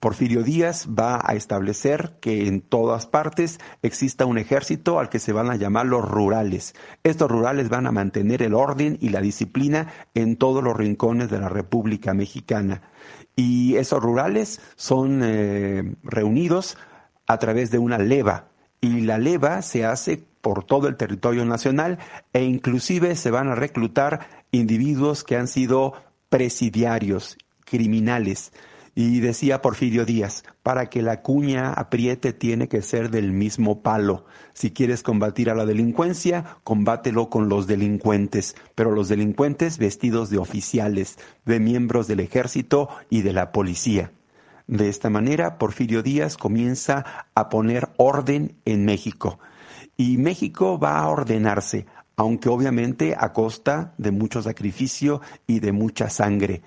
Porfirio 0.00 0.42
Díaz 0.42 0.88
va 0.88 1.20
a 1.22 1.34
establecer 1.34 2.16
que 2.20 2.48
en 2.48 2.62
todas 2.62 3.06
partes 3.06 3.60
exista 3.82 4.24
un 4.24 4.38
ejército 4.38 4.98
al 4.98 5.10
que 5.10 5.18
se 5.18 5.32
van 5.32 5.50
a 5.50 5.56
llamar 5.56 5.86
los 5.86 6.04
rurales. 6.04 6.74
Estos 7.04 7.30
rurales 7.30 7.68
van 7.68 7.86
a 7.86 7.92
mantener 7.92 8.42
el 8.42 8.54
orden 8.54 8.96
y 9.00 9.10
la 9.10 9.20
disciplina 9.20 9.86
en 10.14 10.36
todos 10.36 10.64
los 10.64 10.76
rincones 10.76 11.30
de 11.30 11.38
la 11.38 11.48
República 11.48 12.12
Mexicana. 12.12 12.82
Y 13.36 13.76
esos 13.76 14.02
rurales 14.02 14.60
son 14.76 15.20
eh, 15.22 15.94
reunidos 16.02 16.76
a 17.26 17.38
través 17.38 17.70
de 17.70 17.78
una 17.78 17.98
leva. 17.98 18.48
Y 18.80 19.02
la 19.02 19.18
leva 19.18 19.62
se 19.62 19.84
hace 19.84 20.22
por 20.40 20.64
todo 20.64 20.88
el 20.88 20.96
territorio 20.96 21.44
nacional 21.44 21.98
e 22.32 22.42
inclusive 22.42 23.14
se 23.14 23.30
van 23.30 23.48
a 23.48 23.54
reclutar 23.54 24.26
individuos 24.50 25.22
que 25.22 25.36
han 25.36 25.48
sido 25.48 25.94
presidiarios, 26.28 27.36
criminales. 27.64 28.52
Y 29.02 29.20
decía 29.20 29.62
Porfirio 29.62 30.04
Díaz, 30.04 30.44
para 30.62 30.90
que 30.90 31.00
la 31.00 31.22
cuña 31.22 31.72
apriete 31.72 32.34
tiene 32.34 32.68
que 32.68 32.82
ser 32.82 33.10
del 33.10 33.32
mismo 33.32 33.80
palo. 33.80 34.26
Si 34.52 34.72
quieres 34.72 35.02
combatir 35.02 35.48
a 35.48 35.54
la 35.54 35.64
delincuencia, 35.64 36.58
combátelo 36.64 37.30
con 37.30 37.48
los 37.48 37.66
delincuentes, 37.66 38.56
pero 38.74 38.90
los 38.90 39.08
delincuentes 39.08 39.78
vestidos 39.78 40.28
de 40.28 40.36
oficiales, 40.36 41.18
de 41.46 41.60
miembros 41.60 42.08
del 42.08 42.20
ejército 42.20 42.90
y 43.08 43.22
de 43.22 43.32
la 43.32 43.52
policía. 43.52 44.12
De 44.66 44.90
esta 44.90 45.08
manera, 45.08 45.56
Porfirio 45.56 46.02
Díaz 46.02 46.36
comienza 46.36 47.26
a 47.34 47.48
poner 47.48 47.88
orden 47.96 48.56
en 48.66 48.84
México. 48.84 49.38
Y 49.96 50.18
México 50.18 50.78
va 50.78 50.98
a 50.98 51.08
ordenarse, 51.08 51.86
aunque 52.16 52.50
obviamente 52.50 53.16
a 53.18 53.32
costa 53.32 53.94
de 53.96 54.10
mucho 54.10 54.42
sacrificio 54.42 55.22
y 55.46 55.60
de 55.60 55.72
mucha 55.72 56.10
sangre. 56.10 56.60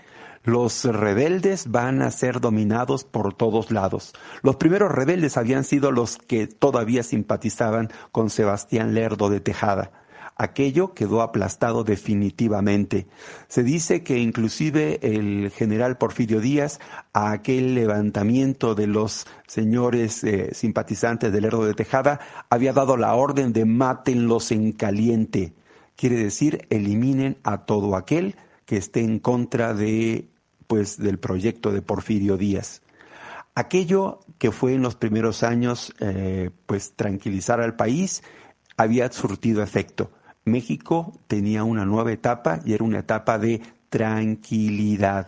Los 0.44 0.84
rebeldes 0.84 1.72
van 1.72 2.02
a 2.02 2.12
ser 2.12 2.42
dominados 2.42 3.06
por 3.06 3.34
todos 3.34 3.72
lados. 3.72 4.14
Los 4.42 4.58
primeros 4.58 4.92
rebeldes 4.92 5.38
habían 5.38 5.64
sido 5.64 5.92
los 5.92 6.18
que 6.18 6.48
todavía 6.48 7.04
simpatizaban 7.04 7.90
con 8.12 8.30
Sebastián 8.30 8.94
Lerdo 8.94 9.30
de 9.30 9.40
Tejada. 9.40 9.92
Aquello 10.36 10.94
quedó 10.94 11.22
aplastado 11.22 11.86
definitivamente. 11.86 13.08
Se 13.48 13.64
dice 13.64 14.04
que 14.04 14.18
inclusive 14.18 15.00
el 15.02 15.50
general 15.52 15.98
Porfirio 15.98 16.42
Díaz 16.42 16.82
a 17.14 17.32
aquel 17.32 17.76
levantamiento 17.76 18.76
de 18.76 18.88
los 18.88 19.26
señores 19.48 20.26
eh, 20.26 20.50
simpatizantes 20.54 21.32
de 21.32 21.40
Lerdo 21.40 21.66
de 21.66 21.76
Tejada 21.76 22.20
había 22.50 22.74
dado 22.74 22.98
la 22.98 23.14
orden 23.14 23.54
de 23.54 23.64
mátenlos 23.64 24.52
en 24.52 24.74
caliente. 24.74 25.54
Quiere 25.96 26.18
decir, 26.18 26.68
eliminen 26.70 27.38
a 27.44 27.66
todo 27.66 27.96
aquel 27.96 28.36
que 28.66 28.78
esté 28.78 29.02
en 29.02 29.20
contra 29.20 29.74
de 29.74 30.33
del 30.76 31.20
proyecto 31.20 31.72
de 31.72 31.82
Porfirio 31.82 32.38
Díaz. 32.38 32.82
Aquello 33.56 34.20
que 34.40 34.52
fue 34.52 34.74
en 34.74 34.82
los 34.82 34.96
primeros 34.96 35.44
años 35.44 35.94
eh, 36.00 36.50
pues 36.66 36.94
tranquilizar 36.96 37.62
al 37.62 37.76
país 37.76 38.24
había 38.78 39.12
surtido 39.12 39.62
efecto. 39.62 40.12
México 40.46 41.20
tenía 41.28 41.64
una 41.64 41.86
nueva 41.86 42.12
etapa 42.12 42.60
y 42.66 42.74
era 42.74 42.84
una 42.84 43.00
etapa 43.00 43.38
de 43.38 43.62
tranquilidad 43.90 45.28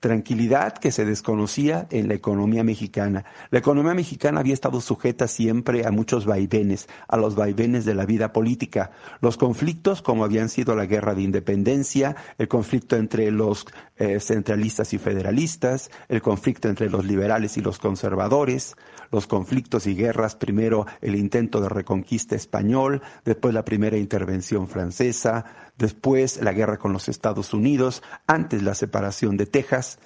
tranquilidad 0.00 0.74
que 0.74 0.92
se 0.92 1.04
desconocía 1.04 1.86
en 1.90 2.08
la 2.08 2.14
economía 2.14 2.62
mexicana. 2.64 3.24
La 3.50 3.58
economía 3.58 3.94
mexicana 3.94 4.40
había 4.40 4.54
estado 4.54 4.80
sujeta 4.80 5.26
siempre 5.26 5.86
a 5.86 5.90
muchos 5.90 6.24
vaivenes, 6.24 6.88
a 7.08 7.16
los 7.16 7.34
vaivenes 7.34 7.84
de 7.84 7.94
la 7.94 8.06
vida 8.06 8.32
política. 8.32 8.90
Los 9.20 9.36
conflictos, 9.36 10.02
como 10.02 10.24
habían 10.24 10.48
sido 10.48 10.76
la 10.76 10.86
guerra 10.86 11.14
de 11.14 11.22
independencia, 11.22 12.16
el 12.38 12.48
conflicto 12.48 12.96
entre 12.96 13.30
los 13.30 13.66
eh, 13.96 14.20
centralistas 14.20 14.92
y 14.94 14.98
federalistas, 14.98 15.90
el 16.08 16.22
conflicto 16.22 16.68
entre 16.68 16.90
los 16.90 17.04
liberales 17.04 17.56
y 17.56 17.60
los 17.60 17.78
conservadores, 17.78 18.76
los 19.10 19.26
conflictos 19.26 19.86
y 19.86 19.94
guerras, 19.94 20.36
primero 20.36 20.86
el 21.00 21.16
intento 21.16 21.60
de 21.60 21.68
reconquista 21.68 22.36
español, 22.36 23.02
después 23.24 23.54
la 23.54 23.64
primera 23.64 23.96
intervención 23.96 24.68
francesa, 24.68 25.44
después 25.78 26.42
la 26.42 26.52
guerra 26.52 26.76
con 26.76 26.92
los 26.92 27.08
Estados 27.08 27.54
Unidos, 27.54 28.02
antes 28.26 28.62
la 28.62 28.74
separación 28.74 29.36
de 29.36 29.46
Texas, 29.46 29.98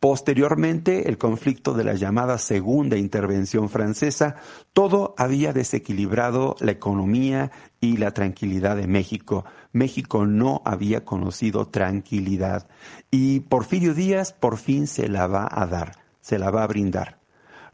posteriormente 0.00 1.08
el 1.08 1.18
conflicto 1.18 1.74
de 1.74 1.84
la 1.84 1.94
llamada 1.94 2.38
segunda 2.38 2.96
intervención 2.96 3.68
francesa, 3.68 4.36
todo 4.72 5.14
había 5.18 5.52
desequilibrado 5.52 6.56
la 6.60 6.72
economía 6.72 7.50
y 7.80 7.96
la 7.96 8.12
tranquilidad 8.12 8.76
de 8.76 8.86
México. 8.86 9.44
México 9.72 10.26
no 10.26 10.62
había 10.64 11.04
conocido 11.04 11.68
tranquilidad 11.68 12.68
y 13.10 13.40
Porfirio 13.40 13.94
Díaz 13.94 14.32
por 14.32 14.58
fin 14.58 14.86
se 14.86 15.08
la 15.08 15.26
va 15.26 15.48
a 15.50 15.66
dar, 15.66 15.96
se 16.20 16.38
la 16.38 16.50
va 16.50 16.62
a 16.62 16.66
brindar. 16.66 17.25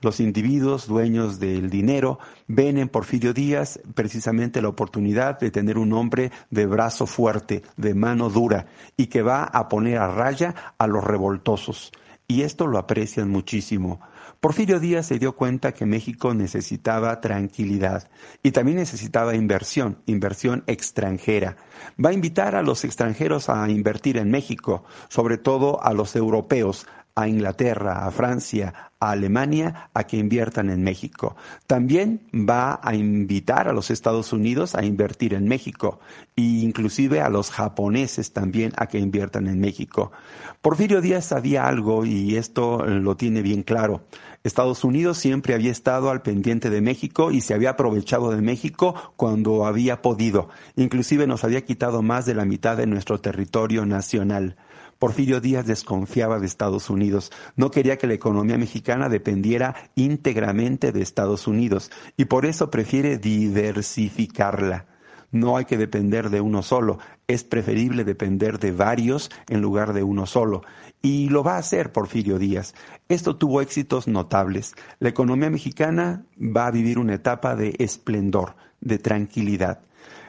Los 0.03 0.19
individuos 0.19 0.89
dueños 0.89 1.39
del 1.39 1.71
dinero 1.71 2.19
ven 2.49 2.77
en 2.77 2.89
Porfirio 2.89 3.33
Díaz 3.33 3.79
precisamente 3.95 4.61
la 4.61 4.69
oportunidad 4.69 5.39
de 5.39 5.53
tener 5.53 5.79
un 5.79 5.93
hombre 5.93 6.33
de 6.51 6.67
brazo 6.67 7.07
fuerte, 7.07 7.63
de 7.77 7.95
mano 7.95 8.29
dura, 8.29 8.67
y 8.97 9.07
que 9.07 9.23
va 9.23 9.45
a 9.45 9.69
poner 9.69 9.99
a 9.99 10.13
raya 10.13 10.75
a 10.77 10.89
los 10.89 11.05
revoltosos. 11.05 11.93
Y 12.27 12.43
esto 12.43 12.67
lo 12.67 12.79
aprecian 12.79 13.31
muchísimo. 13.31 14.01
Porfirio 14.41 14.81
Díaz 14.81 15.07
se 15.07 15.21
dio 15.21 15.37
cuenta 15.37 15.71
que 15.73 15.87
México 15.87 16.35
necesitaba 16.35 17.21
tranquilidad 17.21 18.11
y 18.43 18.51
también 18.51 18.79
necesitaba 18.79 19.37
inversión, 19.37 19.99
inversión 20.07 20.65
extranjera. 20.67 21.59
Va 22.05 22.11
a 22.11 22.15
invitar 22.15 22.57
a 22.57 22.63
los 22.63 22.85
extranjeros 22.85 23.49
a 23.49 23.69
invertir 23.71 24.17
en 24.17 24.33
México, 24.33 24.83
sobre 25.09 25.39
todo 25.39 25.81
a 25.85 25.93
los 25.93 26.17
europeos, 26.17 26.89
a 27.15 27.29
Inglaterra, 27.29 28.07
a 28.07 28.11
Francia, 28.11 28.93
a 28.99 29.11
Alemania 29.11 29.91
a 29.95 30.05
que 30.05 30.17
inviertan 30.17 30.71
en 30.71 30.83
México. 30.83 31.37
También 31.67 32.29
va 32.33 32.81
a 32.83 32.95
invitar 32.95 33.69
a 33.69 33.73
los 33.73 33.91
Estados 33.91 34.33
Unidos 34.33 34.75
a 34.75 34.85
invertir 34.85 35.35
en 35.35 35.47
México 35.47 36.01
e 36.37 36.43
inclusive 36.43 37.21
a 37.21 37.29
los 37.29 37.51
japoneses 37.51 38.33
también 38.33 38.73
a 38.77 38.87
que 38.87 38.99
inviertan 38.99 39.47
en 39.47 39.61
México. 39.61 40.13
Porfirio 40.61 41.01
Díaz 41.01 41.27
sabía 41.27 41.67
algo 41.67 42.05
y 42.05 42.37
esto 42.37 42.87
lo 42.87 43.17
tiene 43.17 43.43
bien 43.43 43.63
claro. 43.63 44.05
Estados 44.45 44.83
Unidos 44.83 45.19
siempre 45.19 45.55
había 45.55 45.71
estado 45.71 46.11
al 46.11 46.23
pendiente 46.23 46.69
de 46.71 46.81
México 46.81 47.31
y 47.31 47.41
se 47.41 47.55
había 47.55 47.71
aprovechado 47.71 48.31
de 48.31 48.43
México 48.43 49.13
cuando 49.17 49.67
había 49.67 50.03
podido. 50.03 50.49
Inclusive 50.77 51.27
nos 51.27 51.45
había 51.45 51.65
quitado 51.65 52.03
más 52.03 52.27
de 52.27 52.35
la 52.35 52.45
mitad 52.45 52.77
de 52.77 52.87
nuestro 52.87 53.21
territorio 53.21 53.87
nacional. 53.87 54.57
Porfirio 55.03 55.41
Díaz 55.41 55.67
desconfiaba 55.67 56.39
de 56.39 56.47
Estados 56.47 56.89
Unidos, 56.89 57.33
no 57.57 57.73
quería 57.73 57.99
que 57.99 58.07
la 58.07 58.15
economía 58.15 58.57
mexicana 58.57 59.09
dependiera 59.09 59.75
íntegramente 59.97 60.93
de 60.93 61.03
Estados 61.03 61.49
Unidos 61.49 61.91
y 62.17 62.27
por 62.27 62.47
eso 62.47 62.71
prefiere 62.71 63.19
diversificarla. 63.19 64.87
No 65.33 65.57
hay 65.57 65.65
que 65.65 65.77
depender 65.77 66.31
de 66.31 66.41
uno 66.41 66.63
solo. 66.63 67.01
Es 67.27 67.43
preferible 67.43 68.05
depender 68.05 68.61
de 68.61 68.71
varios 68.71 69.29
en 69.49 69.61
lugar 69.61 69.93
de 69.93 70.05
uno 70.05 70.25
solo. 70.25 70.63
Y 71.03 71.31
lo 71.31 71.43
va 71.43 71.57
a 71.57 71.59
hacer 71.59 71.91
Porfirio 71.91 72.39
Díaz. 72.39 72.73
Esto 73.09 73.35
tuvo 73.35 73.61
éxitos 73.61 74.07
notables. 74.07 74.77
La 75.01 75.09
economía 75.09 75.51
mexicana 75.51 76.27
va 76.39 76.69
a 76.69 76.71
vivir 76.71 77.01
una 77.01 77.15
etapa 77.15 77.57
de 77.57 77.75
esplendor, 77.81 78.55
de 78.81 78.99
tranquilidad. 78.99 79.81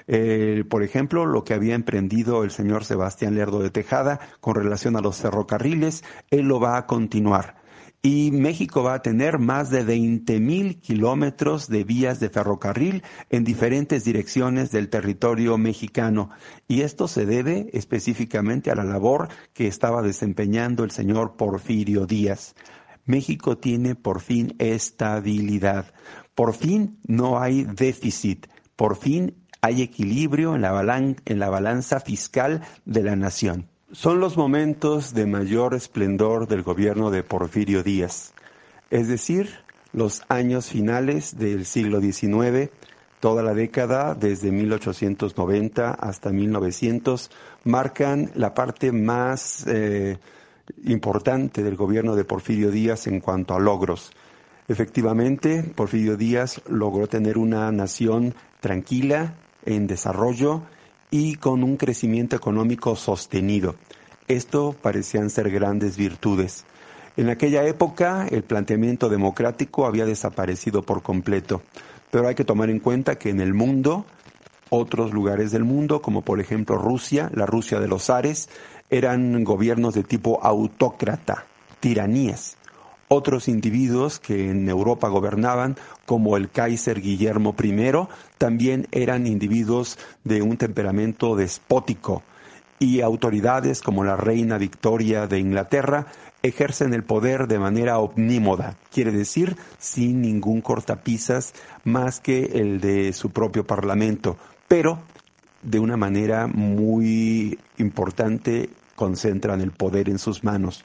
Eh, 0.07 0.63
por 0.69 0.83
ejemplo, 0.83 1.25
lo 1.25 1.43
que 1.43 1.53
había 1.53 1.75
emprendido 1.75 2.43
el 2.43 2.51
señor 2.51 2.85
Sebastián 2.85 3.35
Lerdo 3.35 3.59
de 3.59 3.69
Tejada 3.69 4.19
con 4.39 4.55
relación 4.55 4.95
a 4.95 5.01
los 5.01 5.17
ferrocarriles, 5.17 6.03
él 6.31 6.47
lo 6.47 6.59
va 6.59 6.77
a 6.77 6.85
continuar 6.85 7.63
y 8.05 8.31
México 8.31 8.83
va 8.83 8.95
a 8.95 9.01
tener 9.01 9.39
más 9.39 9.69
de 9.69 9.85
20 9.85 10.41
mil 10.41 10.81
kilómetros 10.81 11.69
de 11.69 11.85
vías 11.85 12.19
de 12.19 12.29
ferrocarril 12.29 13.01
en 13.29 13.45
diferentes 13.45 14.03
direcciones 14.03 14.71
del 14.71 14.89
territorio 14.89 15.57
mexicano. 15.57 16.29
Y 16.67 16.81
esto 16.81 17.07
se 17.07 17.25
debe 17.25 17.69
específicamente 17.71 18.71
a 18.71 18.75
la 18.75 18.83
labor 18.83 19.29
que 19.53 19.67
estaba 19.67 20.01
desempeñando 20.01 20.83
el 20.83 20.91
señor 20.91 21.37
Porfirio 21.37 22.05
Díaz. 22.05 22.55
México 23.05 23.57
tiene 23.57 23.95
por 23.95 24.19
fin 24.19 24.53
estabilidad. 24.59 25.93
Por 26.35 26.53
fin 26.53 26.99
no 27.07 27.39
hay 27.39 27.63
déficit. 27.63 28.47
Por 28.75 28.97
fin 28.97 29.42
hay 29.63 29.81
equilibrio 29.81 30.55
en 30.55 30.61
la, 30.61 30.97
en 30.97 31.39
la 31.39 31.49
balanza 31.49 32.01
fiscal 32.01 32.61
de 32.83 33.01
la 33.01 33.15
nación. 33.15 33.69
Son 33.93 34.19
los 34.19 34.35
momentos 34.35 35.13
de 35.13 35.25
mayor 35.25 35.73
esplendor 35.73 36.49
del 36.49 36.63
gobierno 36.63 37.11
de 37.11 37.23
Porfirio 37.23 37.81
Díaz, 37.81 38.33
es 38.91 39.07
decir, 39.07 39.49
los 39.93 40.23
años 40.27 40.69
finales 40.69 41.37
del 41.37 41.65
siglo 41.65 42.01
XIX, 42.01 42.71
toda 43.21 43.41
la 43.41 43.53
década 43.53 44.15
desde 44.15 44.51
1890 44.51 45.91
hasta 45.91 46.31
1900 46.31 47.31
marcan 47.63 48.31
la 48.35 48.53
parte 48.53 48.91
más 48.91 49.65
eh, 49.65 50.17
importante 50.83 51.63
del 51.63 51.77
gobierno 51.77 52.17
de 52.17 52.25
Porfirio 52.25 52.69
Díaz 52.69 53.07
en 53.07 53.21
cuanto 53.21 53.53
a 53.53 53.59
logros. 53.59 54.11
Efectivamente, 54.67 55.63
Porfirio 55.63 56.17
Díaz 56.17 56.61
logró 56.67 57.07
tener 57.07 57.37
una 57.37 57.71
nación 57.71 58.35
tranquila, 58.59 59.35
en 59.65 59.87
desarrollo, 59.87 60.63
y 61.13 61.35
con 61.35 61.63
un 61.63 61.77
crecimiento 61.77 62.35
económico 62.35 62.95
sostenido. 62.95 63.75
Esto 64.27 64.75
parecían 64.81 65.29
ser 65.29 65.51
grandes 65.51 65.95
virtudes. 65.95 66.65
En 67.17 67.29
aquella 67.29 67.63
época 67.67 68.27
el 68.31 68.43
planteamiento 68.43 69.09
democrático 69.09 69.85
había 69.85 70.07
desaparecido 70.07 70.81
por 70.81 71.03
completo, 71.03 71.61
pero 72.09 72.27
hay 72.27 72.33
que 72.33 72.45
tomar 72.45 72.71
en 72.71 72.79
cuenta 72.79 73.19
que 73.19 73.29
en 73.29 73.41
el 73.41 73.53
mundo, 73.53 74.05
otros 74.69 75.13
lugares 75.13 75.51
del 75.51 75.63
mundo, 75.63 76.01
como 76.01 76.23
por 76.23 76.39
ejemplo 76.39 76.79
Rusia, 76.79 77.29
la 77.31 77.45
Rusia 77.45 77.79
de 77.79 77.87
los 77.87 78.09
Ares, 78.09 78.49
eran 78.89 79.43
gobiernos 79.43 79.93
de 79.93 80.01
tipo 80.01 80.43
autócrata, 80.43 81.45
tiranías. 81.79 82.57
Otros 83.07 83.47
individuos 83.47 84.19
que 84.19 84.49
en 84.49 84.67
Europa 84.69 85.07
gobernaban, 85.07 85.75
como 86.05 86.37
el 86.37 86.49
Kaiser 86.49 87.01
Guillermo 87.01 87.55
I, 87.61 88.07
también 88.37 88.87
eran 88.91 89.27
individuos 89.27 89.99
de 90.23 90.41
un 90.41 90.57
temperamento 90.57 91.35
despótico 91.35 92.23
y 92.79 93.01
autoridades 93.01 93.81
como 93.81 94.03
la 94.03 94.17
reina 94.17 94.57
Victoria 94.57 95.27
de 95.27 95.39
Inglaterra 95.39 96.07
ejercen 96.41 96.93
el 96.93 97.03
poder 97.03 97.47
de 97.47 97.57
manera 97.57 97.99
omnímoda, 97.99 98.75
quiere 98.91 99.11
decir 99.11 99.55
sin 99.79 100.21
ningún 100.21 100.61
cortapisas 100.61 101.53
más 101.85 102.19
que 102.19 102.43
el 102.55 102.81
de 102.81 103.13
su 103.13 103.29
propio 103.29 103.65
parlamento, 103.65 104.37
pero 104.67 104.99
de 105.61 105.79
una 105.79 105.95
manera 105.95 106.47
muy 106.47 107.57
importante 107.77 108.69
concentran 108.95 109.61
el 109.61 109.71
poder 109.71 110.09
en 110.09 110.19
sus 110.19 110.43
manos. 110.43 110.83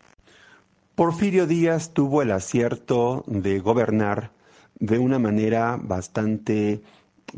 Porfirio 0.98 1.46
Díaz 1.46 1.94
tuvo 1.94 2.22
el 2.22 2.32
acierto 2.32 3.22
de 3.28 3.60
gobernar 3.60 4.32
de 4.80 4.98
una 4.98 5.20
manera 5.20 5.78
bastante 5.80 6.82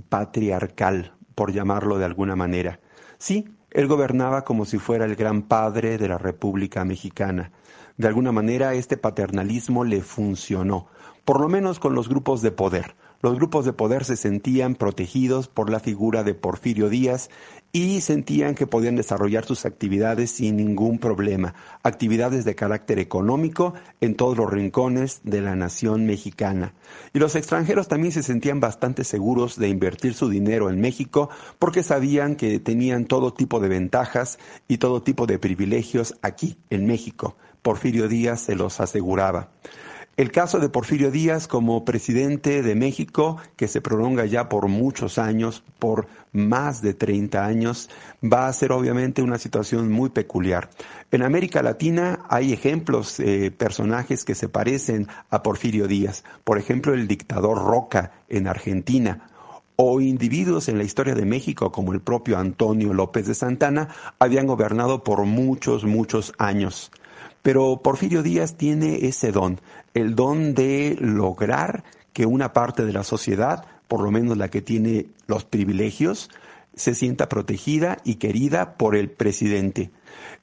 patriarcal, 0.09 1.13
por 1.35 1.53
llamarlo 1.53 1.99
de 1.99 2.07
alguna 2.07 2.37
manera. 2.37 2.81
Sí, 3.19 3.51
él 3.71 3.87
gobernaba 3.87 4.47
como 4.47 4.65
si 4.65 4.79
fuera 4.79 5.05
el 5.05 5.15
gran 5.15 5.43
padre 5.43 5.99
de 5.99 6.09
la 6.09 6.17
República 6.17 6.87
Mexicana. 6.87 7.53
De 7.99 8.09
alguna 8.09 8.33
manera 8.33 8.73
este 8.73 8.97
paternalismo 8.97 9.85
le 9.85 10.01
funcionó, 10.01 10.87
por 11.27 11.39
lo 11.39 11.51
menos 11.51 11.79
con 11.79 11.95
los 11.95 12.09
grupos 12.09 12.41
de 12.41 12.53
poder. 12.53 12.95
Los 13.23 13.35
grupos 13.35 13.67
de 13.67 13.75
poder 13.75 14.07
se 14.07 14.17
sentían 14.17 14.75
protegidos 14.75 15.47
por 15.47 15.69
la 15.69 15.79
figura 15.79 16.25
de 16.25 16.33
Porfirio 16.33 16.89
Díaz 16.89 17.29
y 17.71 18.01
sentían 18.01 18.55
que 18.55 18.67
podían 18.67 18.97
desarrollar 18.97 19.45
sus 19.45 19.67
actividades 19.67 20.31
sin 20.31 20.57
ningún 20.57 20.99
problema, 20.99 21.55
actividades 21.83 22.47
de 22.47 22.55
carácter 22.55 22.99
económico 22.99 23.75
en 24.01 24.15
todos 24.15 24.39
los 24.39 24.51
rincones 24.51 25.21
de 25.23 25.43
la 25.43 25.55
nación 25.55 26.07
mexicana. 26.07 26.73
Y 27.13 27.19
los 27.19 27.37
extranjeros 27.37 27.89
también 27.89 28.13
se 28.13 28.23
sentían 28.23 28.59
bastante 28.59 29.05
seguros 29.05 29.57
de 29.57 29.69
invertir 29.69 30.15
su 30.15 30.31
dinero 30.31 30.71
en 30.71 30.81
México 30.81 31.29
porque 31.59 31.83
sabían 31.83 32.37
que 32.37 32.59
tenían 32.59 33.05
todo 33.05 33.35
tipo 33.35 33.61
de 33.61 33.69
ventajas 33.69 34.39
y 34.67 34.79
todo 34.79 35.03
tipo 35.03 35.27
de 35.27 35.39
privilegios 35.39 36.15
aquí, 36.23 36.57
en 36.71 36.87
México. 36.87 37.37
Porfirio 37.61 38.09
Díaz 38.09 38.41
se 38.41 38.57
los 38.57 38.81
aseguraba. 38.81 39.51
El 40.17 40.33
caso 40.33 40.59
de 40.59 40.69
Porfirio 40.69 41.11
Díaz 41.11 41.47
como 41.47 41.85
presidente 41.85 42.63
de 42.63 42.75
México, 42.75 43.39
que 43.57 43.69
se 43.69 43.81
prolonga 43.81 44.27
ya 44.27 44.49
por 44.49 44.69
muchos 44.69 45.19
años, 45.19 45.63
por 45.79 46.09
más 46.33 46.83
de 46.83 46.93
30 46.95 47.47
años, 47.47 47.89
va 48.23 48.47
a 48.47 48.53
ser 48.53 48.73
obviamente 48.73 49.23
una 49.23 49.39
situación 49.39 49.91
muy 49.91 50.11
peculiar. 50.11 50.69
En 51.11 51.23
América 51.23 51.63
Latina 51.63 52.27
hay 52.29 52.53
ejemplos, 52.53 53.17
de 53.17 53.51
personajes 53.51 54.25
que 54.25 54.35
se 54.35 54.49
parecen 54.49 55.09
a 55.31 55.43
Porfirio 55.43 55.87
Díaz. 55.89 56.25
Por 56.45 56.59
ejemplo, 56.59 56.93
el 56.93 57.09
dictador 57.09 57.57
Roca 57.57 58.13
en 58.29 58.47
Argentina, 58.47 59.31
o 59.83 60.03
individuos 60.03 60.69
en 60.69 60.77
la 60.77 60.85
historia 60.85 61.15
de 61.15 61.25
México 61.25 61.73
como 61.73 61.95
el 61.95 62.03
propio 62.03 62.37
Antonio 62.37 62.93
López 62.93 63.27
de 63.27 63.35
Santana 63.35 63.89
habían 64.19 64.47
gobernado 64.47 65.03
por 65.03 65.25
muchos, 65.25 65.85
muchos 65.85 66.35
años. 66.37 66.93
Pero 67.43 67.81
Porfirio 67.83 68.23
Díaz 68.23 68.57
tiene 68.57 69.07
ese 69.07 69.33
don, 69.33 69.61
el 69.95 70.15
don 70.15 70.55
de 70.55 70.97
lograr 71.01 71.85
que 72.13 72.27
una 72.27 72.53
parte 72.53 72.85
de 72.85 72.93
la 72.93 73.05
sociedad, 73.05 73.65
por 73.89 74.03
lo 74.03 74.11
menos 74.11 74.37
la 74.37 74.49
que 74.49 74.63
tiene 74.63 75.07
los 75.27 75.45
privilegios, 75.45 76.31
se 76.75 76.95
sienta 76.95 77.29
protegida 77.29 77.99
y 78.05 78.17
querida 78.17 78.75
por 78.75 78.97
el 78.97 79.11
presidente. 79.11 79.91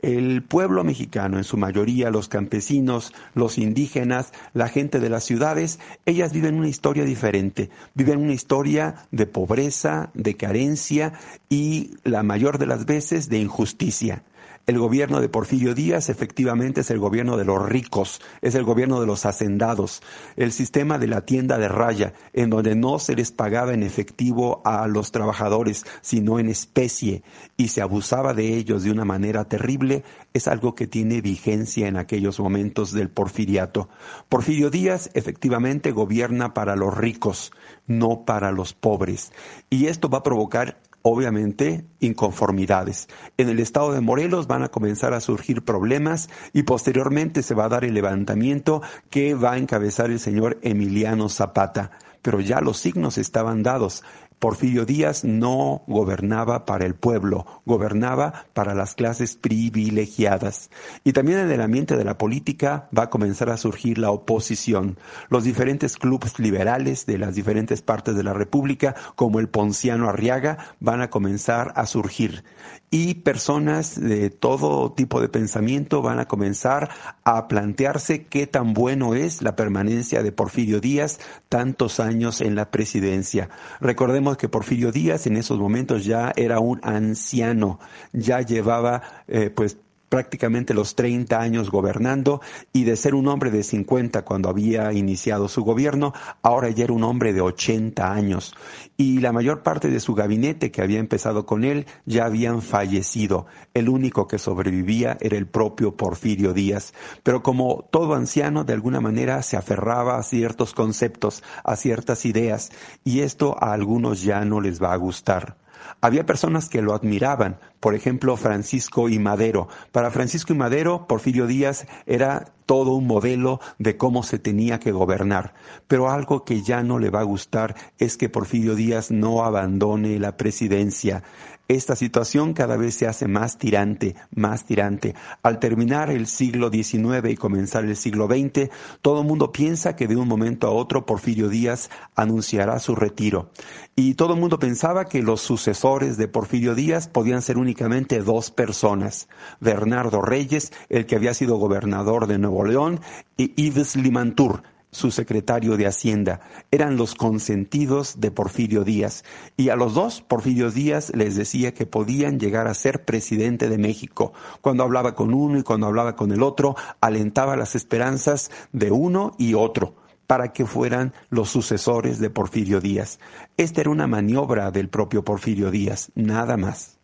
El 0.02 0.44
pueblo 0.44 0.84
mexicano, 0.84 1.38
en 1.38 1.44
su 1.44 1.58
mayoría 1.58 2.12
los 2.12 2.28
campesinos, 2.28 3.14
los 3.34 3.58
indígenas, 3.58 4.32
la 4.54 4.70
gente 4.70 5.00
de 5.00 5.10
las 5.10 5.24
ciudades, 5.24 5.80
ellas 6.06 6.34
viven 6.34 6.56
una 6.56 6.68
historia 6.68 7.04
diferente, 7.06 7.70
viven 7.94 8.20
una 8.20 8.34
historia 8.34 8.96
de 9.12 9.26
pobreza, 9.26 10.12
de 10.14 10.36
carencia 10.36 11.14
y 11.50 11.92
la 12.04 12.24
mayor 12.24 12.58
de 12.58 12.68
las 12.68 12.86
veces 12.86 13.30
de 13.30 13.40
injusticia. 13.40 14.24
El 14.68 14.80
gobierno 14.80 15.22
de 15.22 15.30
Porfirio 15.30 15.74
Díaz 15.74 16.10
efectivamente 16.10 16.82
es 16.82 16.92
el 16.92 17.00
gobierno 17.00 17.38
de 17.38 17.46
los 17.46 17.66
ricos, 17.66 18.20
es 18.42 18.54
el 18.54 18.66
gobierno 18.66 19.00
de 19.00 19.08
los 19.08 19.26
hacendados, 19.26 20.02
el 20.36 20.52
sistema 20.52 20.98
de 20.98 21.08
la 21.08 21.22
tienda 21.22 21.58
de 21.58 21.70
raya, 21.70 22.12
en 22.34 22.50
donde 22.50 22.76
no 22.76 23.00
se 23.00 23.16
les 23.16 23.32
pagaba 23.32 23.74
en 23.74 23.82
efectivo 23.82 24.62
a 24.66 24.86
los 24.88 25.14
trabajadores, 25.14 25.86
sino 26.02 26.38
en 26.38 26.50
especie, 26.50 27.24
y 27.56 27.70
se 27.70 27.82
abusaba 27.82 28.34
de 28.34 28.58
ellos 28.58 28.84
de 28.84 28.92
una 28.92 29.06
manera 29.06 29.46
terrible, 29.46 30.04
es 30.34 30.50
algo 30.50 30.76
que 30.76 30.86
tiene 30.86 31.22
vigencia 31.22 31.88
en 31.88 31.96
aquellos 31.96 32.38
momentos 32.42 32.92
del 32.92 33.10
porfiriato. 33.10 33.88
Porfirio 34.28 34.70
Díaz 34.70 35.12
efectivamente 35.14 35.94
gobierna 35.94 36.54
para 36.54 36.76
los 36.76 36.94
ricos, 36.94 37.54
no 37.86 38.26
para 38.26 38.52
los 38.52 38.74
pobres, 38.74 39.32
y 39.70 39.86
esto 39.86 40.10
va 40.10 40.18
a 40.18 40.24
provocar 40.24 40.82
obviamente 41.10 41.86
inconformidades. 42.00 43.08
En 43.38 43.48
el 43.48 43.60
estado 43.60 43.94
de 43.94 44.02
Morelos 44.02 44.48
van 44.48 44.64
a 44.64 44.68
comenzar 44.68 45.14
a 45.14 45.22
surgir 45.22 45.64
problemas 45.64 46.30
y 46.52 46.64
posteriormente 46.64 47.44
se 47.44 47.56
va 47.56 47.66
a 47.66 47.70
dar 47.70 47.86
el 47.86 47.94
levantamiento 47.94 48.82
que 49.10 49.34
va 49.34 49.54
a 49.54 49.58
encabezar 49.58 50.12
el 50.12 50.20
señor 50.20 50.60
Emiliano 50.62 51.30
Zapata. 51.30 51.92
Pero 52.22 52.42
ya 52.42 52.60
los 52.60 52.78
signos 52.78 53.18
estaban 53.18 53.64
dados. 53.64 54.04
Porfirio 54.40 54.86
Díaz 54.86 55.24
no 55.24 55.84
gobernaba 55.88 56.66
para 56.66 56.86
el 56.86 56.94
pueblo, 56.94 57.46
gobernaba 57.66 58.46
para 58.54 58.76
las 58.76 58.94
clases 58.94 59.36
privilegiadas. 59.36 60.70
Y 61.04 61.14
también 61.14 61.40
en 61.40 61.52
el 61.52 61.62
ambiente 61.62 61.98
de 61.98 62.04
la 62.04 62.18
política 62.18 62.88
va 62.96 63.04
a 63.04 63.10
comenzar 63.10 63.50
a 63.50 63.58
surgir 63.58 63.98
la 63.98 64.12
oposición. 64.12 64.98
Los 65.30 65.44
diferentes 65.44 65.98
clubes 65.98 66.40
liberales 66.40 67.06
de 67.06 67.18
las 67.18 67.36
diferentes 67.36 67.82
partes 67.82 68.16
de 68.16 68.24
la 68.24 68.34
República, 68.34 68.96
como 69.16 69.40
el 69.40 69.50
Ponciano 69.50 70.08
Arriaga, 70.08 70.76
van 70.80 71.02
a 71.02 71.10
comenzar 71.10 71.74
a 71.76 71.86
surgir. 71.86 72.44
Y 72.90 73.16
personas 73.16 74.00
de 74.00 74.30
todo 74.30 74.94
tipo 74.94 75.20
de 75.20 75.28
pensamiento 75.28 76.02
van 76.02 76.20
a 76.20 76.28
comenzar 76.28 76.90
a 77.26 77.48
plantearse 77.48 78.26
qué 78.26 78.48
tan 78.48 78.74
bueno 78.74 79.14
es 79.14 79.42
la 79.42 79.56
permanencia 79.56 80.24
de 80.24 80.32
Porfirio 80.32 80.80
Díaz 80.80 81.20
tantos 81.50 82.00
años 82.00 82.40
en 82.40 82.56
la 82.56 82.72
presidencia. 82.72 83.50
Recordemos 83.82 84.38
que 84.38 84.48
Porfirio 84.48 84.92
Díaz 84.92 85.28
en 85.28 85.36
esos 85.36 85.60
momentos 85.60 86.06
ya 86.06 86.32
era 86.38 86.60
un 86.60 86.80
anciano, 86.82 87.80
ya 88.14 88.42
llevaba 88.42 89.02
eh, 89.28 89.50
pues 89.50 89.78
prácticamente 90.10 90.74
los 90.74 90.96
30 90.96 91.40
años 91.40 91.70
gobernando 91.70 92.42
y 92.74 92.84
de 92.84 92.96
ser 92.96 93.16
un 93.16 93.28
hombre 93.28 93.52
de 93.52 93.64
50 93.64 94.24
cuando 94.24 94.50
había 94.50 94.94
iniciado 94.94 95.48
su 95.48 95.64
gobierno, 95.64 96.14
ahora 96.42 96.70
ya 96.70 96.86
era 96.86 96.94
un 96.94 97.04
hombre 97.04 97.34
de 97.34 97.42
80 97.42 98.12
años. 98.12 98.56
Y 98.96 99.20
la 99.20 99.32
mayor 99.32 99.64
parte 99.64 99.90
de 99.90 100.00
su 100.00 100.16
gabinete 100.16 100.72
que 100.72 100.82
había 100.82 101.00
empezado 101.00 101.46
con 101.46 101.64
él 101.64 101.86
ya 102.06 102.26
habían 102.26 102.62
fallecido. 102.62 103.46
El 103.74 103.90
único 103.90 104.28
que 104.28 104.40
sobrevivía 104.40 105.18
era 105.20 105.38
el 105.38 105.48
propio 105.48 105.96
Porfirio 105.96 106.54
Díaz. 106.54 106.94
Pero 107.24 107.44
como 107.44 107.88
todo 107.92 108.16
anciano, 108.16 108.64
de 108.64 108.74
alguna 108.74 109.02
manera 109.02 109.42
se 109.44 109.58
aferraba 109.58 110.18
a 110.18 110.24
ciertos 110.24 110.74
conceptos, 110.74 111.44
a 111.64 111.76
ciertas 111.76 112.26
ideas, 112.26 112.72
y 113.04 113.22
esto 113.22 113.56
a 113.60 113.74
algunos 113.74 114.22
ya 114.24 114.44
no 114.46 114.62
les 114.62 114.82
va 114.82 114.94
a 114.94 114.98
gustar. 114.98 115.58
Había 116.02 116.26
personas 116.26 116.70
que 116.70 116.82
lo 116.82 116.94
admiraban, 116.94 117.60
por 117.80 117.96
ejemplo 117.96 118.38
Francisco 118.38 119.10
y 119.10 119.20
Madero. 119.20 119.68
Para 119.92 120.12
Francisco 120.12 120.54
y 120.54 120.56
Madero, 120.56 121.08
Porfirio 121.08 121.48
Díaz 121.48 121.88
era 122.06 122.54
todo 122.66 122.92
un 122.92 123.08
modelo 123.08 123.60
de 123.80 123.98
cómo 123.98 124.24
se 124.24 124.40
tenía 124.40 124.80
que 124.80 124.92
gobernar. 124.92 125.54
Pero 125.88 126.10
algo 126.12 126.44
que 126.44 126.62
ya 126.62 126.84
no 126.84 127.00
le 127.00 127.10
va 127.10 127.22
a 127.22 127.24
gustar 127.24 127.76
es 127.98 128.18
que 128.18 128.30
Porfirio 128.30 128.76
Díaz 128.76 129.10
no 129.10 129.44
abandone 129.44 130.20
la 130.20 130.38
presidencia. 130.38 131.24
Esta 131.68 131.98
situación 131.98 132.54
cada 132.54 132.78
vez 132.78 132.96
se 132.96 133.08
hace 133.08 133.28
más 133.28 133.58
tirante, 133.58 134.16
más 134.34 134.66
tirante. 134.66 135.16
Al 135.44 135.60
terminar 135.60 136.10
el 136.10 136.28
siglo 136.28 136.70
XIX 136.70 137.30
y 137.30 137.36
comenzar 137.36 137.84
el 137.84 137.98
siglo 137.98 138.28
XX, 138.28 138.70
todo 139.02 139.22
el 139.22 139.28
mundo 139.28 139.52
piensa 139.52 139.96
que 139.96 140.08
de 140.08 140.16
un 140.16 140.30
momento 140.30 140.68
a 140.68 140.72
otro 140.72 141.06
Porfirio 141.06 141.50
Díaz 141.50 141.90
anunciará 142.16 142.80
su 142.80 142.96
retiro. 142.96 143.52
Y 143.96 144.14
todo 144.14 144.34
el 144.36 144.40
mundo 144.40 144.60
pensaba 144.60 145.06
que 145.06 145.22
los 145.22 145.42
sucesores 145.42 146.16
de 146.16 146.30
Porfirio 146.30 146.74
Díaz 146.74 147.10
podían 147.10 147.42
ser 147.42 147.58
únicamente 147.58 148.22
dos 148.22 148.50
personas. 148.50 149.28
Bernardo 149.60 150.22
Reyes, 150.22 150.72
el 150.88 151.06
que 151.06 151.16
había 151.16 151.34
sido 151.34 151.58
gobernador 151.58 152.28
de 152.28 152.38
Nuevo 152.38 152.64
León, 152.64 153.02
y 153.36 153.54
Yves 153.62 153.96
Limantour, 153.96 154.64
su 154.92 155.12
secretario 155.12 155.78
de 155.78 155.88
Hacienda. 155.88 156.42
Eran 156.72 156.98
los 156.98 157.16
consentidos 157.16 158.20
de 158.20 158.32
Porfirio 158.32 158.84
Díaz. 158.84 159.24
Y 159.56 159.70
a 159.70 159.76
los 159.76 159.94
dos, 159.94 160.22
Porfirio 160.22 160.72
Díaz 160.72 161.12
les 161.16 161.36
decía 161.36 161.74
que 161.74 161.86
podían 161.86 162.40
llegar 162.40 162.68
a 162.68 162.74
ser 162.74 163.06
presidente 163.06 163.70
de 163.70 163.78
México. 163.78 164.34
Cuando 164.62 164.84
hablaba 164.84 165.16
con 165.16 165.34
uno 165.34 165.60
y 165.60 165.64
cuando 165.64 165.88
hablaba 165.88 166.16
con 166.16 166.32
el 166.32 166.44
otro, 166.44 166.76
alentaba 167.02 167.56
las 167.58 167.76
esperanzas 167.76 168.52
de 168.72 168.92
uno 168.92 169.34
y 169.38 169.54
otro 169.54 169.96
para 170.28 170.52
que 170.52 170.66
fueran 170.66 171.14
los 171.30 171.50
sucesores 171.50 172.20
de 172.20 172.30
Porfirio 172.30 172.82
Díaz. 172.82 173.20
Esta 173.56 173.82
era 173.82 173.90
una 173.90 174.08
maniobra 174.08 174.72
del 174.72 174.90
propio 174.90 175.24
Porfirio 175.24 175.72
Díaz, 175.72 176.12
nada 176.16 176.58
más. 176.58 176.98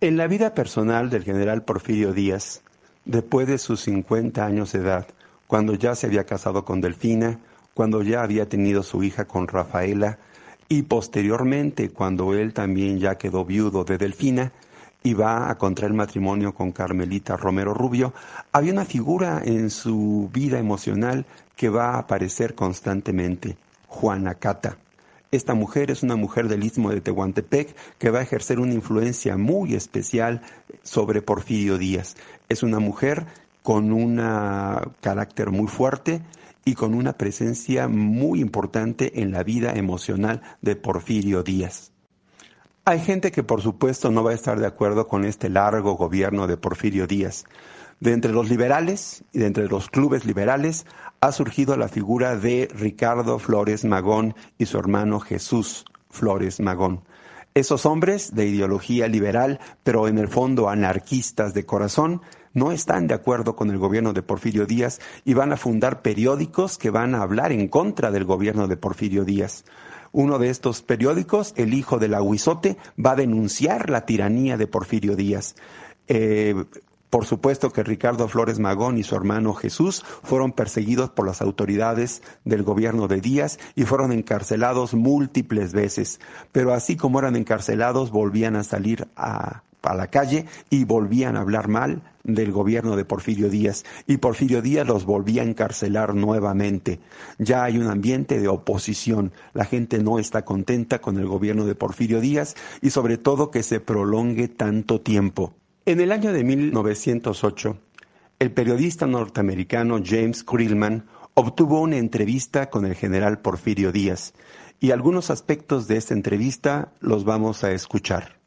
En 0.00 0.16
la 0.16 0.26
vida 0.26 0.52
personal 0.52 1.08
del 1.08 1.22
general 1.22 1.62
Porfirio 1.64 2.12
Díaz, 2.12 2.62
después 3.04 3.46
de 3.46 3.58
sus 3.58 3.82
50 3.82 4.44
años 4.44 4.72
de 4.72 4.80
edad, 4.80 5.06
cuando 5.52 5.74
ya 5.74 5.94
se 5.94 6.06
había 6.06 6.24
casado 6.24 6.64
con 6.64 6.80
Delfina, 6.80 7.38
cuando 7.74 8.02
ya 8.02 8.22
había 8.22 8.48
tenido 8.48 8.82
su 8.82 9.02
hija 9.02 9.26
con 9.26 9.48
Rafaela 9.48 10.18
y 10.66 10.80
posteriormente 10.80 11.90
cuando 11.90 12.32
él 12.32 12.54
también 12.54 12.98
ya 12.98 13.18
quedó 13.18 13.44
viudo 13.44 13.84
de 13.84 13.98
Delfina 13.98 14.50
y 15.02 15.12
va 15.12 15.50
a 15.50 15.58
contraer 15.58 15.92
matrimonio 15.92 16.54
con 16.54 16.72
Carmelita 16.72 17.36
Romero 17.36 17.74
Rubio, 17.74 18.14
había 18.50 18.72
una 18.72 18.86
figura 18.86 19.42
en 19.44 19.68
su 19.68 20.30
vida 20.32 20.58
emocional 20.58 21.26
que 21.54 21.68
va 21.68 21.96
a 21.96 21.98
aparecer 21.98 22.54
constantemente, 22.54 23.58
Juana 23.88 24.36
Cata. 24.36 24.78
Esta 25.32 25.52
mujer 25.52 25.90
es 25.90 26.02
una 26.02 26.16
mujer 26.16 26.48
del 26.48 26.64
istmo 26.64 26.90
de 26.90 27.02
Tehuantepec 27.02 27.76
que 27.98 28.08
va 28.08 28.20
a 28.20 28.22
ejercer 28.22 28.58
una 28.58 28.72
influencia 28.72 29.36
muy 29.36 29.74
especial 29.74 30.40
sobre 30.82 31.20
Porfirio 31.20 31.76
Díaz. 31.76 32.16
Es 32.48 32.62
una 32.62 32.78
mujer 32.78 33.26
con 33.62 33.92
un 33.92 34.16
carácter 35.00 35.50
muy 35.50 35.68
fuerte 35.68 36.22
y 36.64 36.74
con 36.74 36.94
una 36.94 37.14
presencia 37.14 37.88
muy 37.88 38.40
importante 38.40 39.20
en 39.20 39.32
la 39.32 39.42
vida 39.42 39.72
emocional 39.74 40.42
de 40.60 40.76
Porfirio 40.76 41.42
Díaz. 41.42 41.92
Hay 42.84 42.98
gente 43.00 43.30
que 43.30 43.44
por 43.44 43.62
supuesto 43.62 44.10
no 44.10 44.24
va 44.24 44.32
a 44.32 44.34
estar 44.34 44.58
de 44.58 44.66
acuerdo 44.66 45.06
con 45.06 45.24
este 45.24 45.48
largo 45.48 45.94
gobierno 45.94 46.46
de 46.46 46.56
Porfirio 46.56 47.06
Díaz. 47.06 47.44
De 48.00 48.12
entre 48.12 48.32
los 48.32 48.50
liberales 48.50 49.22
y 49.32 49.38
de 49.38 49.46
entre 49.46 49.68
los 49.68 49.88
clubes 49.88 50.24
liberales 50.24 50.86
ha 51.20 51.30
surgido 51.30 51.76
la 51.76 51.86
figura 51.86 52.34
de 52.34 52.68
Ricardo 52.74 53.38
Flores 53.38 53.84
Magón 53.84 54.34
y 54.58 54.66
su 54.66 54.78
hermano 54.78 55.20
Jesús 55.20 55.84
Flores 56.10 56.58
Magón. 56.58 57.02
Esos 57.54 57.86
hombres 57.86 58.34
de 58.34 58.46
ideología 58.46 59.06
liberal, 59.06 59.60
pero 59.84 60.08
en 60.08 60.18
el 60.18 60.26
fondo 60.26 60.68
anarquistas 60.68 61.54
de 61.54 61.64
corazón, 61.64 62.22
no 62.54 62.72
están 62.72 63.06
de 63.06 63.14
acuerdo 63.14 63.56
con 63.56 63.70
el 63.70 63.78
gobierno 63.78 64.12
de 64.12 64.22
Porfirio 64.22 64.66
Díaz 64.66 65.00
y 65.24 65.34
van 65.34 65.52
a 65.52 65.56
fundar 65.56 66.02
periódicos 66.02 66.78
que 66.78 66.90
van 66.90 67.14
a 67.14 67.22
hablar 67.22 67.52
en 67.52 67.68
contra 67.68 68.10
del 68.10 68.24
gobierno 68.24 68.68
de 68.68 68.76
Porfirio 68.76 69.24
Díaz. 69.24 69.64
Uno 70.12 70.38
de 70.38 70.50
estos 70.50 70.82
periódicos, 70.82 71.54
El 71.56 71.72
Hijo 71.72 71.98
del 71.98 72.14
Aguizote, 72.14 72.76
va 73.02 73.12
a 73.12 73.16
denunciar 73.16 73.88
la 73.88 74.04
tiranía 74.04 74.58
de 74.58 74.66
Porfirio 74.66 75.16
Díaz. 75.16 75.54
Eh, 76.06 76.54
por 77.12 77.26
supuesto 77.26 77.70
que 77.70 77.82
Ricardo 77.82 78.26
Flores 78.26 78.58
Magón 78.58 78.96
y 78.96 79.02
su 79.02 79.14
hermano 79.14 79.52
Jesús 79.52 80.02
fueron 80.22 80.52
perseguidos 80.52 81.10
por 81.10 81.26
las 81.26 81.42
autoridades 81.42 82.22
del 82.46 82.62
gobierno 82.62 83.06
de 83.06 83.20
Díaz 83.20 83.58
y 83.74 83.84
fueron 83.84 84.12
encarcelados 84.12 84.94
múltiples 84.94 85.74
veces. 85.74 86.20
Pero 86.52 86.72
así 86.72 86.96
como 86.96 87.18
eran 87.18 87.36
encarcelados, 87.36 88.10
volvían 88.10 88.56
a 88.56 88.64
salir 88.64 89.08
a, 89.14 89.62
a 89.90 89.94
la 89.94 90.08
calle 90.08 90.46
y 90.70 90.84
volvían 90.84 91.36
a 91.36 91.40
hablar 91.40 91.68
mal 91.68 92.02
del 92.24 92.52
gobierno 92.52 92.96
de 92.96 93.04
Porfirio 93.04 93.50
Díaz 93.50 93.84
y 94.06 94.18
Porfirio 94.18 94.62
Díaz 94.62 94.86
los 94.86 95.04
volvía 95.04 95.42
a 95.42 95.44
encarcelar 95.44 96.14
nuevamente. 96.14 97.00
Ya 97.38 97.64
hay 97.64 97.78
un 97.78 97.88
ambiente 97.88 98.40
de 98.40 98.48
oposición, 98.48 99.32
la 99.54 99.64
gente 99.64 100.02
no 100.02 100.18
está 100.18 100.44
contenta 100.44 101.00
con 101.00 101.18
el 101.18 101.26
gobierno 101.26 101.66
de 101.66 101.74
Porfirio 101.74 102.20
Díaz 102.20 102.54
y 102.80 102.90
sobre 102.90 103.18
todo 103.18 103.50
que 103.50 103.62
se 103.62 103.80
prolongue 103.80 104.48
tanto 104.48 105.00
tiempo. 105.00 105.54
En 105.84 106.00
el 106.00 106.12
año 106.12 106.32
de 106.32 106.44
1908, 106.44 107.76
el 108.38 108.52
periodista 108.52 109.06
norteamericano 109.06 110.00
James 110.04 110.44
Krillman 110.44 111.06
obtuvo 111.34 111.80
una 111.80 111.96
entrevista 111.96 112.70
con 112.70 112.86
el 112.86 112.94
general 112.94 113.40
Porfirio 113.40 113.90
Díaz 113.90 114.34
y 114.78 114.90
algunos 114.90 115.30
aspectos 115.30 115.88
de 115.88 115.96
esta 115.96 116.14
entrevista 116.14 116.92
los 117.00 117.24
vamos 117.24 117.64
a 117.64 117.72
escuchar 117.72 118.41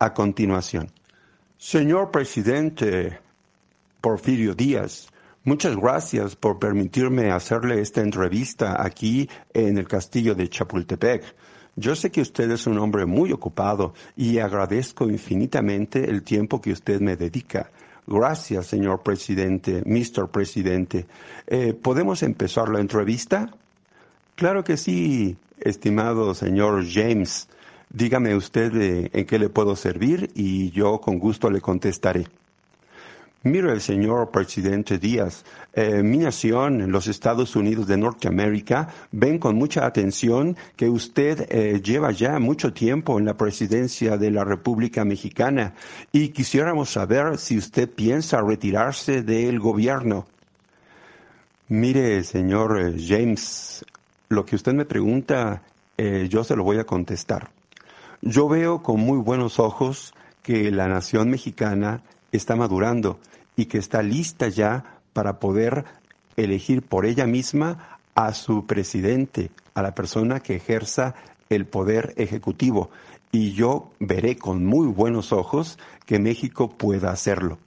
a 0.00 0.12
continuación. 0.14 0.90
Señor 1.58 2.10
presidente 2.10 3.18
Porfirio 4.00 4.54
Díaz, 4.54 5.08
muchas 5.44 5.76
gracias 5.76 6.34
por 6.34 6.58
permitirme 6.58 7.30
hacerle 7.30 7.82
esta 7.82 8.00
entrevista 8.00 8.82
aquí 8.82 9.28
en 9.52 9.76
el 9.76 9.86
castillo 9.86 10.34
de 10.34 10.48
Chapultepec. 10.48 11.22
Yo 11.76 11.94
sé 11.94 12.10
que 12.10 12.22
usted 12.22 12.50
es 12.50 12.66
un 12.66 12.78
hombre 12.78 13.04
muy 13.04 13.30
ocupado 13.30 13.94
y 14.16 14.38
agradezco 14.38 15.08
infinitamente 15.08 16.08
el 16.10 16.22
tiempo 16.22 16.60
que 16.60 16.72
usted 16.72 17.00
me 17.00 17.16
dedica. 17.16 17.70
Gracias, 18.06 18.66
señor 18.66 19.02
presidente, 19.02 19.82
Mr. 19.84 20.28
Presidente. 20.30 21.06
Eh, 21.46 21.74
¿Podemos 21.74 22.22
empezar 22.22 22.70
la 22.70 22.80
entrevista? 22.80 23.50
Claro 24.34 24.64
que 24.64 24.78
sí, 24.78 25.36
estimado 25.60 26.34
señor 26.34 26.86
James. 26.90 27.48
Dígame 27.92 28.36
usted 28.36 28.72
eh, 28.76 29.10
en 29.12 29.26
qué 29.26 29.36
le 29.36 29.48
puedo 29.48 29.74
servir 29.74 30.30
y 30.36 30.70
yo 30.70 31.00
con 31.00 31.18
gusto 31.18 31.50
le 31.50 31.60
contestaré. 31.60 32.28
Mire, 33.42 33.80
señor 33.80 34.30
presidente 34.30 34.98
Díaz, 34.98 35.44
eh, 35.72 36.00
mi 36.02 36.18
nación, 36.18 36.92
los 36.92 37.08
Estados 37.08 37.56
Unidos 37.56 37.88
de 37.88 37.96
Norteamérica, 37.96 38.88
ven 39.10 39.38
con 39.38 39.56
mucha 39.56 39.86
atención 39.86 40.56
que 40.76 40.88
usted 40.88 41.48
eh, 41.50 41.80
lleva 41.82 42.12
ya 42.12 42.38
mucho 42.38 42.72
tiempo 42.72 43.18
en 43.18 43.24
la 43.24 43.36
presidencia 43.36 44.16
de 44.16 44.30
la 44.30 44.44
República 44.44 45.04
Mexicana 45.04 45.74
y 46.12 46.28
quisiéramos 46.28 46.90
saber 46.90 47.38
si 47.38 47.58
usted 47.58 47.90
piensa 47.90 48.40
retirarse 48.40 49.22
del 49.22 49.58
gobierno. 49.58 50.26
Mire, 51.68 52.22
señor 52.22 52.94
James, 53.00 53.84
lo 54.28 54.44
que 54.44 54.54
usted 54.54 54.74
me 54.74 54.84
pregunta, 54.84 55.62
yo 56.28 56.44
se 56.44 56.56
lo 56.56 56.64
voy 56.64 56.78
a 56.78 56.84
contestar. 56.84 57.50
Yo 58.22 58.48
veo 58.48 58.82
con 58.82 59.00
muy 59.00 59.18
buenos 59.18 59.58
ojos 59.58 60.14
que 60.42 60.70
la 60.70 60.88
nación 60.88 61.30
mexicana 61.30 62.02
está 62.32 62.54
madurando 62.54 63.18
y 63.56 63.66
que 63.66 63.78
está 63.78 64.02
lista 64.02 64.48
ya 64.48 65.00
para 65.12 65.38
poder 65.38 65.84
elegir 66.36 66.82
por 66.82 67.06
ella 67.06 67.26
misma 67.26 67.98
a 68.14 68.34
su 68.34 68.66
presidente, 68.66 69.50
a 69.74 69.82
la 69.82 69.94
persona 69.94 70.40
que 70.40 70.56
ejerza 70.56 71.14
el 71.48 71.66
poder 71.66 72.14
ejecutivo. 72.16 72.90
y 73.32 73.52
yo 73.52 73.92
veré 74.00 74.36
con 74.36 74.66
muy 74.66 74.88
buenos 74.88 75.32
ojos 75.32 75.78
que 76.04 76.18
México 76.18 76.68
pueda 76.68 77.12
hacerlo. 77.12 77.58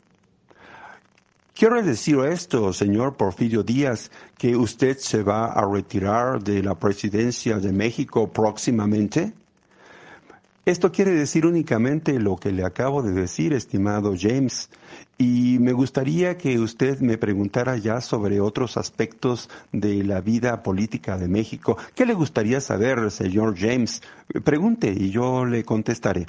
Quiero 1.55 1.81
decir 1.81 2.19
esto, 2.19 2.73
señor 2.73 3.15
Porfirio 3.15 3.63
Díaz, 3.63 4.11
que 4.37 4.57
usted 4.57 4.97
se 4.97 5.23
va 5.23 5.45
a 5.53 5.65
retirar 5.65 6.43
de 6.43 6.61
la 6.61 6.75
presidencia 6.75 7.59
de 7.59 7.71
México 7.71 8.27
próximamente. 8.27 9.31
Esto 10.65 10.93
quiere 10.93 11.11
decir 11.11 11.45
únicamente 11.45 12.17
lo 12.21 12.37
que 12.37 12.53
le 12.53 12.63
acabo 12.63 13.03
de 13.03 13.11
decir, 13.11 13.51
estimado 13.51 14.15
James, 14.17 14.69
y 15.17 15.57
me 15.59 15.73
gustaría 15.73 16.37
que 16.37 16.57
usted 16.57 17.01
me 17.01 17.17
preguntara 17.17 17.75
ya 17.75 17.99
sobre 17.99 18.39
otros 18.39 18.77
aspectos 18.77 19.49
de 19.73 20.05
la 20.05 20.21
vida 20.21 20.63
política 20.63 21.17
de 21.17 21.27
México. 21.27 21.77
¿Qué 21.95 22.05
le 22.05 22.13
gustaría 22.13 22.61
saber, 22.61 23.11
señor 23.11 23.55
James? 23.57 24.01
Pregunte 24.45 24.89
y 24.97 25.11
yo 25.11 25.43
le 25.43 25.65
contestaré. 25.65 26.27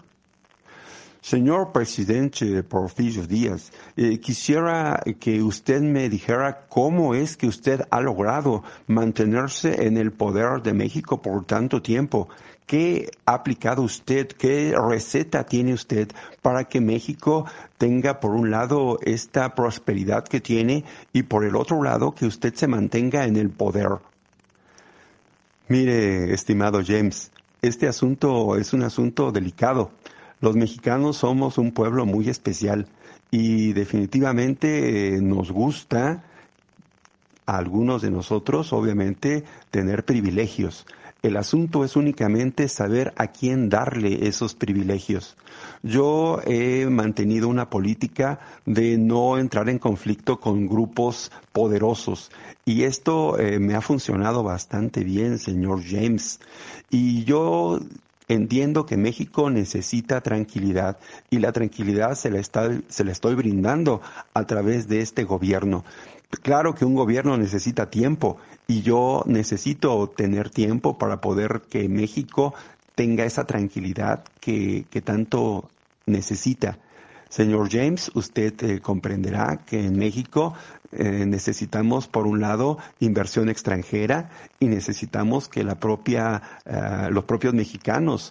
Señor 1.25 1.73
presidente 1.73 2.63
Porfirio 2.63 3.27
Díaz, 3.27 3.73
eh, 3.97 4.19
quisiera 4.21 5.03
que 5.19 5.43
usted 5.43 5.81
me 5.81 6.11
dijera 6.11 6.67
cómo 6.69 7.15
es 7.15 7.39
que 7.39 7.47
usted 7.47 7.81
ha 7.91 8.03
logrado 8.03 8.63
mantenerse 8.89 9.87
en 9.87 9.97
el 9.97 10.13
poder 10.13 10.61
de 10.61 10.75
México 10.75 11.23
por 11.23 11.47
tanto 11.47 11.81
tiempo. 11.81 12.29
¿Qué 12.67 13.11
ha 13.27 13.35
aplicado 13.35 13.83
usted? 13.83 14.29
¿Qué 14.29 14.75
receta 14.77 15.45
tiene 15.45 15.75
usted 15.75 16.09
para 16.41 16.65
que 16.65 16.81
México 16.81 17.47
tenga 17.79 18.21
por 18.21 18.33
un 18.33 18.51
lado 18.51 18.99
esta 19.03 19.55
prosperidad 19.55 20.25
que 20.25 20.41
tiene 20.41 20.85
y 21.13 21.25
por 21.25 21.45
el 21.45 21.57
otro 21.57 21.83
lado 21.83 22.15
que 22.15 22.27
usted 22.27 22.55
se 22.55 22.67
mantenga 22.67 23.27
en 23.27 23.37
el 23.37 23.51
poder? 23.51 23.89
Mire, 25.69 26.33
estimado 26.33 26.81
James, 26.87 27.31
este 27.63 27.87
asunto 27.87 28.57
es 28.57 28.73
un 28.73 28.83
asunto 28.83 29.31
delicado 29.31 29.91
los 30.45 30.57
mexicanos 30.57 31.17
somos 31.17 31.57
un 31.57 31.73
pueblo 31.73 32.05
muy 32.05 32.29
especial 32.29 32.87
y 33.31 33.73
definitivamente 33.73 35.17
eh, 35.17 35.23
nos 35.23 35.51
gusta 35.51 36.23
a 37.47 37.57
algunos 37.57 38.03
de 38.03 38.11
nosotros, 38.11 38.75
obviamente, 38.75 39.45
tener 39.71 40.05
privilegios. 40.05 40.87
El 41.25 41.39
asunto 41.39 41.87
es 41.87 41.97
únicamente 41.97 42.69
saber 42.69 43.15
a 43.17 43.29
quién 43.29 43.71
darle 43.71 44.29
esos 44.29 44.55
privilegios. 44.55 45.39
Yo 45.83 46.43
he 46.45 46.85
mantenido 46.91 47.49
una 47.49 47.71
política 47.71 48.41
de 48.67 48.99
no 48.99 49.39
entrar 49.39 49.71
en 49.71 49.79
conflicto 49.79 50.39
con 50.39 50.67
grupos 50.67 51.33
poderosos 51.51 52.31
y 52.67 52.83
esto 52.83 53.39
eh, 53.39 53.59
me 53.59 53.75
ha 53.75 53.81
funcionado 53.81 54.43
bastante 54.43 55.03
bien, 55.03 55.39
señor 55.39 55.83
James. 55.83 56.41
Y 56.91 57.25
yo 57.25 57.81
Entiendo 58.27 58.87
que 58.87 58.97
México 58.97 59.51
necesita 59.51 60.23
tranquilidad 60.23 60.97
y 61.29 61.41
la 61.41 61.53
tranquilidad 61.53 62.15
se 62.15 62.31
la, 62.31 62.39
está, 62.39 62.71
se 62.89 63.05
la 63.05 63.13
estoy 63.13 63.35
brindando 63.35 64.01
a 64.33 64.47
través 64.47 64.89
de 64.89 65.01
este 65.01 65.25
gobierno. 65.25 65.85
Claro 66.43 66.75
que 66.75 66.85
un 66.85 66.95
gobierno 66.95 67.37
necesita 67.37 67.91
tiempo 67.91 68.39
y 68.67 68.83
yo 68.83 69.23
necesito 69.27 70.09
tener 70.09 70.51
tiempo 70.51 70.99
para 70.99 71.21
poder 71.21 71.63
que 71.69 71.89
México 71.89 72.55
tenga 72.95 73.25
esa 73.25 73.45
tranquilidad 73.45 74.25
que, 74.41 74.87
que 74.91 75.01
tanto 75.03 75.69
necesita. 76.07 76.79
Señor 77.29 77.69
James, 77.69 78.13
usted 78.15 78.55
eh, 78.63 78.81
comprenderá 78.81 79.59
que 79.67 79.85
en 79.85 79.99
México 79.99 80.55
eh, 80.93 81.27
necesitamos, 81.27 82.07
por 82.07 82.29
un 82.29 82.41
lado, 82.41 82.79
inversión 83.01 83.49
extranjera 83.49 84.31
y 84.61 84.67
necesitamos 84.67 85.49
que 85.49 85.65
la 85.65 85.75
propia, 85.75 86.41
eh, 86.65 87.09
los 87.11 87.25
propios 87.25 87.53
mexicanos 87.53 88.31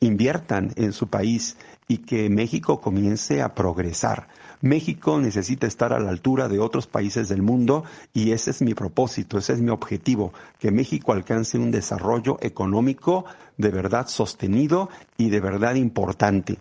inviertan 0.00 0.72
en 0.74 0.92
su 0.92 1.06
país 1.06 1.56
y 1.86 1.98
que 1.98 2.28
México 2.28 2.80
comience 2.80 3.40
a 3.40 3.54
progresar. 3.54 4.26
México 4.64 5.20
necesita 5.20 5.66
estar 5.66 5.92
a 5.92 6.00
la 6.00 6.08
altura 6.08 6.48
de 6.48 6.58
otros 6.58 6.86
países 6.86 7.28
del 7.28 7.42
mundo 7.42 7.84
y 8.14 8.32
ese 8.32 8.50
es 8.50 8.62
mi 8.62 8.72
propósito, 8.72 9.36
ese 9.36 9.52
es 9.52 9.60
mi 9.60 9.68
objetivo, 9.68 10.32
que 10.58 10.70
México 10.70 11.12
alcance 11.12 11.58
un 11.58 11.70
desarrollo 11.70 12.38
económico 12.40 13.26
de 13.58 13.68
verdad 13.68 14.08
sostenido 14.08 14.88
y 15.18 15.28
de 15.28 15.40
verdad 15.40 15.74
importante. 15.74 16.56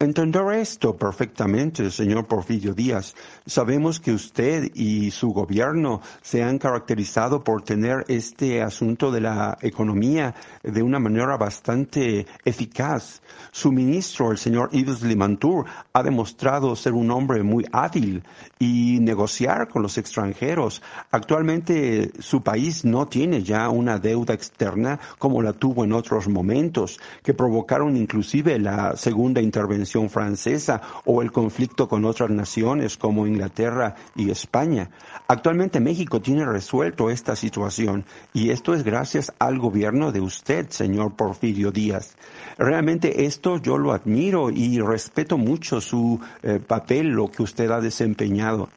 Entender 0.00 0.52
esto 0.52 0.96
perfectamente, 0.96 1.90
señor 1.90 2.28
Porfirio 2.28 2.72
Díaz. 2.72 3.16
Sabemos 3.46 3.98
que 3.98 4.12
usted 4.12 4.70
y 4.72 5.10
su 5.10 5.30
gobierno 5.30 6.02
se 6.22 6.44
han 6.44 6.58
caracterizado 6.58 7.42
por 7.42 7.62
tener 7.62 8.04
este 8.06 8.62
asunto 8.62 9.10
de 9.10 9.22
la 9.22 9.58
economía 9.60 10.36
de 10.62 10.84
una 10.84 11.00
manera 11.00 11.36
bastante 11.36 12.28
eficaz. 12.44 13.22
Su 13.50 13.72
ministro, 13.72 14.30
el 14.30 14.38
señor 14.38 14.70
Yves 14.70 15.02
Limantour, 15.02 15.64
ha 15.92 16.04
demostrado 16.04 16.76
ser 16.76 16.92
un 16.92 17.10
hombre 17.10 17.42
muy 17.42 17.66
hábil 17.72 18.22
y 18.60 19.00
negociar 19.00 19.66
con 19.66 19.82
los 19.82 19.98
extranjeros. 19.98 20.80
Actualmente 21.10 22.12
su 22.20 22.44
país 22.44 22.84
no 22.84 23.08
tiene 23.08 23.42
ya 23.42 23.68
una 23.68 23.98
deuda 23.98 24.32
externa 24.32 25.00
como 25.18 25.42
la 25.42 25.54
tuvo 25.54 25.82
en 25.82 25.92
otros 25.92 26.28
momentos, 26.28 27.00
que 27.24 27.34
provocaron 27.34 27.96
inclusive 27.96 28.60
la 28.60 28.96
segunda 28.96 29.40
intervención 29.40 29.87
francesa 30.08 30.80
o 31.04 31.22
el 31.22 31.32
conflicto 31.32 31.88
con 31.88 32.04
otras 32.04 32.30
naciones 32.30 32.96
como 32.96 33.26
Inglaterra 33.26 33.94
y 34.14 34.30
España. 34.30 34.90
Actualmente 35.26 35.80
México 35.80 36.20
tiene 36.20 36.44
resuelto 36.44 37.10
esta 37.10 37.36
situación 37.36 38.04
y 38.32 38.50
esto 38.50 38.74
es 38.74 38.84
gracias 38.84 39.32
al 39.38 39.58
gobierno 39.58 40.12
de 40.12 40.20
usted, 40.20 40.68
señor 40.70 41.14
Porfirio 41.16 41.70
Díaz. 41.70 42.16
Realmente 42.58 43.24
esto 43.24 43.58
yo 43.58 43.78
lo 43.78 43.92
admiro 43.92 44.50
y 44.50 44.80
respeto 44.80 45.38
mucho 45.38 45.80
su 45.80 46.20
eh, 46.42 46.60
papel, 46.60 47.08
lo 47.08 47.30
que 47.30 47.42
usted 47.42 47.70
ha 47.70 47.80
desempeñado. 47.80 48.68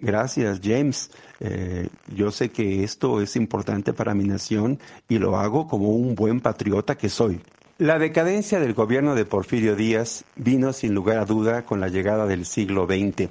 Gracias, 0.00 0.60
James. 0.62 1.10
Eh, 1.40 1.88
yo 2.14 2.30
sé 2.30 2.50
que 2.50 2.84
esto 2.84 3.20
es 3.20 3.36
importante 3.36 3.92
para 3.92 4.14
mi 4.14 4.24
nación 4.24 4.78
y 5.08 5.18
lo 5.18 5.36
hago 5.36 5.66
como 5.66 5.90
un 5.90 6.14
buen 6.14 6.40
patriota 6.40 6.96
que 6.96 7.08
soy. 7.08 7.40
La 7.78 7.98
decadencia 7.98 8.58
del 8.58 8.72
gobierno 8.72 9.14
de 9.14 9.26
Porfirio 9.26 9.76
Díaz 9.76 10.24
vino 10.34 10.72
sin 10.72 10.94
lugar 10.94 11.18
a 11.18 11.26
duda 11.26 11.66
con 11.66 11.78
la 11.78 11.88
llegada 11.88 12.24
del 12.24 12.46
siglo 12.46 12.86
XX. 12.86 13.28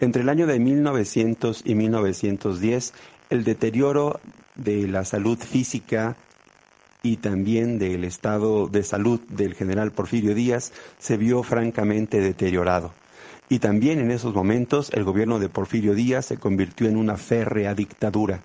Entre 0.00 0.22
el 0.22 0.30
año 0.30 0.46
de 0.46 0.58
1900 0.58 1.60
y 1.66 1.74
1910, 1.74 2.94
el 3.28 3.44
deterioro 3.44 4.20
de 4.54 4.88
la 4.88 5.04
salud 5.04 5.36
física 5.36 6.16
y 7.02 7.18
también 7.18 7.78
del 7.78 8.04
estado 8.04 8.68
de 8.68 8.84
salud 8.84 9.20
del 9.28 9.52
general 9.52 9.92
Porfirio 9.92 10.34
Díaz 10.34 10.72
se 10.98 11.18
vio 11.18 11.42
francamente 11.42 12.20
deteriorado. 12.20 12.94
Y 13.50 13.58
también 13.58 13.98
en 13.98 14.12
esos 14.12 14.34
momentos 14.34 14.90
el 14.94 15.04
gobierno 15.04 15.38
de 15.38 15.50
Porfirio 15.50 15.94
Díaz 15.94 16.24
se 16.24 16.38
convirtió 16.38 16.88
en 16.88 16.96
una 16.96 17.18
férrea 17.18 17.74
dictadura. 17.74 18.40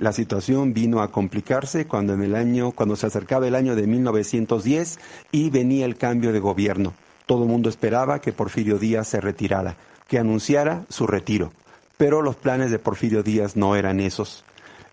La 0.00 0.14
situación 0.14 0.72
vino 0.72 1.02
a 1.02 1.12
complicarse 1.12 1.86
cuando 1.86 2.14
en 2.14 2.22
el 2.22 2.34
año, 2.34 2.70
cuando 2.70 2.96
se 2.96 3.06
acercaba 3.06 3.46
el 3.46 3.54
año 3.54 3.76
de 3.76 3.86
1910 3.86 4.98
y 5.30 5.50
venía 5.50 5.84
el 5.84 5.98
cambio 5.98 6.32
de 6.32 6.40
gobierno. 6.40 6.94
Todo 7.26 7.42
el 7.42 7.50
mundo 7.50 7.68
esperaba 7.68 8.18
que 8.18 8.32
Porfirio 8.32 8.78
Díaz 8.78 9.08
se 9.08 9.20
retirara, 9.20 9.76
que 10.08 10.18
anunciara 10.18 10.86
su 10.88 11.06
retiro. 11.06 11.52
Pero 11.98 12.22
los 12.22 12.36
planes 12.36 12.70
de 12.70 12.78
Porfirio 12.78 13.22
Díaz 13.22 13.56
no 13.56 13.76
eran 13.76 14.00
esos. 14.00 14.42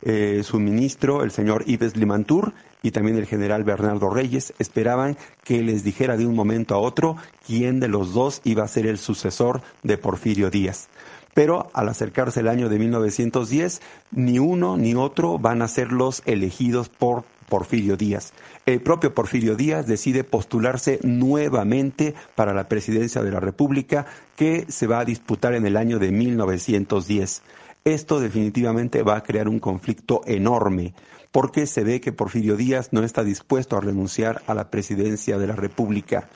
Eh, 0.02 0.42
su 0.44 0.60
ministro, 0.60 1.24
el 1.24 1.32
señor 1.32 1.64
Ives 1.68 1.96
Limantur, 1.96 2.52
y 2.84 2.92
también 2.92 3.16
el 3.16 3.28
general 3.28 3.64
Bernardo 3.64 4.10
Reyes 4.10 4.54
esperaban 4.60 5.16
que 5.46 5.64
les 5.64 5.86
dijera 5.86 6.18
de 6.18 6.28
un 6.28 6.36
momento 6.36 6.76
a 6.76 6.80
otro 6.80 7.16
quién 7.46 7.80
de 7.80 7.88
los 7.88 8.14
dos 8.14 8.42
iba 8.44 8.66
a 8.66 8.68
ser 8.68 8.86
el 8.86 8.98
sucesor 8.98 9.62
de 9.84 9.98
Porfirio 9.98 10.50
Díaz 10.50 10.90
pero 11.38 11.70
al 11.74 11.88
acercarse 11.88 12.40
el 12.40 12.48
año 12.48 12.68
de 12.68 12.80
1910, 12.80 13.80
ni 14.10 14.40
uno 14.40 14.76
ni 14.76 14.96
otro 14.96 15.38
van 15.38 15.62
a 15.62 15.68
ser 15.68 15.92
los 15.92 16.24
elegidos 16.26 16.90
por 16.90 17.26
Porfirio 17.48 17.96
Díaz. 17.96 18.34
El 18.66 18.82
propio 18.82 19.14
Porfirio 19.14 19.56
Díaz 19.56 19.86
decide 19.86 20.24
postularse 20.24 21.00
nuevamente 21.04 22.16
para 22.34 22.56
la 22.56 22.68
presidencia 22.68 23.22
de 23.22 23.30
la 23.30 23.40
República 23.40 24.08
que 24.36 24.66
se 24.70 24.88
va 24.88 24.98
a 24.98 25.06
disputar 25.06 25.54
en 25.54 25.68
el 25.68 25.78
año 25.78 26.00
de 26.00 26.12
1910. 26.12 27.44
Esto 27.86 28.20
definitivamente 28.20 29.04
va 29.04 29.18
a 29.18 29.24
crear 29.24 29.48
un 29.48 29.60
conflicto 29.60 30.22
enorme 30.26 30.96
porque 31.32 31.68
se 31.68 31.84
ve 31.84 32.02
que 32.02 32.12
Porfirio 32.12 32.56
Díaz 32.56 32.94
no 32.94 33.04
está 33.04 33.24
dispuesto 33.24 33.78
a 33.78 33.82
renunciar 33.82 34.42
a 34.48 34.56
la 34.56 34.72
presidencia 34.72 35.38
de 35.38 35.46
la 35.46 35.56
República. 35.56 36.30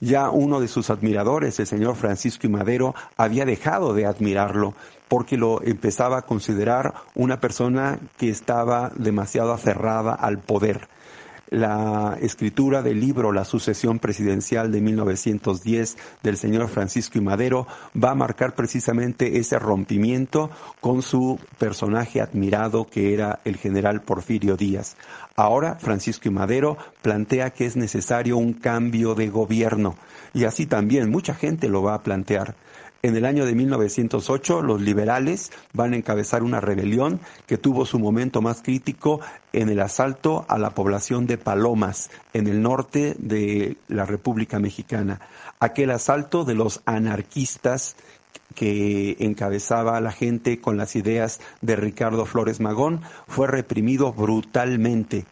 Ya 0.00 0.28
uno 0.28 0.60
de 0.60 0.68
sus 0.68 0.90
admiradores, 0.90 1.58
el 1.58 1.66
señor 1.66 1.96
Francisco 1.96 2.46
y 2.46 2.50
Madero, 2.50 2.94
había 3.16 3.46
dejado 3.46 3.94
de 3.94 4.04
admirarlo 4.04 4.74
porque 5.08 5.36
lo 5.36 5.62
empezaba 5.62 6.18
a 6.18 6.22
considerar 6.22 6.94
una 7.14 7.40
persona 7.40 7.98
que 8.18 8.28
estaba 8.28 8.90
demasiado 8.96 9.52
aferrada 9.52 10.12
al 10.12 10.38
poder. 10.38 10.88
La 11.50 12.16
escritura 12.20 12.82
del 12.82 13.00
libro 13.00 13.32
La 13.32 13.44
sucesión 13.44 13.98
presidencial 13.98 14.72
de 14.72 14.80
1910 14.80 15.96
del 16.22 16.36
señor 16.36 16.68
Francisco 16.68 17.18
y 17.18 17.20
Madero 17.20 17.66
va 18.02 18.10
a 18.10 18.14
marcar 18.14 18.54
precisamente 18.54 19.38
ese 19.38 19.58
rompimiento 19.58 20.50
con 20.80 21.02
su 21.02 21.38
personaje 21.58 22.20
admirado 22.20 22.86
que 22.86 23.14
era 23.14 23.40
el 23.44 23.56
general 23.56 24.02
Porfirio 24.02 24.56
Díaz. 24.56 24.96
Ahora 25.36 25.76
Francisco 25.76 26.28
y 26.28 26.32
Madero 26.32 26.76
plantea 27.02 27.50
que 27.50 27.66
es 27.66 27.76
necesario 27.76 28.36
un 28.36 28.52
cambio 28.52 29.14
de 29.14 29.28
gobierno 29.28 29.96
y 30.34 30.44
así 30.44 30.66
también 30.66 31.10
mucha 31.10 31.34
gente 31.34 31.68
lo 31.68 31.82
va 31.82 31.94
a 31.94 32.02
plantear. 32.02 32.54
En 33.02 33.16
el 33.16 33.24
año 33.24 33.44
de 33.44 33.54
1908, 33.54 34.62
los 34.62 34.80
liberales 34.80 35.52
van 35.72 35.92
a 35.92 35.96
encabezar 35.96 36.42
una 36.42 36.60
rebelión 36.60 37.20
que 37.46 37.58
tuvo 37.58 37.86
su 37.86 37.98
momento 37.98 38.42
más 38.42 38.62
crítico 38.62 39.20
en 39.52 39.68
el 39.68 39.80
asalto 39.80 40.44
a 40.48 40.58
la 40.58 40.70
población 40.70 41.26
de 41.26 41.38
Palomas, 41.38 42.10
en 42.32 42.46
el 42.46 42.62
norte 42.62 43.14
de 43.18 43.76
la 43.88 44.06
República 44.06 44.58
Mexicana. 44.58 45.20
Aquel 45.60 45.90
asalto 45.90 46.44
de 46.44 46.54
los 46.54 46.80
anarquistas 46.84 47.96
que 48.54 49.16
encabezaba 49.20 49.96
a 49.96 50.00
la 50.00 50.12
gente 50.12 50.60
con 50.60 50.76
las 50.76 50.96
ideas 50.96 51.40
de 51.60 51.76
Ricardo 51.76 52.26
Flores 52.26 52.60
Magón 52.60 53.02
fue 53.28 53.46
reprimido 53.46 54.12
brutalmente 54.12 55.26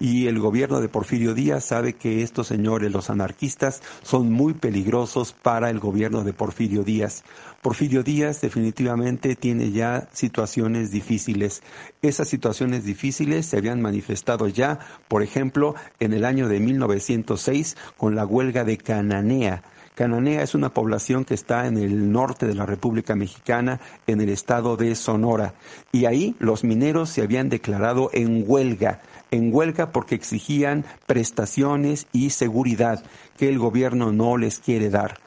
y 0.00 0.26
el 0.26 0.38
gobierno 0.38 0.80
de 0.80 0.88
Porfirio 0.88 1.34
Díaz 1.34 1.64
sabe 1.64 1.94
que 1.94 2.22
estos 2.22 2.46
señores, 2.46 2.92
los 2.92 3.10
anarquistas, 3.10 3.82
son 4.02 4.30
muy 4.32 4.54
peligrosos 4.54 5.32
para 5.32 5.70
el 5.70 5.78
gobierno 5.80 6.24
de 6.24 6.32
Porfirio 6.32 6.84
Díaz. 6.84 7.24
Porfirio 7.62 8.02
Díaz 8.02 8.40
definitivamente 8.40 9.34
tiene 9.34 9.72
ya 9.72 10.08
situaciones 10.12 10.90
difíciles. 10.90 11.62
Esas 12.02 12.28
situaciones 12.28 12.84
difíciles 12.84 13.46
se 13.46 13.56
habían 13.58 13.80
manifestado 13.80 14.48
ya, 14.48 14.78
por 15.08 15.22
ejemplo, 15.22 15.74
en 15.98 16.12
el 16.12 16.24
año 16.24 16.48
de 16.48 16.60
1906 16.60 17.76
con 17.96 18.14
la 18.14 18.24
huelga 18.24 18.64
de 18.64 18.78
Cananea. 18.78 19.62
Cananea 19.98 20.44
es 20.44 20.54
una 20.54 20.68
población 20.68 21.24
que 21.24 21.34
está 21.34 21.66
en 21.66 21.76
el 21.76 22.12
norte 22.12 22.46
de 22.46 22.54
la 22.54 22.64
República 22.64 23.16
Mexicana, 23.16 23.80
en 24.06 24.20
el 24.20 24.28
estado 24.28 24.76
de 24.76 24.94
Sonora, 24.94 25.54
y 25.90 26.04
ahí 26.04 26.36
los 26.38 26.62
mineros 26.62 27.10
se 27.10 27.22
habían 27.22 27.48
declarado 27.48 28.08
en 28.12 28.44
huelga 28.46 29.00
en 29.30 29.54
huelga 29.54 29.92
porque 29.92 30.14
exigían 30.14 30.84
prestaciones 31.06 32.06
y 32.12 32.30
seguridad 32.30 33.02
que 33.36 33.48
el 33.48 33.58
gobierno 33.58 34.12
no 34.12 34.36
les 34.36 34.58
quiere 34.58 34.90
dar. 34.90 35.18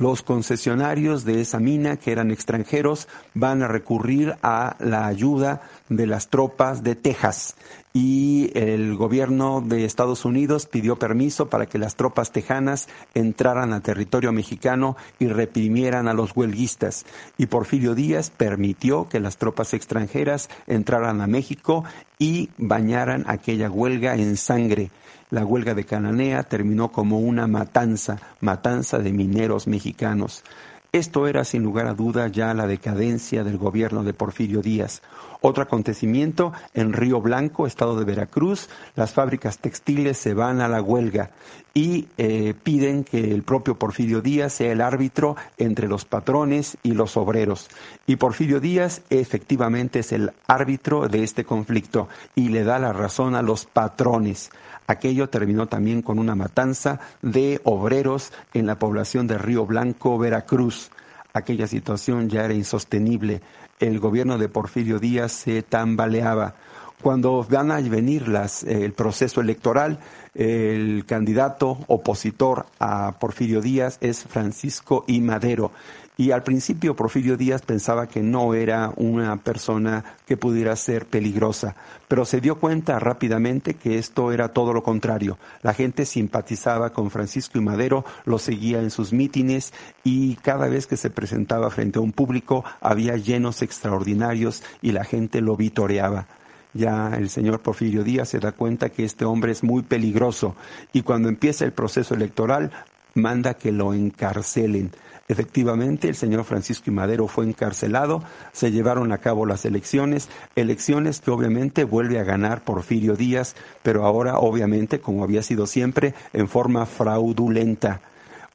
Los 0.00 0.22
concesionarios 0.22 1.24
de 1.26 1.42
esa 1.42 1.58
mina, 1.58 1.98
que 1.98 2.10
eran 2.10 2.30
extranjeros, 2.30 3.06
van 3.34 3.62
a 3.62 3.68
recurrir 3.68 4.34
a 4.42 4.76
la 4.78 5.06
ayuda 5.06 5.60
de 5.90 6.06
las 6.06 6.28
tropas 6.28 6.82
de 6.82 6.94
Texas 6.94 7.56
y 7.92 8.52
el 8.54 8.96
gobierno 8.96 9.60
de 9.60 9.84
Estados 9.84 10.24
Unidos 10.24 10.66
pidió 10.66 10.96
permiso 10.96 11.50
para 11.50 11.66
que 11.66 11.78
las 11.78 11.96
tropas 11.96 12.30
tejanas 12.30 12.88
entraran 13.14 13.72
a 13.72 13.80
territorio 13.80 14.32
mexicano 14.32 14.96
y 15.18 15.26
reprimieran 15.26 16.06
a 16.06 16.14
los 16.14 16.34
huelguistas. 16.36 17.04
Y 17.36 17.46
Porfirio 17.46 17.94
Díaz 17.96 18.30
permitió 18.30 19.08
que 19.08 19.20
las 19.20 19.36
tropas 19.36 19.74
extranjeras 19.74 20.48
entraran 20.68 21.20
a 21.20 21.26
México 21.26 21.84
y 22.18 22.50
bañaran 22.56 23.24
aquella 23.26 23.68
huelga 23.68 24.14
en 24.14 24.36
sangre. 24.36 24.90
La 25.30 25.44
huelga 25.44 25.74
de 25.74 25.84
Cananea 25.84 26.44
terminó 26.44 26.92
como 26.92 27.18
una 27.18 27.46
matanza, 27.48 28.20
matanza 28.40 28.98
de 28.98 29.12
mineros 29.12 29.66
mexicanos. 29.66 30.44
Esto 30.92 31.28
era 31.28 31.44
sin 31.44 31.62
lugar 31.62 31.86
a 31.86 31.94
duda 31.94 32.26
ya 32.26 32.52
la 32.52 32.66
decadencia 32.66 33.44
del 33.44 33.58
gobierno 33.58 34.02
de 34.02 34.12
Porfirio 34.12 34.60
Díaz. 34.60 35.02
Otro 35.40 35.62
acontecimiento, 35.62 36.52
en 36.74 36.92
Río 36.92 37.20
Blanco, 37.20 37.68
estado 37.68 37.96
de 37.96 38.04
Veracruz, 38.04 38.68
las 38.96 39.12
fábricas 39.12 39.58
textiles 39.58 40.18
se 40.18 40.34
van 40.34 40.60
a 40.60 40.66
la 40.66 40.82
huelga 40.82 41.30
y 41.74 42.08
eh, 42.18 42.54
piden 42.60 43.04
que 43.04 43.32
el 43.32 43.44
propio 43.44 43.78
Porfirio 43.78 44.20
Díaz 44.20 44.54
sea 44.54 44.72
el 44.72 44.80
árbitro 44.80 45.36
entre 45.58 45.86
los 45.86 46.04
patrones 46.04 46.76
y 46.82 46.92
los 46.92 47.16
obreros. 47.16 47.68
Y 48.06 48.16
Porfirio 48.16 48.58
Díaz 48.58 49.02
efectivamente 49.10 50.00
es 50.00 50.10
el 50.10 50.32
árbitro 50.48 51.08
de 51.08 51.22
este 51.22 51.44
conflicto 51.44 52.08
y 52.34 52.48
le 52.48 52.64
da 52.64 52.80
la 52.80 52.92
razón 52.92 53.36
a 53.36 53.42
los 53.42 53.64
patrones. 53.64 54.50
Aquello 54.90 55.28
terminó 55.28 55.68
también 55.68 56.02
con 56.02 56.18
una 56.18 56.34
matanza 56.34 56.98
de 57.22 57.60
obreros 57.62 58.32
en 58.54 58.66
la 58.66 58.80
población 58.80 59.28
de 59.28 59.38
Río 59.38 59.64
Blanco, 59.64 60.18
Veracruz. 60.18 60.90
Aquella 61.32 61.68
situación 61.68 62.28
ya 62.28 62.44
era 62.44 62.54
insostenible 62.54 63.40
el 63.80 63.98
gobierno 63.98 64.36
de 64.36 64.48
Porfirio 64.48 64.98
Díaz 64.98 65.32
se 65.32 65.62
tambaleaba. 65.62 66.54
Cuando 67.02 67.46
van 67.48 67.70
a 67.70 67.80
venir 67.80 68.28
las, 68.28 68.62
el 68.62 68.92
proceso 68.92 69.40
electoral, 69.40 70.00
el 70.34 71.04
candidato 71.06 71.78
opositor 71.86 72.66
a 72.78 73.18
Porfirio 73.18 73.62
Díaz 73.62 73.96
es 74.02 74.24
Francisco 74.24 75.04
I. 75.06 75.20
Madero. 75.20 75.72
Y 76.20 76.32
al 76.32 76.42
principio 76.42 76.94
Porfirio 76.94 77.38
Díaz 77.38 77.62
pensaba 77.62 78.06
que 78.06 78.20
no 78.20 78.52
era 78.52 78.92
una 78.96 79.38
persona 79.38 80.04
que 80.26 80.36
pudiera 80.36 80.76
ser 80.76 81.06
peligrosa, 81.06 81.76
pero 82.08 82.26
se 82.26 82.42
dio 82.42 82.60
cuenta 82.60 82.98
rápidamente 82.98 83.72
que 83.72 83.96
esto 83.96 84.30
era 84.30 84.48
todo 84.48 84.74
lo 84.74 84.82
contrario. 84.82 85.38
La 85.62 85.72
gente 85.72 86.04
simpatizaba 86.04 86.90
con 86.90 87.10
Francisco 87.10 87.56
y 87.56 87.62
Madero, 87.62 88.04
lo 88.26 88.38
seguía 88.38 88.80
en 88.80 88.90
sus 88.90 89.14
mítines 89.14 89.72
y 90.04 90.34
cada 90.36 90.68
vez 90.68 90.86
que 90.86 90.98
se 90.98 91.08
presentaba 91.08 91.70
frente 91.70 91.98
a 91.98 92.02
un 92.02 92.12
público 92.12 92.66
había 92.82 93.16
llenos 93.16 93.62
extraordinarios 93.62 94.62
y 94.82 94.92
la 94.92 95.04
gente 95.04 95.40
lo 95.40 95.56
vitoreaba 95.56 96.26
ya 96.74 97.16
el 97.16 97.30
señor 97.30 97.60
Porfirio 97.60 98.04
Díaz 98.04 98.28
se 98.28 98.38
da 98.38 98.52
cuenta 98.52 98.90
que 98.90 99.04
este 99.04 99.24
hombre 99.24 99.50
es 99.50 99.64
muy 99.64 99.82
peligroso 99.82 100.54
y 100.92 101.02
cuando 101.02 101.28
empieza 101.28 101.64
el 101.64 101.72
proceso 101.72 102.14
electoral 102.14 102.70
manda 103.14 103.54
que 103.54 103.72
lo 103.72 103.92
encarcelen. 103.92 104.92
Efectivamente, 105.30 106.08
el 106.08 106.16
señor 106.16 106.42
Francisco 106.42 106.90
y 106.90 106.92
Madero 106.92 107.28
fue 107.28 107.44
encarcelado, 107.44 108.20
se 108.50 108.72
llevaron 108.72 109.12
a 109.12 109.18
cabo 109.18 109.46
las 109.46 109.64
elecciones, 109.64 110.28
elecciones 110.56 111.20
que 111.20 111.30
obviamente 111.30 111.84
vuelve 111.84 112.18
a 112.18 112.24
ganar 112.24 112.64
Porfirio 112.64 113.14
Díaz, 113.14 113.54
pero 113.84 114.04
ahora 114.04 114.38
obviamente, 114.38 114.98
como 114.98 115.22
había 115.22 115.44
sido 115.44 115.68
siempre, 115.68 116.14
en 116.32 116.48
forma 116.48 116.84
fraudulenta. 116.84 118.00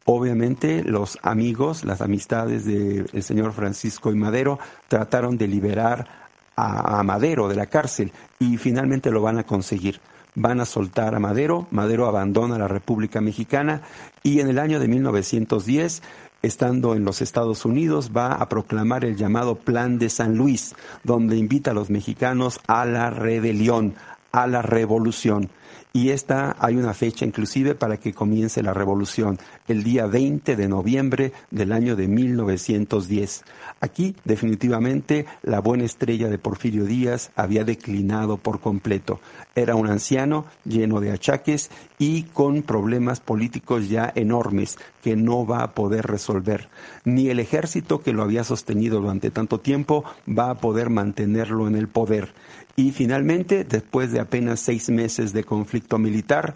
Obviamente 0.03 0.83
los 0.83 1.17
amigos, 1.21 1.85
las 1.85 2.01
amistades 2.01 2.65
del 2.65 3.23
señor 3.23 3.53
Francisco 3.53 4.11
y 4.11 4.15
Madero 4.15 4.59
trataron 4.89 5.37
de 5.37 5.47
liberar 5.47 6.27
a, 6.57 7.01
Madero 7.03 7.47
de 7.47 7.55
la 7.55 7.67
cárcel 7.67 8.11
y 8.37 8.57
finalmente 8.57 9.11
lo 9.11 9.21
van 9.21 9.39
a 9.39 9.43
conseguir 9.43 10.01
van 10.37 10.59
a 10.59 10.65
soltar 10.65 11.15
a 11.15 11.19
Madero, 11.19 11.65
Madero 11.71 12.07
abandona 12.07 12.57
la 12.57 12.67
República 12.67 13.21
Mexicana 13.21 13.83
y 14.21 14.41
en 14.41 14.49
el 14.49 14.59
año 14.59 14.81
de 14.81 14.89
1910 14.89 16.03
estando 16.45 16.95
en 16.95 17.03
los 17.03 17.21
Estados 17.21 17.65
Unidos, 17.65 18.11
va 18.15 18.33
a 18.33 18.49
proclamar 18.49 19.03
el 19.03 19.15
llamado 19.15 19.55
Plan 19.55 19.97
de 19.99 20.09
San 20.09 20.37
Luis, 20.37 20.75
donde 21.03 21.37
invita 21.37 21.71
a 21.71 21.73
los 21.73 21.89
mexicanos 21.89 22.59
a 22.67 22.85
la 22.85 23.09
rebelión, 23.09 23.95
a 24.31 24.47
la 24.47 24.61
revolución 24.61 25.49
y 25.95 26.09
esta 26.09 26.57
hay 26.59 26.75
una 26.75 26.93
fecha 26.93 27.23
inclusive 27.23 27.73
para 27.73 27.95
que 27.95 28.11
comience 28.11 28.61
la 28.61 28.73
revolución, 28.73 29.39
el 29.65 29.81
día 29.81 30.07
20 30.07 30.57
de 30.57 30.67
noviembre 30.67 31.31
del 31.51 31.71
año 31.71 31.95
de 31.95 32.09
1910. 32.09 33.45
Aquí 33.79 34.13
definitivamente 34.25 35.25
la 35.41 35.61
buena 35.61 35.85
estrella 35.85 36.27
de 36.27 36.37
Porfirio 36.37 36.83
Díaz 36.83 37.31
había 37.37 37.63
declinado 37.63 38.35
por 38.35 38.59
completo. 38.59 39.21
Era 39.55 39.75
un 39.75 39.87
anciano 39.87 40.43
lleno 40.65 40.99
de 40.99 41.11
achaques 41.11 41.71
y 41.97 42.23
con 42.23 42.63
problemas 42.63 43.21
políticos 43.21 43.87
ya 43.87 44.11
enormes 44.15 44.77
que 45.01 45.15
no 45.15 45.47
va 45.47 45.63
a 45.63 45.71
poder 45.71 46.07
resolver. 46.07 46.67
Ni 47.05 47.29
el 47.29 47.39
ejército 47.39 48.01
que 48.01 48.11
lo 48.11 48.21
había 48.21 48.43
sostenido 48.43 48.99
durante 48.99 49.31
tanto 49.31 49.61
tiempo 49.61 50.03
va 50.27 50.49
a 50.49 50.55
poder 50.55 50.89
mantenerlo 50.89 51.69
en 51.69 51.75
el 51.75 51.87
poder. 51.87 52.33
Y 52.75 52.91
finalmente, 52.91 53.63
después 53.63 54.11
de 54.11 54.19
apenas 54.19 54.59
seis 54.59 54.89
meses 54.89 55.31
de 55.31 55.43
conflicto 55.43 55.97
militar, 55.97 56.55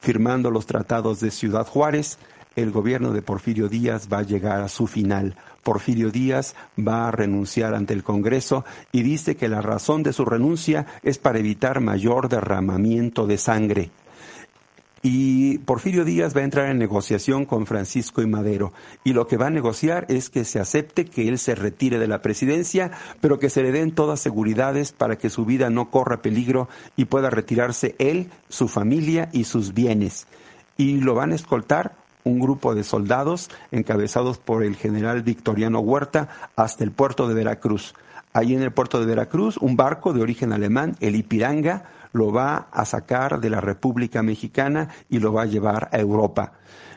firmando 0.00 0.50
los 0.50 0.66
tratados 0.66 1.20
de 1.20 1.30
Ciudad 1.30 1.66
Juárez, 1.66 2.18
el 2.56 2.70
gobierno 2.70 3.12
de 3.12 3.22
Porfirio 3.22 3.68
Díaz 3.68 4.08
va 4.12 4.18
a 4.18 4.22
llegar 4.22 4.60
a 4.60 4.68
su 4.68 4.86
final. 4.86 5.36
Porfirio 5.62 6.10
Díaz 6.10 6.54
va 6.76 7.08
a 7.08 7.10
renunciar 7.10 7.74
ante 7.74 7.94
el 7.94 8.02
Congreso 8.02 8.64
y 8.90 9.02
dice 9.02 9.36
que 9.36 9.48
la 9.48 9.62
razón 9.62 10.02
de 10.02 10.12
su 10.12 10.24
renuncia 10.24 10.86
es 11.02 11.18
para 11.18 11.38
evitar 11.38 11.80
mayor 11.80 12.28
derramamiento 12.28 13.26
de 13.26 13.38
sangre. 13.38 13.90
Y 15.04 15.58
Porfirio 15.58 16.04
Díaz 16.04 16.34
va 16.36 16.42
a 16.42 16.44
entrar 16.44 16.68
en 16.70 16.78
negociación 16.78 17.44
con 17.44 17.66
Francisco 17.66 18.22
y 18.22 18.26
Madero. 18.26 18.72
Y 19.02 19.14
lo 19.14 19.26
que 19.26 19.36
va 19.36 19.48
a 19.48 19.50
negociar 19.50 20.06
es 20.08 20.30
que 20.30 20.44
se 20.44 20.60
acepte 20.60 21.06
que 21.06 21.26
él 21.26 21.40
se 21.40 21.56
retire 21.56 21.98
de 21.98 22.06
la 22.06 22.22
presidencia, 22.22 22.92
pero 23.20 23.40
que 23.40 23.50
se 23.50 23.64
le 23.64 23.72
den 23.72 23.90
todas 23.90 24.20
seguridades 24.20 24.92
para 24.92 25.18
que 25.18 25.28
su 25.28 25.44
vida 25.44 25.70
no 25.70 25.90
corra 25.90 26.22
peligro 26.22 26.68
y 26.96 27.06
pueda 27.06 27.30
retirarse 27.30 27.96
él, 27.98 28.30
su 28.48 28.68
familia 28.68 29.28
y 29.32 29.42
sus 29.42 29.74
bienes. 29.74 30.28
Y 30.76 31.00
lo 31.00 31.16
van 31.16 31.32
a 31.32 31.36
escoltar 31.36 31.96
un 32.22 32.38
grupo 32.38 32.76
de 32.76 32.84
soldados 32.84 33.50
encabezados 33.72 34.38
por 34.38 34.62
el 34.62 34.76
general 34.76 35.22
Victoriano 35.22 35.80
Huerta 35.80 36.28
hasta 36.54 36.84
el 36.84 36.92
puerto 36.92 37.26
de 37.26 37.34
Veracruz. 37.34 37.94
Ahí 38.32 38.54
en 38.54 38.62
el 38.62 38.72
puerto 38.72 39.00
de 39.00 39.06
Veracruz, 39.06 39.56
un 39.58 39.76
barco 39.76 40.12
de 40.12 40.22
origen 40.22 40.52
alemán, 40.52 40.96
el 41.00 41.16
Ipiranga, 41.16 41.84
lo 42.12 42.32
va 42.32 42.68
a 42.72 42.84
sacar 42.84 43.40
de 43.40 43.50
la 43.50 43.60
República 43.60 44.22
Mexicana 44.22 44.88
y 45.08 45.18
lo 45.18 45.32
va 45.32 45.42
a 45.42 45.46
llevar 45.46 45.88
a 45.92 45.98
Europa. 45.98 46.52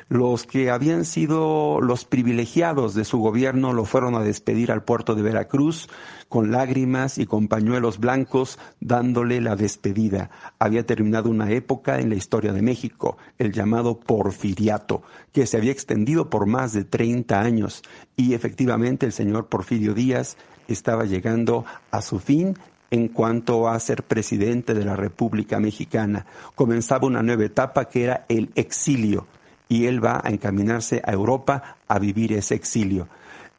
Los 0.07 0.45
que 0.45 0.69
habían 0.69 1.03
sido 1.03 1.81
los 1.81 2.05
privilegiados 2.05 2.93
de 2.93 3.05
su 3.05 3.17
gobierno 3.17 3.73
lo 3.73 3.85
fueron 3.85 4.13
a 4.13 4.19
despedir 4.19 4.71
al 4.71 4.83
puerto 4.83 5.15
de 5.15 5.23
Veracruz 5.23 5.89
con 6.29 6.51
lágrimas 6.51 7.17
y 7.17 7.25
con 7.25 7.47
pañuelos 7.47 7.97
blancos 7.97 8.59
dándole 8.79 9.41
la 9.41 9.55
despedida. 9.55 10.29
Había 10.59 10.85
terminado 10.85 11.31
una 11.31 11.49
época 11.49 11.99
en 11.99 12.09
la 12.09 12.15
historia 12.15 12.53
de 12.53 12.61
México, 12.61 13.17
el 13.39 13.51
llamado 13.51 13.99
porfiriato, 13.99 15.01
que 15.31 15.47
se 15.47 15.57
había 15.57 15.71
extendido 15.71 16.29
por 16.29 16.45
más 16.45 16.73
de 16.73 16.83
30 16.83 17.41
años 17.41 17.81
y 18.15 18.35
efectivamente 18.35 19.07
el 19.07 19.11
señor 19.11 19.47
Porfirio 19.47 19.95
Díaz 19.95 20.37
estaba 20.67 21.05
llegando 21.05 21.65
a 21.89 22.03
su 22.03 22.19
fin 22.19 22.55
en 22.91 23.07
cuanto 23.07 23.67
a 23.67 23.79
ser 23.79 24.03
presidente 24.03 24.73
de 24.73 24.85
la 24.85 24.95
República 24.95 25.59
Mexicana. 25.59 26.25
Comenzaba 26.55 27.07
una 27.07 27.23
nueva 27.23 27.45
etapa 27.45 27.85
que 27.85 28.03
era 28.03 28.25
el 28.29 28.51
exilio 28.55 29.27
y 29.67 29.85
él 29.85 30.03
va 30.03 30.21
a 30.23 30.29
encaminarse 30.29 31.01
a 31.05 31.11
Europa 31.11 31.77
a 31.87 31.99
vivir 31.99 32.33
ese 32.33 32.55
exilio. 32.55 33.07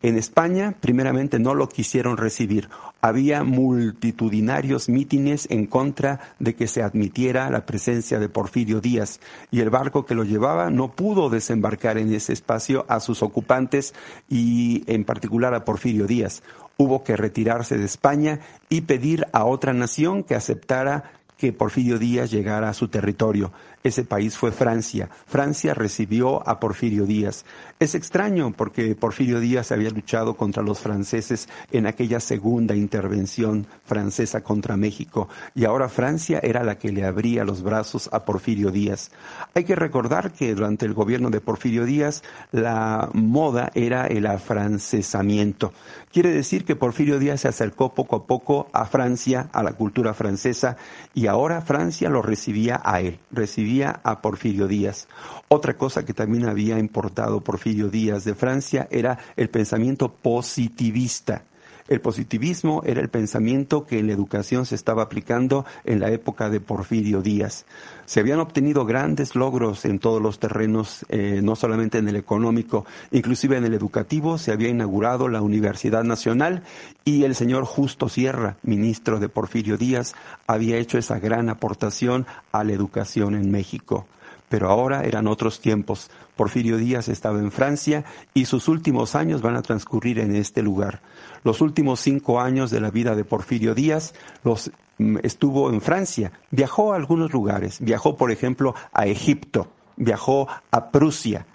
En 0.02 0.16
España, 0.16 0.74
primeramente, 0.78 1.38
no 1.38 1.54
lo 1.54 1.68
quisieron 1.68 2.16
recibir. 2.16 2.68
Había 3.00 3.44
multitudinarios 3.44 4.88
mítines 4.88 5.48
en 5.50 5.66
contra 5.66 6.20
de 6.38 6.54
que 6.54 6.68
se 6.68 6.82
admitiera 6.82 7.50
la 7.50 7.64
presencia 7.64 8.18
de 8.18 8.28
Porfirio 8.28 8.80
Díaz 8.80 9.20
y 9.50 9.60
el 9.60 9.70
barco 9.70 10.04
que 10.04 10.14
lo 10.14 10.24
llevaba 10.24 10.70
no 10.70 10.92
pudo 10.92 11.30
desembarcar 11.30 11.98
en 11.98 12.12
ese 12.12 12.34
espacio 12.34 12.84
a 12.88 13.00
sus 13.00 13.22
ocupantes 13.22 13.94
y 14.28 14.84
en 14.86 15.04
particular 15.04 15.54
a 15.54 15.64
Porfirio 15.64 16.06
Díaz. 16.06 16.42
Hubo 16.76 17.04
que 17.04 17.16
retirarse 17.16 17.78
de 17.78 17.84
España 17.84 18.40
y 18.68 18.82
pedir 18.82 19.26
a 19.32 19.44
otra 19.44 19.72
nación 19.72 20.22
que 20.22 20.34
aceptara 20.34 21.12
que 21.36 21.52
Porfirio 21.52 21.98
Díaz 21.98 22.30
llegara 22.30 22.68
a 22.68 22.74
su 22.74 22.88
territorio. 22.88 23.52
Ese 23.82 24.04
país 24.04 24.36
fue 24.36 24.50
Francia. 24.50 25.08
Francia 25.26 25.72
recibió 25.72 26.46
a 26.48 26.58
Porfirio 26.58 27.06
Díaz. 27.06 27.44
Es 27.78 27.94
extraño 27.94 28.52
porque 28.56 28.94
Porfirio 28.94 29.38
Díaz 29.38 29.70
había 29.70 29.90
luchado 29.90 30.34
contra 30.34 30.62
los 30.62 30.80
franceses 30.80 31.48
en 31.70 31.86
aquella 31.86 32.20
segunda 32.20 32.74
intervención 32.74 33.66
francesa 33.84 34.42
contra 34.42 34.76
México 34.76 35.28
y 35.54 35.66
ahora 35.66 35.88
Francia 35.88 36.40
era 36.42 36.64
la 36.64 36.78
que 36.78 36.90
le 36.90 37.04
abría 37.04 37.44
los 37.44 37.62
brazos 37.62 38.08
a 38.12 38.24
Porfirio 38.24 38.70
Díaz. 38.70 39.10
Hay 39.54 39.64
que 39.64 39.76
recordar 39.76 40.32
que 40.32 40.54
durante 40.54 40.86
el 40.86 40.94
gobierno 40.94 41.30
de 41.30 41.40
Porfirio 41.40 41.84
Díaz 41.84 42.22
la 42.50 43.10
moda 43.12 43.70
era 43.74 44.06
el 44.06 44.26
afrancesamiento. 44.26 45.72
Quiere 46.12 46.30
decir 46.30 46.64
que 46.64 46.76
Porfirio 46.76 47.18
Díaz 47.18 47.42
se 47.42 47.48
acercó 47.48 47.92
poco 47.92 48.16
a 48.16 48.26
poco 48.26 48.68
a 48.72 48.86
Francia, 48.86 49.50
a 49.52 49.62
la 49.62 49.74
cultura 49.74 50.14
francesa 50.14 50.76
y 51.14 51.26
ahora 51.26 51.60
Francia 51.60 52.08
lo 52.08 52.22
recibía 52.22 52.80
a 52.82 53.00
él, 53.00 53.18
recibía 53.30 53.65
a 54.04 54.22
Porfirio 54.22 54.68
Díaz. 54.68 55.08
Otra 55.48 55.76
cosa 55.76 56.04
que 56.04 56.14
también 56.14 56.48
había 56.48 56.78
importado 56.78 57.40
Porfirio 57.40 57.88
Díaz 57.88 58.24
de 58.24 58.34
Francia 58.34 58.86
era 58.90 59.18
el 59.36 59.50
pensamiento 59.50 60.12
positivista. 60.12 61.42
El 61.88 62.00
positivismo 62.00 62.82
era 62.84 63.00
el 63.00 63.08
pensamiento 63.08 63.86
que 63.86 64.00
en 64.00 64.08
la 64.08 64.12
educación 64.12 64.66
se 64.66 64.74
estaba 64.74 65.04
aplicando 65.04 65.64
en 65.84 66.00
la 66.00 66.10
época 66.10 66.50
de 66.50 66.58
Porfirio 66.58 67.22
Díaz. 67.22 67.64
Se 68.06 68.18
habían 68.18 68.40
obtenido 68.40 68.84
grandes 68.86 69.36
logros 69.36 69.84
en 69.84 70.00
todos 70.00 70.20
los 70.20 70.40
terrenos, 70.40 71.06
eh, 71.08 71.40
no 71.44 71.54
solamente 71.54 71.98
en 71.98 72.08
el 72.08 72.16
económico, 72.16 72.86
inclusive 73.12 73.56
en 73.56 73.64
el 73.64 73.74
educativo. 73.74 74.36
Se 74.36 74.50
había 74.50 74.68
inaugurado 74.68 75.28
la 75.28 75.42
Universidad 75.42 76.02
Nacional 76.02 76.64
y 77.04 77.22
el 77.22 77.36
señor 77.36 77.64
Justo 77.64 78.08
Sierra, 78.08 78.56
ministro 78.64 79.20
de 79.20 79.28
Porfirio 79.28 79.76
Díaz, 79.76 80.16
había 80.48 80.78
hecho 80.78 80.98
esa 80.98 81.20
gran 81.20 81.48
aportación 81.48 82.26
a 82.50 82.64
la 82.64 82.72
educación 82.72 83.36
en 83.36 83.52
México 83.52 84.06
pero 84.48 84.70
ahora 84.70 85.04
eran 85.04 85.26
otros 85.26 85.60
tiempos. 85.60 86.10
Porfirio 86.36 86.76
Díaz 86.76 87.08
estaba 87.08 87.38
en 87.38 87.50
Francia 87.50 88.04
y 88.34 88.44
sus 88.44 88.68
últimos 88.68 89.14
años 89.14 89.42
van 89.42 89.56
a 89.56 89.62
transcurrir 89.62 90.18
en 90.18 90.34
este 90.36 90.62
lugar. 90.62 91.00
Los 91.44 91.60
últimos 91.60 92.00
cinco 92.00 92.40
años 92.40 92.70
de 92.70 92.80
la 92.80 92.90
vida 92.90 93.14
de 93.14 93.24
Porfirio 93.24 93.74
Díaz 93.74 94.14
los 94.44 94.70
mm, 94.98 95.18
estuvo 95.22 95.70
en 95.70 95.80
Francia. 95.80 96.32
Viajó 96.50 96.92
a 96.92 96.96
algunos 96.96 97.32
lugares. 97.32 97.80
Viajó, 97.80 98.16
por 98.16 98.30
ejemplo, 98.30 98.74
a 98.92 99.06
Egipto. 99.06 99.68
Viajó 99.96 100.48
a 100.70 100.90
Prusia. 100.90 101.46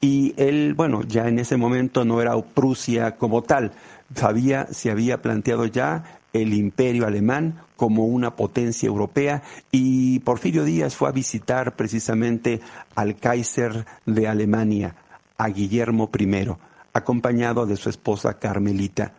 Y 0.00 0.32
él, 0.38 0.72
bueno, 0.74 1.02
ya 1.02 1.28
en 1.28 1.38
ese 1.38 1.58
momento 1.58 2.06
no 2.06 2.22
era 2.22 2.40
Prusia 2.40 3.16
como 3.16 3.42
tal. 3.42 3.72
Sabía, 4.14 4.66
se 4.72 4.90
había 4.90 5.20
planteado 5.20 5.66
ya 5.66 6.19
el 6.32 6.54
imperio 6.54 7.06
alemán 7.06 7.60
como 7.76 8.06
una 8.06 8.36
potencia 8.36 8.86
europea 8.86 9.42
y 9.72 10.20
Porfirio 10.20 10.64
Díaz 10.64 10.94
fue 10.94 11.08
a 11.08 11.12
visitar 11.12 11.76
precisamente 11.76 12.60
al 12.94 13.16
Kaiser 13.16 13.86
de 14.06 14.28
Alemania, 14.28 14.94
a 15.38 15.48
Guillermo 15.48 16.10
I, 16.18 16.46
acompañado 16.92 17.66
de 17.66 17.76
su 17.76 17.88
esposa 17.88 18.38
Carmelita. 18.38 19.14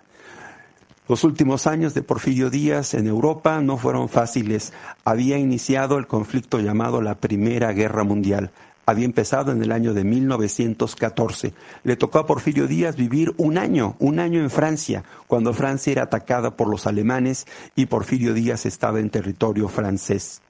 Los 1.08 1.24
últimos 1.24 1.68
años 1.68 1.94
de 1.94 2.04
Porfirio 2.04 2.50
Díaz 2.50 2.94
en 2.94 3.08
Europa 3.08 3.60
no 3.60 3.78
fueron 3.78 4.08
fáciles. 4.08 4.72
Había 5.04 5.38
iniciado 5.38 5.98
el 5.98 6.08
conflicto 6.08 6.60
llamado 6.60 7.02
la 7.02 7.16
Primera 7.16 7.74
Guerra 7.74 8.04
Mundial 8.04 8.52
había 8.92 9.06
empezado 9.06 9.52
en 9.52 9.62
el 9.64 9.72
año 9.72 9.94
de 9.94 10.04
1914. 10.04 11.54
Le 11.84 11.96
tocó 11.96 12.20
a 12.20 12.26
Porfirio 12.26 12.68
Díaz 12.68 12.96
vivir 12.96 13.34
un 13.38 13.58
año, 13.58 13.96
un 14.00 14.20
año 14.20 14.40
en 14.40 14.50
Francia, 14.50 15.04
cuando 15.28 15.54
Francia 15.54 15.92
era 15.92 16.04
atacada 16.04 16.56
por 16.56 16.70
los 16.70 16.86
alemanes 16.88 17.48
y 17.76 17.88
Porfirio 17.88 18.34
Díaz 18.34 18.66
estaba 18.66 19.00
en 19.00 19.10
territorio 19.10 19.68
francés. 19.68 20.42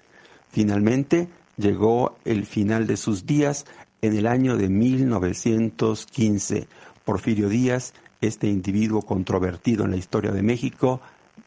Finalmente 0.49 1.29
llegó 1.57 2.17
el 2.25 2.45
final 2.45 2.87
de 2.87 2.97
sus 2.97 3.25
días 3.25 3.65
en 4.01 4.17
el 4.17 4.27
año 4.27 4.57
de 4.57 4.69
1915. 4.69 6.67
Porfirio 7.05 7.47
Díaz, 7.49 7.93
este 8.19 8.47
individuo 8.47 9.01
controvertido 9.01 9.85
en 9.85 9.91
la 9.91 9.97
historia 9.97 10.31
de 10.31 10.43
México, 10.43 11.01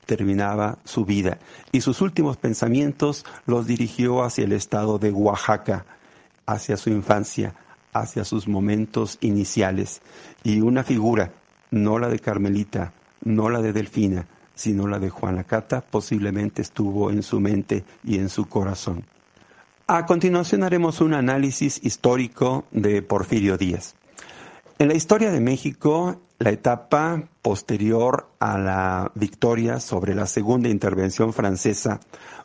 terminaba 0.06 0.78
su 0.84 1.04
vida 1.04 1.38
y 1.72 1.80
sus 1.80 2.00
últimos 2.00 2.36
pensamientos 2.36 3.24
los 3.46 3.66
dirigió 3.66 4.22
hacia 4.22 4.44
el 4.44 4.52
estado 4.52 4.98
de 4.98 5.10
Oaxaca 5.10 5.86
hacia 6.46 6.76
su 6.76 6.90
infancia, 6.90 7.54
hacia 7.92 8.24
sus 8.24 8.48
momentos 8.48 9.18
iniciales. 9.20 10.02
Y 10.42 10.60
una 10.60 10.82
figura, 10.84 11.32
no 11.70 11.98
la 11.98 12.08
de 12.08 12.18
Carmelita, 12.18 12.92
no 13.22 13.48
la 13.48 13.60
de 13.60 13.72
Delfina, 13.72 14.26
sino 14.54 14.86
la 14.86 14.98
de 14.98 15.10
Juana 15.10 15.44
Cata, 15.44 15.80
posiblemente 15.80 16.62
estuvo 16.62 17.10
en 17.10 17.22
su 17.22 17.40
mente 17.40 17.84
y 18.04 18.18
en 18.18 18.28
su 18.28 18.46
corazón. 18.46 19.04
A 19.86 20.06
continuación 20.06 20.62
haremos 20.62 21.00
un 21.00 21.12
análisis 21.14 21.80
histórico 21.82 22.64
de 22.70 23.02
Porfirio 23.02 23.58
Díaz. 23.58 23.96
En 24.78 24.88
la 24.88 24.94
historia 24.94 25.30
de 25.30 25.40
México, 25.40 26.20
la 26.38 26.50
etapa 26.50 27.22
posterior 27.42 28.28
a 28.38 28.58
la 28.58 29.12
victoria 29.14 29.80
sobre 29.80 30.14
la 30.14 30.26
segunda 30.26 30.68
intervención 30.68 31.32
francesa 31.32 32.00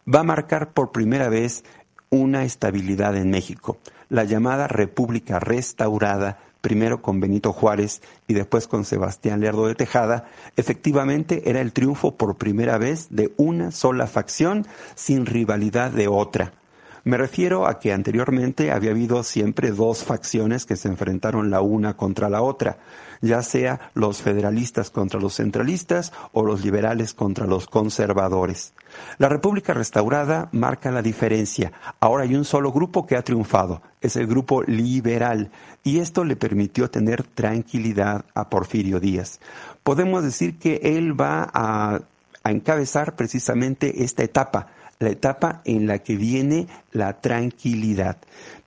va 0.08 0.20
a 0.20 0.24
marcar 0.24 0.74
por 0.74 0.92
primera 0.92 1.30
vez 1.30 1.64
una 2.10 2.44
estabilidad 2.44 3.16
en 3.16 3.30
México, 3.30 3.78
la 4.10 4.24
llamada 4.24 4.68
República 4.68 5.40
Restaurada, 5.40 6.40
primero 6.62 7.02
con 7.02 7.20
Benito 7.20 7.54
Juárez 7.54 8.02
y 8.28 8.34
después 8.34 8.68
con 8.68 8.86
Sebastián 8.86 9.40
Lerdo 9.40 9.68
de 9.68 9.76
Tejada, 9.76 10.28
efectivamente 10.58 11.50
era 11.50 11.62
el 11.62 11.74
triunfo 11.74 12.16
por 12.16 12.36
primera 12.36 12.78
vez 12.78 13.08
de 13.10 13.34
una 13.38 13.72
sola 13.72 14.08
facción 14.08 14.66
sin 14.96 15.26
rivalidad 15.26 15.92
de 15.92 16.08
otra. 16.08 16.59
Me 17.04 17.18
refiero 17.18 17.68
a 17.68 17.80
que 17.80 17.94
anteriormente 17.94 18.72
había 18.72 18.92
habido 18.92 19.24
siempre 19.24 19.72
dos 19.72 20.04
facciones 20.04 20.66
que 20.66 20.76
se 20.76 20.90
enfrentaron 20.90 21.50
la 21.50 21.62
una 21.62 21.96
contra 21.96 22.30
la 22.30 22.42
otra, 22.42 22.78
ya 23.22 23.42
sea 23.42 23.92
los 23.94 24.22
federalistas 24.22 24.90
contra 24.90 25.20
los 25.20 25.36
centralistas 25.36 26.12
o 26.34 26.44
los 26.44 26.64
liberales 26.64 27.14
contra 27.14 27.46
los 27.46 27.68
conservadores. 27.68 28.74
La 29.18 29.30
República 29.30 29.74
Restaurada 29.74 30.50
marca 30.52 30.92
la 30.92 31.02
diferencia. 31.02 31.72
Ahora 32.00 32.24
hay 32.24 32.36
un 32.36 32.46
solo 32.46 32.72
grupo 32.72 33.06
que 33.06 33.16
ha 33.16 33.24
triunfado, 33.24 33.82
es 34.02 34.16
el 34.16 34.28
grupo 34.28 34.64
liberal, 34.64 35.52
y 35.84 36.00
esto 36.00 36.24
le 36.24 36.36
permitió 36.36 36.90
tener 36.90 37.24
tranquilidad 37.24 38.26
a 38.34 38.50
Porfirio 38.50 39.00
Díaz. 39.00 39.40
Podemos 39.84 40.24
decir 40.24 40.58
que 40.60 40.82
él 40.84 41.20
va 41.20 41.50
a, 41.54 42.02
a 42.44 42.52
encabezar 42.52 43.16
precisamente 43.16 44.04
esta 44.04 44.24
etapa 44.24 44.68
la 45.00 45.10
etapa 45.10 45.62
en 45.64 45.88
la 45.88 46.00
que 46.00 46.18
viene 46.18 46.68
la 46.92 47.22
tranquilidad. 47.22 48.18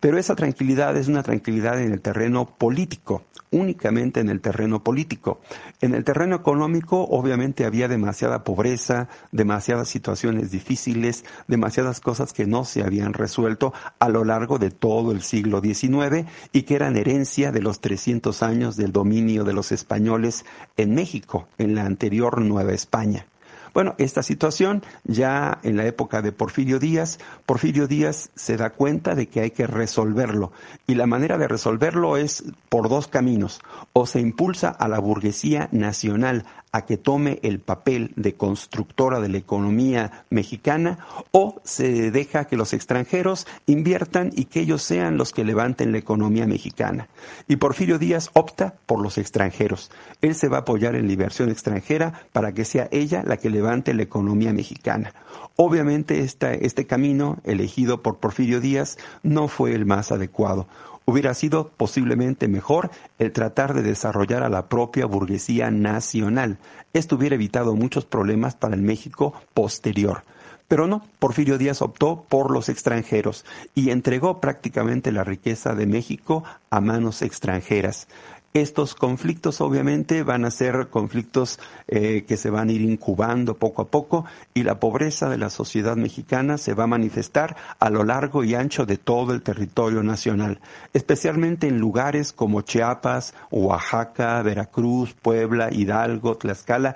Pero 0.00 0.18
esa 0.18 0.34
tranquilidad 0.34 0.96
es 0.96 1.08
una 1.08 1.22
tranquilidad 1.22 1.78
en 1.78 1.92
el 1.92 2.00
terreno 2.00 2.46
político, 2.46 3.24
únicamente 3.50 4.20
en 4.20 4.30
el 4.30 4.40
terreno 4.40 4.82
político. 4.82 5.40
En 5.82 5.94
el 5.94 6.04
terreno 6.04 6.34
económico, 6.36 7.02
obviamente, 7.02 7.66
había 7.66 7.86
demasiada 7.86 8.44
pobreza, 8.44 9.08
demasiadas 9.30 9.88
situaciones 9.88 10.50
difíciles, 10.50 11.26
demasiadas 11.48 12.00
cosas 12.00 12.32
que 12.32 12.46
no 12.46 12.64
se 12.64 12.82
habían 12.82 13.12
resuelto 13.12 13.74
a 13.98 14.08
lo 14.08 14.24
largo 14.24 14.58
de 14.58 14.70
todo 14.70 15.12
el 15.12 15.20
siglo 15.20 15.60
XIX 15.60 16.26
y 16.52 16.62
que 16.62 16.76
eran 16.76 16.96
herencia 16.96 17.52
de 17.52 17.60
los 17.60 17.80
300 17.80 18.42
años 18.42 18.76
del 18.76 18.90
dominio 18.90 19.44
de 19.44 19.52
los 19.52 19.70
españoles 19.70 20.46
en 20.78 20.94
México, 20.94 21.46
en 21.58 21.74
la 21.74 21.84
anterior 21.84 22.40
Nueva 22.40 22.72
España. 22.72 23.26
Bueno, 23.74 23.94
esta 23.98 24.22
situación 24.22 24.82
ya 25.04 25.58
en 25.62 25.76
la 25.76 25.86
época 25.86 26.20
de 26.20 26.32
Porfirio 26.32 26.78
Díaz, 26.78 27.18
Porfirio 27.46 27.86
Díaz 27.86 28.30
se 28.34 28.56
da 28.56 28.70
cuenta 28.70 29.14
de 29.14 29.28
que 29.28 29.40
hay 29.40 29.50
que 29.50 29.66
resolverlo 29.66 30.52
y 30.92 30.94
la 30.94 31.06
manera 31.06 31.38
de 31.38 31.48
resolverlo 31.48 32.18
es 32.18 32.44
por 32.68 32.90
dos 32.90 33.08
caminos. 33.08 33.62
O 33.94 34.04
se 34.04 34.20
impulsa 34.20 34.68
a 34.68 34.88
la 34.88 34.98
burguesía 34.98 35.70
nacional 35.72 36.44
a 36.70 36.84
que 36.84 36.98
tome 36.98 37.38
el 37.42 37.60
papel 37.60 38.12
de 38.16 38.34
constructora 38.34 39.20
de 39.20 39.30
la 39.30 39.38
economía 39.38 40.24
mexicana 40.28 40.98
o 41.30 41.60
se 41.64 42.10
deja 42.10 42.46
que 42.46 42.56
los 42.56 42.74
extranjeros 42.74 43.46
inviertan 43.66 44.32
y 44.34 44.46
que 44.46 44.60
ellos 44.60 44.82
sean 44.82 45.16
los 45.16 45.32
que 45.32 45.44
levanten 45.44 45.92
la 45.92 45.98
economía 45.98 46.46
mexicana. 46.46 47.08
Y 47.48 47.56
Porfirio 47.56 47.98
Díaz 47.98 48.30
opta 48.34 48.74
por 48.84 49.00
los 49.02 49.16
extranjeros. 49.16 49.90
Él 50.20 50.34
se 50.34 50.48
va 50.48 50.58
a 50.58 50.60
apoyar 50.60 50.94
en 50.94 51.06
la 51.06 51.12
inversión 51.12 51.50
extranjera 51.50 52.24
para 52.32 52.52
que 52.52 52.66
sea 52.66 52.88
ella 52.90 53.22
la 53.26 53.38
que 53.38 53.48
levante 53.48 53.94
la 53.94 54.02
economía 54.02 54.52
mexicana. 54.52 55.14
Obviamente 55.56 56.20
este 56.20 56.86
camino 56.86 57.38
elegido 57.44 58.02
por 58.02 58.18
Porfirio 58.18 58.60
Díaz 58.60 58.96
no 59.22 59.48
fue 59.48 59.74
el 59.74 59.84
más 59.84 60.10
adecuado 60.10 60.66
hubiera 61.04 61.34
sido 61.34 61.68
posiblemente 61.68 62.48
mejor 62.48 62.90
el 63.18 63.32
tratar 63.32 63.74
de 63.74 63.82
desarrollar 63.82 64.42
a 64.42 64.48
la 64.48 64.68
propia 64.68 65.06
burguesía 65.06 65.70
nacional. 65.70 66.58
Esto 66.92 67.16
hubiera 67.16 67.34
evitado 67.34 67.74
muchos 67.74 68.04
problemas 68.04 68.54
para 68.54 68.74
el 68.74 68.82
México 68.82 69.32
posterior. 69.54 70.24
Pero 70.68 70.86
no, 70.86 71.06
Porfirio 71.18 71.58
Díaz 71.58 71.82
optó 71.82 72.24
por 72.28 72.50
los 72.50 72.70
extranjeros 72.70 73.44
y 73.74 73.90
entregó 73.90 74.40
prácticamente 74.40 75.12
la 75.12 75.22
riqueza 75.22 75.74
de 75.74 75.86
México 75.86 76.44
a 76.70 76.80
manos 76.80 77.20
extranjeras. 77.20 78.08
Estos 78.54 78.94
conflictos 78.94 79.62
obviamente 79.62 80.22
van 80.22 80.44
a 80.44 80.50
ser 80.50 80.88
conflictos 80.90 81.58
eh, 81.88 82.24
que 82.28 82.36
se 82.36 82.50
van 82.50 82.68
a 82.68 82.72
ir 82.72 82.82
incubando 82.82 83.54
poco 83.54 83.80
a 83.80 83.88
poco 83.88 84.26
y 84.52 84.62
la 84.62 84.78
pobreza 84.78 85.30
de 85.30 85.38
la 85.38 85.48
sociedad 85.48 85.96
mexicana 85.96 86.58
se 86.58 86.74
va 86.74 86.84
a 86.84 86.86
manifestar 86.86 87.56
a 87.78 87.88
lo 87.88 88.04
largo 88.04 88.44
y 88.44 88.54
ancho 88.54 88.84
de 88.84 88.98
todo 88.98 89.32
el 89.32 89.40
territorio 89.40 90.02
nacional, 90.02 90.60
especialmente 90.92 91.66
en 91.66 91.78
lugares 91.78 92.34
como 92.34 92.60
Chiapas, 92.60 93.32
Oaxaca, 93.50 94.42
Veracruz, 94.42 95.14
Puebla, 95.14 95.72
Hidalgo, 95.72 96.36
Tlaxcala, 96.36 96.94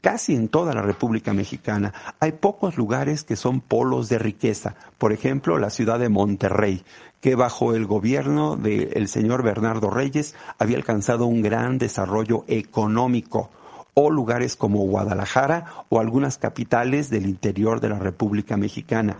casi 0.00 0.34
en 0.34 0.48
toda 0.48 0.72
la 0.72 0.82
República 0.82 1.32
Mexicana. 1.32 1.92
Hay 2.20 2.32
pocos 2.32 2.76
lugares 2.76 3.24
que 3.24 3.34
son 3.34 3.60
polos 3.60 4.08
de 4.08 4.18
riqueza. 4.18 4.76
Por 4.98 5.12
ejemplo, 5.12 5.58
la 5.58 5.70
ciudad 5.70 5.98
de 5.98 6.08
Monterrey 6.08 6.84
que 7.26 7.34
bajo 7.34 7.74
el 7.74 7.86
gobierno 7.86 8.54
del 8.54 9.08
señor 9.08 9.42
Bernardo 9.42 9.90
Reyes 9.90 10.36
había 10.60 10.76
alcanzado 10.76 11.26
un 11.26 11.42
gran 11.42 11.76
desarrollo 11.76 12.44
económico 12.46 13.50
o 13.94 14.10
lugares 14.10 14.54
como 14.54 14.86
Guadalajara 14.86 15.64
o 15.88 15.98
algunas 15.98 16.38
capitales 16.38 17.10
del 17.10 17.26
interior 17.26 17.80
de 17.80 17.88
la 17.88 17.98
República 17.98 18.56
Mexicana. 18.56 19.16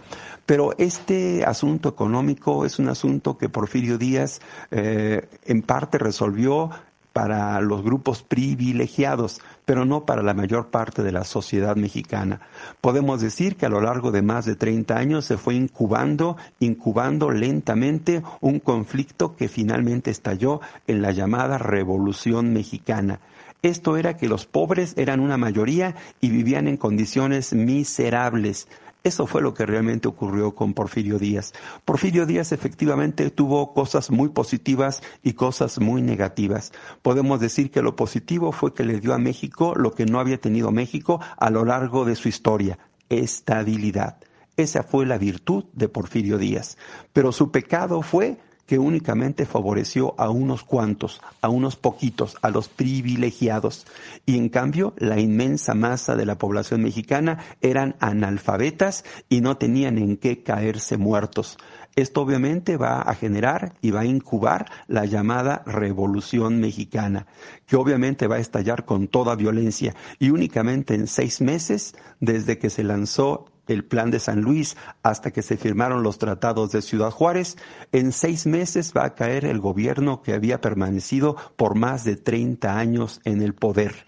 Pero 0.47 0.73
este 0.79 1.45
asunto 1.45 1.89
económico 1.89 2.65
es 2.65 2.79
un 2.79 2.91
asunto 2.91 3.37
que 3.39 3.49
Porfirio 3.49 3.99
Díaz 3.99 4.41
eh, 4.71 5.29
en 5.45 5.63
parte 5.63 5.99
resolvió 5.99 6.71
para 7.17 7.59
los 7.63 7.83
grupos 7.83 8.23
privilegiados, 8.23 9.41
pero 9.65 9.87
no 9.87 10.05
para 10.05 10.23
la 10.23 10.35
mayor 10.35 10.67
parte 10.67 11.03
de 11.03 11.13
la 11.13 11.25
sociedad 11.25 11.75
mexicana. 11.75 12.43
Podemos 12.83 13.23
decir 13.23 13.57
que 13.57 13.65
a 13.65 13.71
lo 13.71 13.81
largo 13.81 14.11
de 14.11 14.21
más 14.21 14.45
de 14.45 14.55
30 14.55 14.99
años 14.99 15.25
se 15.25 15.39
fue 15.39 15.55
incubando, 15.55 16.37
incubando 16.61 17.31
lentamente 17.31 18.23
un 18.43 18.61
conflicto 18.61 19.35
que 19.35 19.49
finalmente 19.49 20.11
estalló 20.11 20.61
en 20.87 21.01
la 21.01 21.11
llamada 21.13 21.57
Revolución 21.57 22.53
Mexicana. 22.53 23.21
Esto 23.63 23.97
era 23.97 24.19
que 24.19 24.29
los 24.29 24.45
pobres 24.45 24.93
eran 24.99 25.21
una 25.21 25.39
mayoría 25.39 25.95
y 26.21 26.29
vivían 26.29 26.69
en 26.69 26.77
condiciones 26.77 27.55
miserables. 27.55 28.69
Eso 29.07 29.29
fue 29.29 29.41
lo 29.41 29.55
que 29.55 29.65
realmente 29.65 30.09
ocurrió 30.09 30.57
con 30.57 30.75
Porfirio 30.75 31.21
Díaz. 31.21 31.53
Porfirio 31.85 32.27
Díaz 32.27 32.51
efectivamente 32.51 33.31
tuvo 33.31 33.73
cosas 33.73 34.11
muy 34.11 34.31
positivas 34.31 35.01
y 35.23 35.35
cosas 35.35 35.79
muy 35.79 36.03
negativas. 36.03 36.73
Podemos 37.03 37.39
decir 37.39 37.71
que 37.71 37.83
lo 37.83 37.95
positivo 37.95 38.51
fue 38.51 38.75
que 38.75 38.83
le 38.83 38.99
dio 38.99 39.15
a 39.15 39.19
México 39.19 39.75
lo 39.77 39.93
que 39.93 40.07
no 40.07 40.19
había 40.19 40.41
tenido 40.41 40.73
México 40.73 41.21
a 41.37 41.51
lo 41.51 41.65
largo 41.65 42.05
de 42.05 42.17
su 42.17 42.29
historia, 42.29 42.81
estabilidad. 43.09 44.17
Esa 44.57 44.83
fue 44.83 45.07
la 45.07 45.19
virtud 45.19 45.67
de 45.73 45.89
Porfirio 45.89 46.37
Díaz. 46.37 46.77
Pero 47.13 47.31
su 47.31 47.53
pecado 47.53 48.03
fue 48.03 48.39
que 48.67 48.79
únicamente 48.79 49.47
favoreció 49.47 50.15
a 50.19 50.31
unos 50.31 50.65
cuantos, 50.65 51.21
a 51.41 51.49
unos 51.49 51.77
poquitos, 51.77 52.37
a 52.43 52.51
los 52.51 52.69
privilegiados. 52.69 53.87
Y 54.27 54.37
en 54.37 54.49
cambio, 54.49 54.93
la 54.99 55.21
inmensa 55.21 55.75
masa 55.75 56.17
de 56.17 56.27
la 56.27 56.37
población 56.37 56.83
mexicana 56.83 57.39
eran 57.61 57.97
analfabetas 58.01 59.05
y 59.29 59.41
no 59.41 59.57
tenían 59.57 59.99
en 59.99 60.17
qué 60.17 60.43
caerse 60.43 60.97
muertos. 60.97 61.59
Esto 61.97 62.21
obviamente 62.21 62.77
va 62.77 63.01
a 63.01 63.15
generar 63.15 63.73
y 63.81 63.91
va 63.91 64.01
a 64.01 64.05
incubar 64.05 64.71
la 64.87 65.07
llamada 65.07 65.63
Revolución 65.65 66.61
Mexicana, 66.61 67.27
que 67.67 67.77
obviamente 67.77 68.27
va 68.27 68.37
a 68.37 68.41
estallar 68.41 68.85
con 68.85 69.09
toda 69.09 69.35
violencia 69.35 69.95
y 70.19 70.29
únicamente 70.29 70.95
en 70.95 71.07
seis 71.07 71.41
meses 71.41 71.95
desde 72.21 72.59
que 72.59 72.69
se 72.69 72.85
lanzó 72.85 73.47
el 73.67 73.85
plan 73.85 74.11
de 74.11 74.21
San 74.21 74.41
Luis 74.41 74.77
hasta 75.03 75.31
que 75.31 75.43
se 75.43 75.57
firmaron 75.57 76.03
los 76.03 76.19
tratados 76.19 76.73
de 76.73 76.83
Ciudad 76.83 77.11
Juárez, 77.11 77.57
en 77.93 78.13
seis 78.13 78.47
meses 78.47 78.93
va 78.97 79.05
a 79.05 79.15
caer 79.15 79.45
el 79.45 79.61
gobierno 79.61 80.23
que 80.23 80.35
había 80.35 80.61
permanecido 80.61 81.37
por 81.57 81.75
más 81.75 82.05
de 82.05 82.17
30 82.17 82.79
años 82.79 83.21
en 83.25 83.43
el 83.43 83.55
poder. 83.55 84.07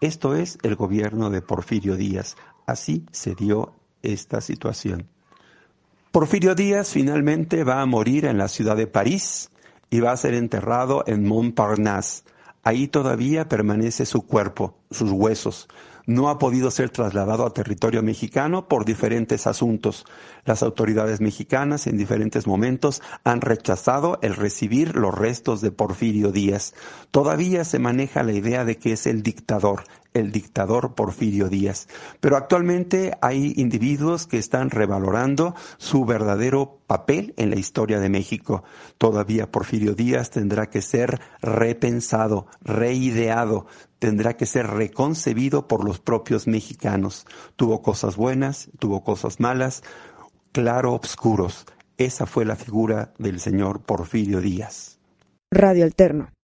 Esto 0.00 0.34
es 0.34 0.58
el 0.62 0.76
gobierno 0.76 1.30
de 1.30 1.42
Porfirio 1.42 1.96
Díaz. 1.96 2.36
Así 2.66 3.06
se 3.12 3.34
dio 3.34 3.74
esta 4.02 4.40
situación. 4.40 5.08
Porfirio 6.12 6.54
Díaz 6.54 6.90
finalmente 6.90 7.64
va 7.64 7.80
a 7.80 7.86
morir 7.86 8.24
en 8.24 8.38
la 8.38 8.48
ciudad 8.48 8.76
de 8.76 8.86
París 8.86 9.50
y 9.90 10.00
va 10.00 10.12
a 10.12 10.16
ser 10.16 10.34
enterrado 10.34 11.04
en 11.06 11.26
Montparnasse. 11.26 12.24
Ahí 12.62 12.88
todavía 12.88 13.48
permanece 13.48 14.06
su 14.06 14.26
cuerpo, 14.26 14.78
sus 14.90 15.10
huesos 15.12 15.68
no 16.06 16.30
ha 16.30 16.38
podido 16.38 16.70
ser 16.70 16.90
trasladado 16.90 17.44
a 17.44 17.52
territorio 17.52 18.02
mexicano 18.02 18.68
por 18.68 18.84
diferentes 18.84 19.46
asuntos. 19.46 20.06
Las 20.44 20.62
autoridades 20.62 21.20
mexicanas 21.20 21.86
en 21.86 21.96
diferentes 21.96 22.46
momentos 22.46 23.02
han 23.24 23.40
rechazado 23.40 24.18
el 24.22 24.34
recibir 24.34 24.96
los 24.96 25.14
restos 25.14 25.60
de 25.60 25.72
Porfirio 25.72 26.30
Díaz. 26.30 26.74
Todavía 27.10 27.64
se 27.64 27.78
maneja 27.78 28.22
la 28.22 28.32
idea 28.32 28.64
de 28.64 28.78
que 28.78 28.92
es 28.92 29.06
el 29.06 29.22
dictador, 29.22 29.84
el 30.14 30.32
dictador 30.32 30.94
Porfirio 30.94 31.48
Díaz. 31.48 31.88
Pero 32.20 32.36
actualmente 32.36 33.18
hay 33.20 33.52
individuos 33.56 34.26
que 34.26 34.38
están 34.38 34.70
revalorando 34.70 35.54
su 35.76 36.04
verdadero 36.04 36.80
papel 36.86 37.34
en 37.36 37.50
la 37.50 37.56
historia 37.56 38.00
de 38.00 38.08
México. 38.08 38.64
Todavía 38.96 39.50
Porfirio 39.50 39.94
Díaz 39.94 40.30
tendrá 40.30 40.70
que 40.70 40.80
ser 40.80 41.20
repensado, 41.42 42.46
reideado, 42.62 43.66
tendrá 44.06 44.36
que 44.36 44.46
ser 44.46 44.68
reconcebido 44.68 45.66
por 45.66 45.84
los 45.84 45.98
propios 45.98 46.46
mexicanos. 46.46 47.26
Tuvo 47.56 47.82
cosas 47.82 48.14
buenas, 48.14 48.70
tuvo 48.78 49.02
cosas 49.02 49.40
malas, 49.40 49.82
claro, 50.52 50.92
obscuros. 50.92 51.66
Esa 51.98 52.24
fue 52.24 52.44
la 52.44 52.54
figura 52.54 53.12
del 53.18 53.40
señor 53.40 53.80
Porfirio 53.80 54.40
Díaz. 54.40 55.00
Radio 55.50 55.82
Alterno. 55.82 56.35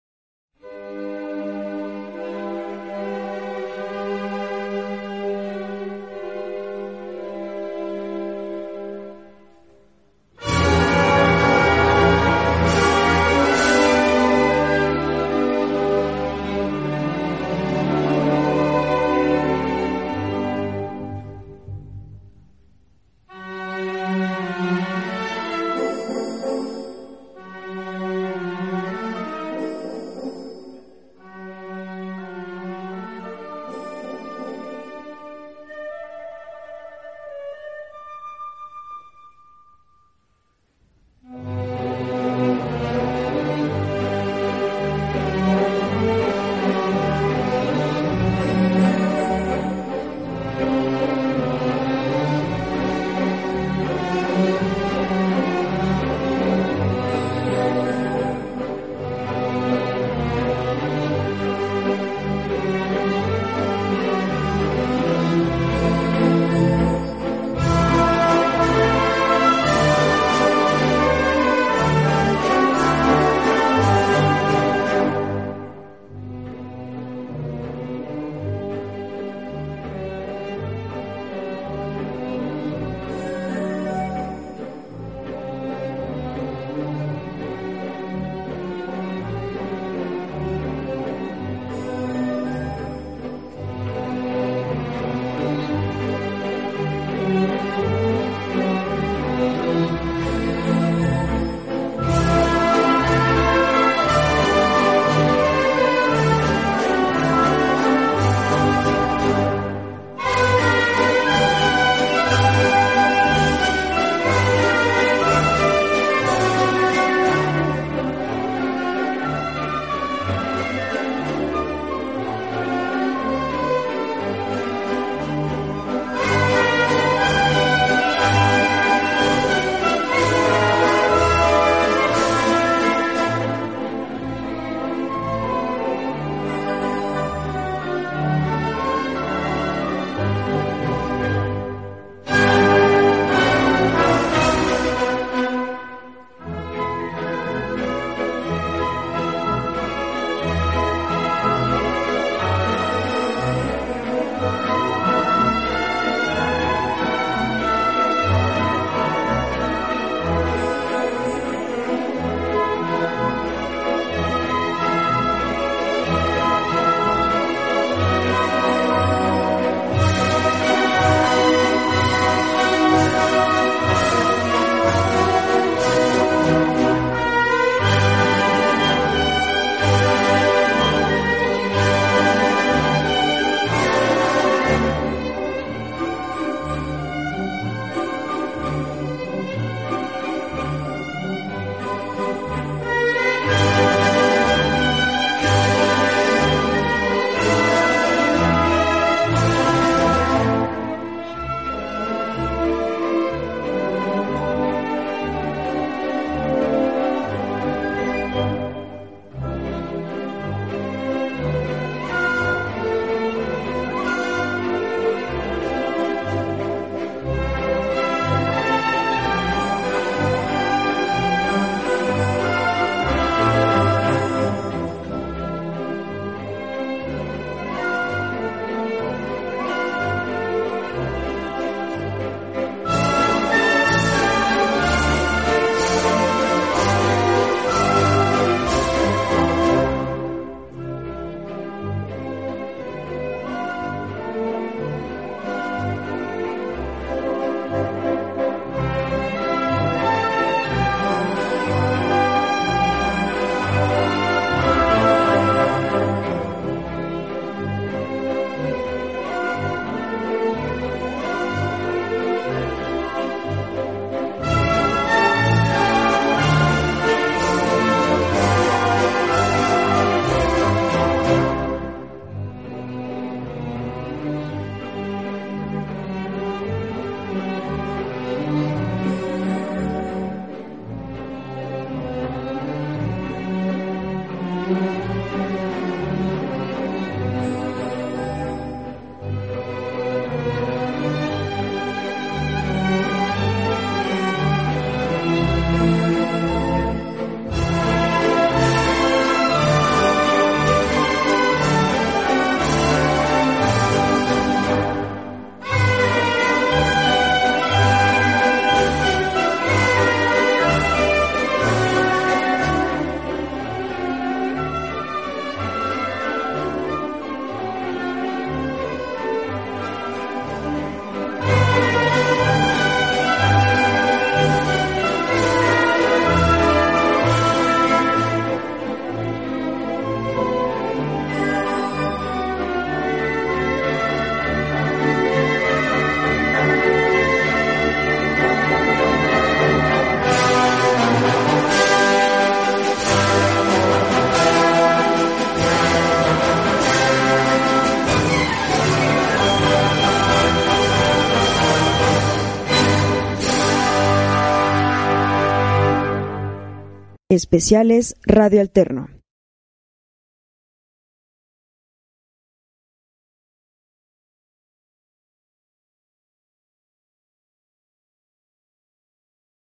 Especiales 357.34 358.14
Radio 358.26 358.60
Alterno. 358.60 358.91